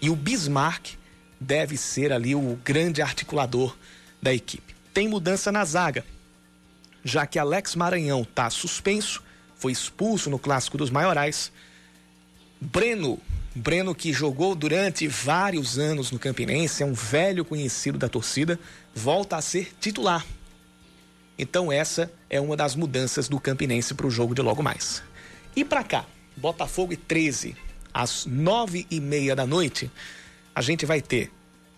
E 0.00 0.08
o 0.08 0.14
Bismarck 0.14 0.92
deve 1.40 1.76
ser 1.76 2.12
ali 2.12 2.32
o 2.36 2.56
grande 2.64 3.02
articulador 3.02 3.76
da 4.22 4.32
equipe. 4.32 4.72
Tem 4.94 5.08
mudança 5.08 5.50
na 5.50 5.64
zaga, 5.64 6.04
já 7.02 7.26
que 7.26 7.36
Alex 7.36 7.74
Maranhão 7.74 8.22
está 8.22 8.48
suspenso, 8.50 9.20
foi 9.56 9.72
expulso 9.72 10.30
no 10.30 10.38
clássico 10.38 10.78
dos 10.78 10.90
maiorais. 10.90 11.50
Breno 12.60 13.20
Breno, 13.54 13.94
que 13.94 14.12
jogou 14.12 14.56
durante 14.56 15.06
vários 15.06 15.78
anos 15.78 16.10
no 16.10 16.18
Campinense, 16.18 16.82
é 16.82 16.86
um 16.86 16.92
velho 16.92 17.44
conhecido 17.44 17.96
da 17.96 18.08
torcida, 18.08 18.58
volta 18.92 19.36
a 19.36 19.40
ser 19.40 19.72
titular. 19.80 20.26
Então, 21.38 21.70
essa 21.70 22.10
é 22.28 22.40
uma 22.40 22.56
das 22.56 22.74
mudanças 22.74 23.28
do 23.28 23.38
Campinense 23.38 23.94
para 23.94 24.08
o 24.08 24.10
jogo 24.10 24.34
de 24.34 24.42
logo 24.42 24.60
mais. 24.60 25.04
E 25.54 25.64
para 25.64 25.84
cá, 25.84 26.04
Botafogo 26.36 26.92
e 26.92 26.96
13, 26.96 27.56
às 27.92 28.26
nove 28.26 28.88
e 28.90 28.98
meia 28.98 29.36
da 29.36 29.46
noite, 29.46 29.88
a 30.52 30.60
gente 30.60 30.84
vai 30.84 31.00
ter 31.00 31.30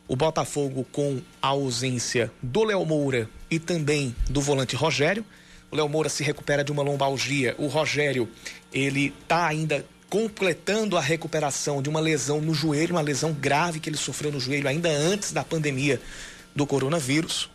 O 0.09 0.17
Botafogo 0.17 0.87
com 0.93 1.21
a 1.43 1.49
ausência 1.49 2.31
do 2.41 2.65
Léo 2.65 2.87
Moura 2.87 3.29
e 3.51 3.59
também 3.59 4.15
do 4.31 4.41
volante 4.41 4.77
Rogério. 4.77 5.25
O 5.71 5.77
Léo 5.77 5.89
Moura 5.89 6.09
se 6.09 6.23
recupera 6.23 6.63
de 6.63 6.71
uma 6.71 6.83
lombalgia. 6.83 7.55
O 7.59 7.67
Rogério, 7.67 8.29
ele 8.73 9.13
está 9.21 9.47
ainda 9.47 9.85
completando 10.17 10.97
a 10.97 11.01
recuperação 11.03 11.83
de 11.83 11.91
uma 11.91 12.01
lesão 12.01 12.41
no 12.41 12.55
joelho, 12.55 12.95
uma 12.95 13.03
lesão 13.03 13.35
grave 13.35 13.79
que 13.79 13.91
ele 13.91 13.99
sofreu 13.99 14.33
no 14.33 14.41
joelho 14.41 14.67
ainda 14.67 14.89
antes 14.89 15.31
da 15.31 15.45
pandemia 15.45 16.01
do 16.55 16.67
coronavírus, 16.67 17.51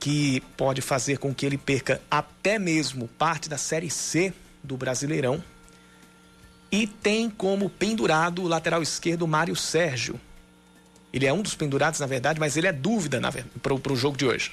que 0.00 0.40
pode 0.56 0.80
fazer 0.80 1.18
com 1.18 1.34
que 1.34 1.44
ele 1.44 1.58
perca 1.58 2.00
até 2.10 2.58
mesmo 2.58 3.06
parte 3.06 3.46
da 3.46 3.58
Série 3.58 3.90
C 3.90 4.32
do 4.62 4.74
Brasileirão. 4.74 5.44
E 6.70 6.86
tem 6.86 7.28
como 7.28 7.68
pendurado 7.68 8.42
o 8.42 8.48
lateral 8.48 8.82
esquerdo 8.82 9.28
Mário 9.28 9.54
Sérgio. 9.54 10.18
Ele 11.12 11.26
é 11.26 11.32
um 11.32 11.42
dos 11.42 11.54
pendurados, 11.54 12.00
na 12.00 12.06
verdade, 12.06 12.40
mas 12.40 12.56
ele 12.56 12.68
é 12.68 12.72
dúvida 12.72 13.20
para 13.60 13.92
o 13.92 13.96
jogo 13.96 14.16
de 14.16 14.24
hoje. 14.24 14.52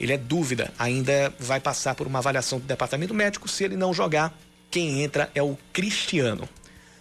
Ele 0.00 0.12
é 0.12 0.18
dúvida, 0.18 0.72
ainda 0.76 1.32
vai 1.38 1.60
passar 1.60 1.94
por 1.94 2.08
uma 2.08 2.18
avaliação 2.18 2.58
do 2.58 2.66
departamento 2.66 3.14
médico. 3.14 3.46
Se 3.46 3.62
ele 3.62 3.76
não 3.76 3.94
jogar, 3.94 4.36
quem 4.70 5.02
entra 5.02 5.30
é 5.34 5.42
o 5.42 5.56
Cristiano. 5.72 6.48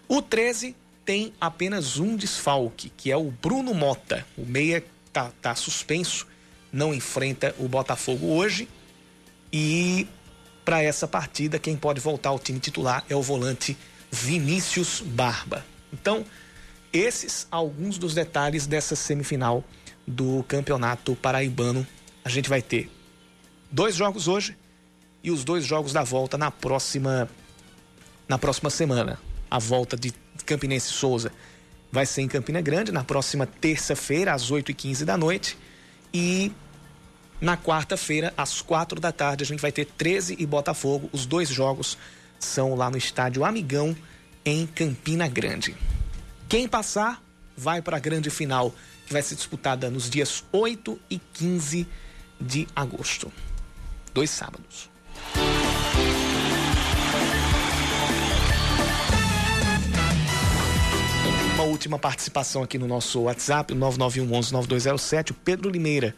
O 0.07 0.21
13 0.21 0.75
tem 1.05 1.33
apenas 1.39 1.97
um 1.97 2.15
desfalque, 2.15 2.91
que 2.95 3.11
é 3.11 3.17
o 3.17 3.31
Bruno 3.31 3.73
Mota. 3.73 4.25
O 4.37 4.45
meia 4.45 4.83
tá, 5.11 5.31
tá 5.41 5.55
suspenso, 5.55 6.27
não 6.71 6.93
enfrenta 6.93 7.55
o 7.59 7.67
Botafogo 7.67 8.27
hoje. 8.27 8.67
E 9.51 10.07
para 10.65 10.83
essa 10.83 11.07
partida, 11.07 11.59
quem 11.59 11.75
pode 11.75 11.99
voltar 11.99 12.29
ao 12.29 12.39
time 12.39 12.59
titular 12.59 13.03
é 13.09 13.15
o 13.15 13.21
volante 13.21 13.77
Vinícius 14.11 15.01
Barba. 15.01 15.65
Então, 15.91 16.25
esses 16.91 17.47
alguns 17.51 17.97
dos 17.97 18.13
detalhes 18.13 18.65
dessa 18.65 18.95
semifinal 18.95 19.63
do 20.09 20.43
Campeonato 20.47 21.15
Paraibano. 21.15 21.85
A 22.25 22.29
gente 22.29 22.49
vai 22.49 22.61
ter 22.61 22.89
dois 23.71 23.95
jogos 23.95 24.27
hoje 24.27 24.57
e 25.23 25.29
os 25.29 25.43
dois 25.43 25.65
jogos 25.65 25.93
da 25.93 26.03
volta 26.03 26.37
na 26.37 26.49
próxima 26.49 27.29
na 28.29 28.37
próxima 28.37 28.69
semana. 28.69 29.19
A 29.49 29.57
volta 29.57 29.97
de 29.97 30.13
Campinense 30.45 30.93
Souza 30.93 31.31
vai 31.91 32.05
ser 32.05 32.21
em 32.21 32.27
Campina 32.27 32.61
Grande 32.61 32.91
na 32.91 33.03
próxima 33.03 33.47
terça-feira 33.47 34.31
às 34.31 34.51
8h15 34.51 35.03
da 35.03 35.17
noite 35.17 35.57
e 36.13 36.51
na 37.41 37.57
quarta-feira 37.57 38.31
às 38.37 38.61
quatro 38.61 38.99
da 38.99 39.11
tarde 39.11 39.43
a 39.43 39.47
gente 39.47 39.59
vai 39.59 39.71
ter 39.71 39.85
13 39.85 40.35
e 40.37 40.45
Botafogo. 40.45 41.09
Os 41.11 41.25
dois 41.25 41.49
jogos 41.49 41.97
são 42.37 42.75
lá 42.75 42.91
no 42.91 42.97
estádio 42.97 43.43
Amigão 43.43 43.95
em 44.45 44.67
Campina 44.67 45.27
Grande. 45.27 45.75
Quem 46.47 46.67
passar 46.67 47.23
vai 47.57 47.81
para 47.81 47.97
a 47.97 47.99
grande 47.99 48.29
final, 48.29 48.73
que 49.05 49.11
vai 49.11 49.21
ser 49.21 49.35
disputada 49.35 49.89
nos 49.89 50.09
dias 50.09 50.43
8 50.51 50.99
e 51.09 51.19
15 51.33 51.87
de 52.39 52.67
agosto. 52.75 53.31
Dois 54.13 54.29
sábados. 54.29 54.89
Uma 61.59 61.67
última 61.67 61.99
participação 61.99 62.63
aqui 62.63 62.77
no 62.77 62.87
nosso 62.87 63.19
WhatsApp, 63.23 63.75
9911-9207, 63.75 65.31
o 65.31 65.33
Pedro 65.33 65.69
Limeira. 65.69 66.15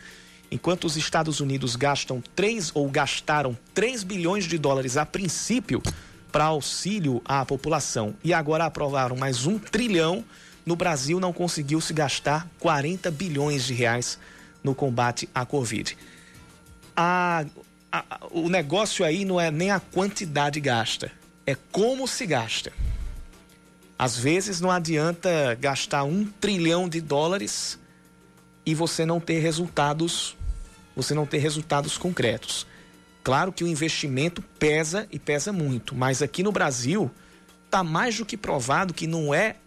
Enquanto 0.51 0.83
os 0.83 0.95
Estados 0.95 1.39
Unidos 1.39 1.75
gastam 1.75 2.21
3 2.35 2.69
ou 2.75 2.87
gastaram 2.87 3.57
3 3.73 4.03
bilhões 4.03 4.45
de 4.45 4.59
dólares 4.59 4.97
a 4.97 5.05
princípio 5.05 5.81
para 6.31 6.43
auxílio 6.43 7.23
à 7.25 7.43
população 7.43 8.13
e 8.23 8.35
agora 8.35 8.65
aprovaram 8.65 9.15
mais 9.15 9.47
um 9.47 9.57
trilhão, 9.57 10.23
no 10.63 10.75
Brasil 10.75 11.19
não 11.19 11.33
conseguiu 11.33 11.81
se 11.81 11.91
gastar 11.91 12.47
40 12.59 13.09
bilhões 13.09 13.65
de 13.65 13.73
reais 13.73 14.19
no 14.63 14.75
combate 14.75 15.27
à 15.33 15.43
Covid. 15.43 15.97
A, 16.95 17.45
a, 17.91 18.05
o 18.29 18.47
negócio 18.47 19.03
aí 19.03 19.25
não 19.25 19.41
é 19.41 19.49
nem 19.49 19.71
a 19.71 19.79
quantidade 19.79 20.59
gasta, 20.59 21.11
é 21.47 21.57
como 21.71 22.07
se 22.07 22.27
gasta. 22.27 22.71
Às 24.01 24.17
vezes 24.17 24.59
não 24.59 24.71
adianta 24.71 25.53
gastar 25.59 26.03
um 26.05 26.25
trilhão 26.25 26.89
de 26.89 26.99
dólares 26.99 27.77
e 28.65 28.73
você 28.73 29.05
não 29.05 29.19
ter 29.19 29.37
resultados, 29.37 30.35
você 30.95 31.13
não 31.13 31.23
ter 31.23 31.37
resultados 31.37 31.99
concretos. 31.99 32.65
Claro 33.23 33.53
que 33.53 33.63
o 33.63 33.67
investimento 33.67 34.41
pesa 34.57 35.07
e 35.11 35.19
pesa 35.19 35.53
muito, 35.53 35.93
mas 35.93 36.23
aqui 36.23 36.41
no 36.41 36.51
Brasil 36.51 37.11
está 37.67 37.83
mais 37.83 38.17
do 38.17 38.25
que 38.25 38.35
provado 38.35 38.91
que 38.91 39.05
não 39.05 39.35
é 39.35 39.57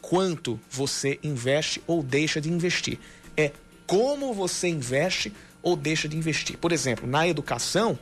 quanto 0.00 0.60
você 0.70 1.18
investe 1.20 1.82
ou 1.84 2.00
deixa 2.00 2.40
de 2.40 2.48
investir, 2.48 2.96
é 3.36 3.50
como 3.88 4.32
você 4.32 4.68
investe 4.68 5.32
ou 5.60 5.74
deixa 5.74 6.08
de 6.08 6.16
investir. 6.16 6.56
Por 6.58 6.70
exemplo, 6.70 7.08
na 7.08 7.26
educação, 7.26 7.98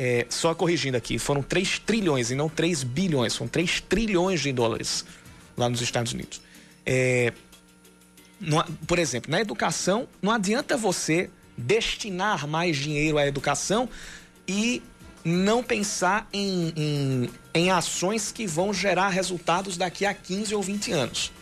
é, 0.00 0.26
só 0.28 0.54
corrigindo 0.54 0.96
aqui, 0.96 1.18
foram 1.18 1.42
3 1.42 1.80
trilhões 1.80 2.30
e 2.30 2.36
não 2.36 2.48
3 2.48 2.84
bilhões, 2.84 3.32
são 3.32 3.48
3 3.48 3.80
trilhões 3.80 4.40
de 4.40 4.52
dólares 4.52 5.04
lá 5.56 5.68
nos 5.68 5.82
Estados 5.82 6.12
Unidos. 6.12 6.40
É, 6.86 7.32
não, 8.40 8.62
por 8.86 9.00
exemplo, 9.00 9.28
na 9.28 9.40
educação, 9.40 10.06
não 10.22 10.30
adianta 10.30 10.76
você 10.76 11.28
destinar 11.56 12.46
mais 12.46 12.76
dinheiro 12.76 13.18
à 13.18 13.26
educação 13.26 13.88
e 14.46 14.80
não 15.24 15.64
pensar 15.64 16.28
em, 16.32 16.72
em, 16.76 17.30
em 17.52 17.70
ações 17.72 18.30
que 18.30 18.46
vão 18.46 18.72
gerar 18.72 19.08
resultados 19.08 19.76
daqui 19.76 20.06
a 20.06 20.14
15 20.14 20.54
ou 20.54 20.62
20 20.62 20.92
anos. 20.92 21.32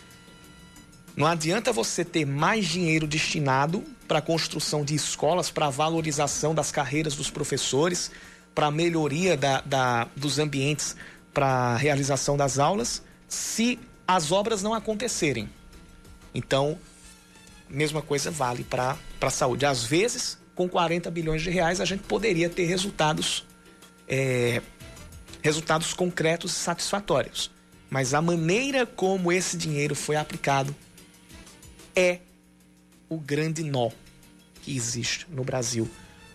Não 1.15 1.27
adianta 1.27 1.71
você 1.71 2.03
ter 2.03 2.25
mais 2.25 2.65
dinheiro 2.65 3.05
destinado 3.05 3.83
para 4.07 4.17
a 4.17 4.21
construção 4.21 4.83
de 4.83 4.95
escolas, 4.95 5.51
para 5.51 5.67
a 5.67 5.69
valorização 5.69 6.55
das 6.55 6.71
carreiras 6.71 7.15
dos 7.15 7.29
professores, 7.29 8.11
para 8.57 8.65
a 8.65 8.71
melhoria 8.71 9.37
da, 9.37 9.61
da, 9.61 10.07
dos 10.15 10.39
ambientes 10.39 10.95
para 11.31 11.45
a 11.45 11.77
realização 11.77 12.35
das 12.35 12.57
aulas, 12.57 13.03
se 13.27 13.77
as 14.07 14.31
obras 14.31 14.63
não 14.63 14.73
acontecerem. 14.73 15.47
Então, 16.33 16.75
mesma 17.69 18.01
coisa 18.01 18.31
vale 18.31 18.63
para 18.63 18.97
a 19.21 19.29
saúde. 19.29 19.63
Às 19.63 19.83
vezes, 19.83 20.39
com 20.55 20.67
40 20.67 21.11
bilhões 21.11 21.43
de 21.43 21.51
reais, 21.51 21.79
a 21.79 21.85
gente 21.85 22.01
poderia 22.05 22.49
ter 22.49 22.65
resultados, 22.65 23.45
é, 24.07 24.59
resultados 25.43 25.93
concretos 25.93 26.53
e 26.53 26.55
satisfatórios. 26.55 27.51
Mas 27.91 28.15
a 28.15 28.23
maneira 28.23 28.87
como 28.87 29.31
esse 29.31 29.55
dinheiro 29.55 29.93
foi 29.93 30.15
aplicado 30.15 30.75
é 31.95 32.21
o 33.07 33.19
grande 33.19 33.63
nó 33.63 33.91
que 34.63 34.75
existe 34.75 35.27
no 35.29 35.43
Brasil. 35.43 35.87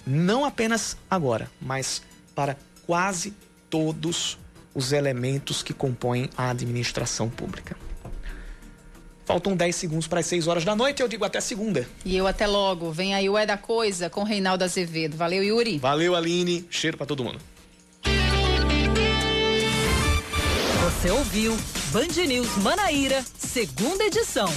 Não 0.07 0.45
apenas 0.45 0.97
agora, 1.11 1.51
mas 1.61 2.01
para 2.43 2.57
quase 2.85 3.33
todos 3.71 4.37
os 4.75 4.91
elementos 4.91 5.63
que 5.63 5.73
compõem 5.73 6.29
a 6.37 6.51
administração 6.51 7.31
pública. 7.31 7.77
Faltam 9.25 9.55
10 9.55 9.77
segundos 9.77 10.09
para 10.09 10.19
as 10.19 10.27
6 10.27 10.49
horas 10.49 10.65
da 10.65 10.75
noite. 10.75 11.01
Eu 11.01 11.07
digo 11.07 11.25
até 11.25 11.41
segunda. 11.41 11.87
E 12.05 12.17
eu 12.17 12.27
até 12.27 12.45
logo. 12.49 12.91
Vem 12.91 13.15
aí 13.15 13.29
o 13.29 13.39
É 13.39 13.47
da 13.47 13.57
Coisa 13.57 14.11
com 14.11 14.25
Reinaldo 14.25 14.65
Azevedo. 14.65 15.17
Valeu, 15.17 15.45
Yuri. 15.45 15.79
Valeu, 15.79 16.17
Aline. 16.17 16.67
Cheiro 16.69 16.97
para 16.97 17.07
todo 17.07 17.23
mundo. 17.23 17.39
Você 20.83 21.11
ouviu 21.13 21.57
Band 21.93 22.27
News 22.27 22.57
Manaíra, 22.57 23.25
segunda 23.39 24.03
edição. 24.03 24.49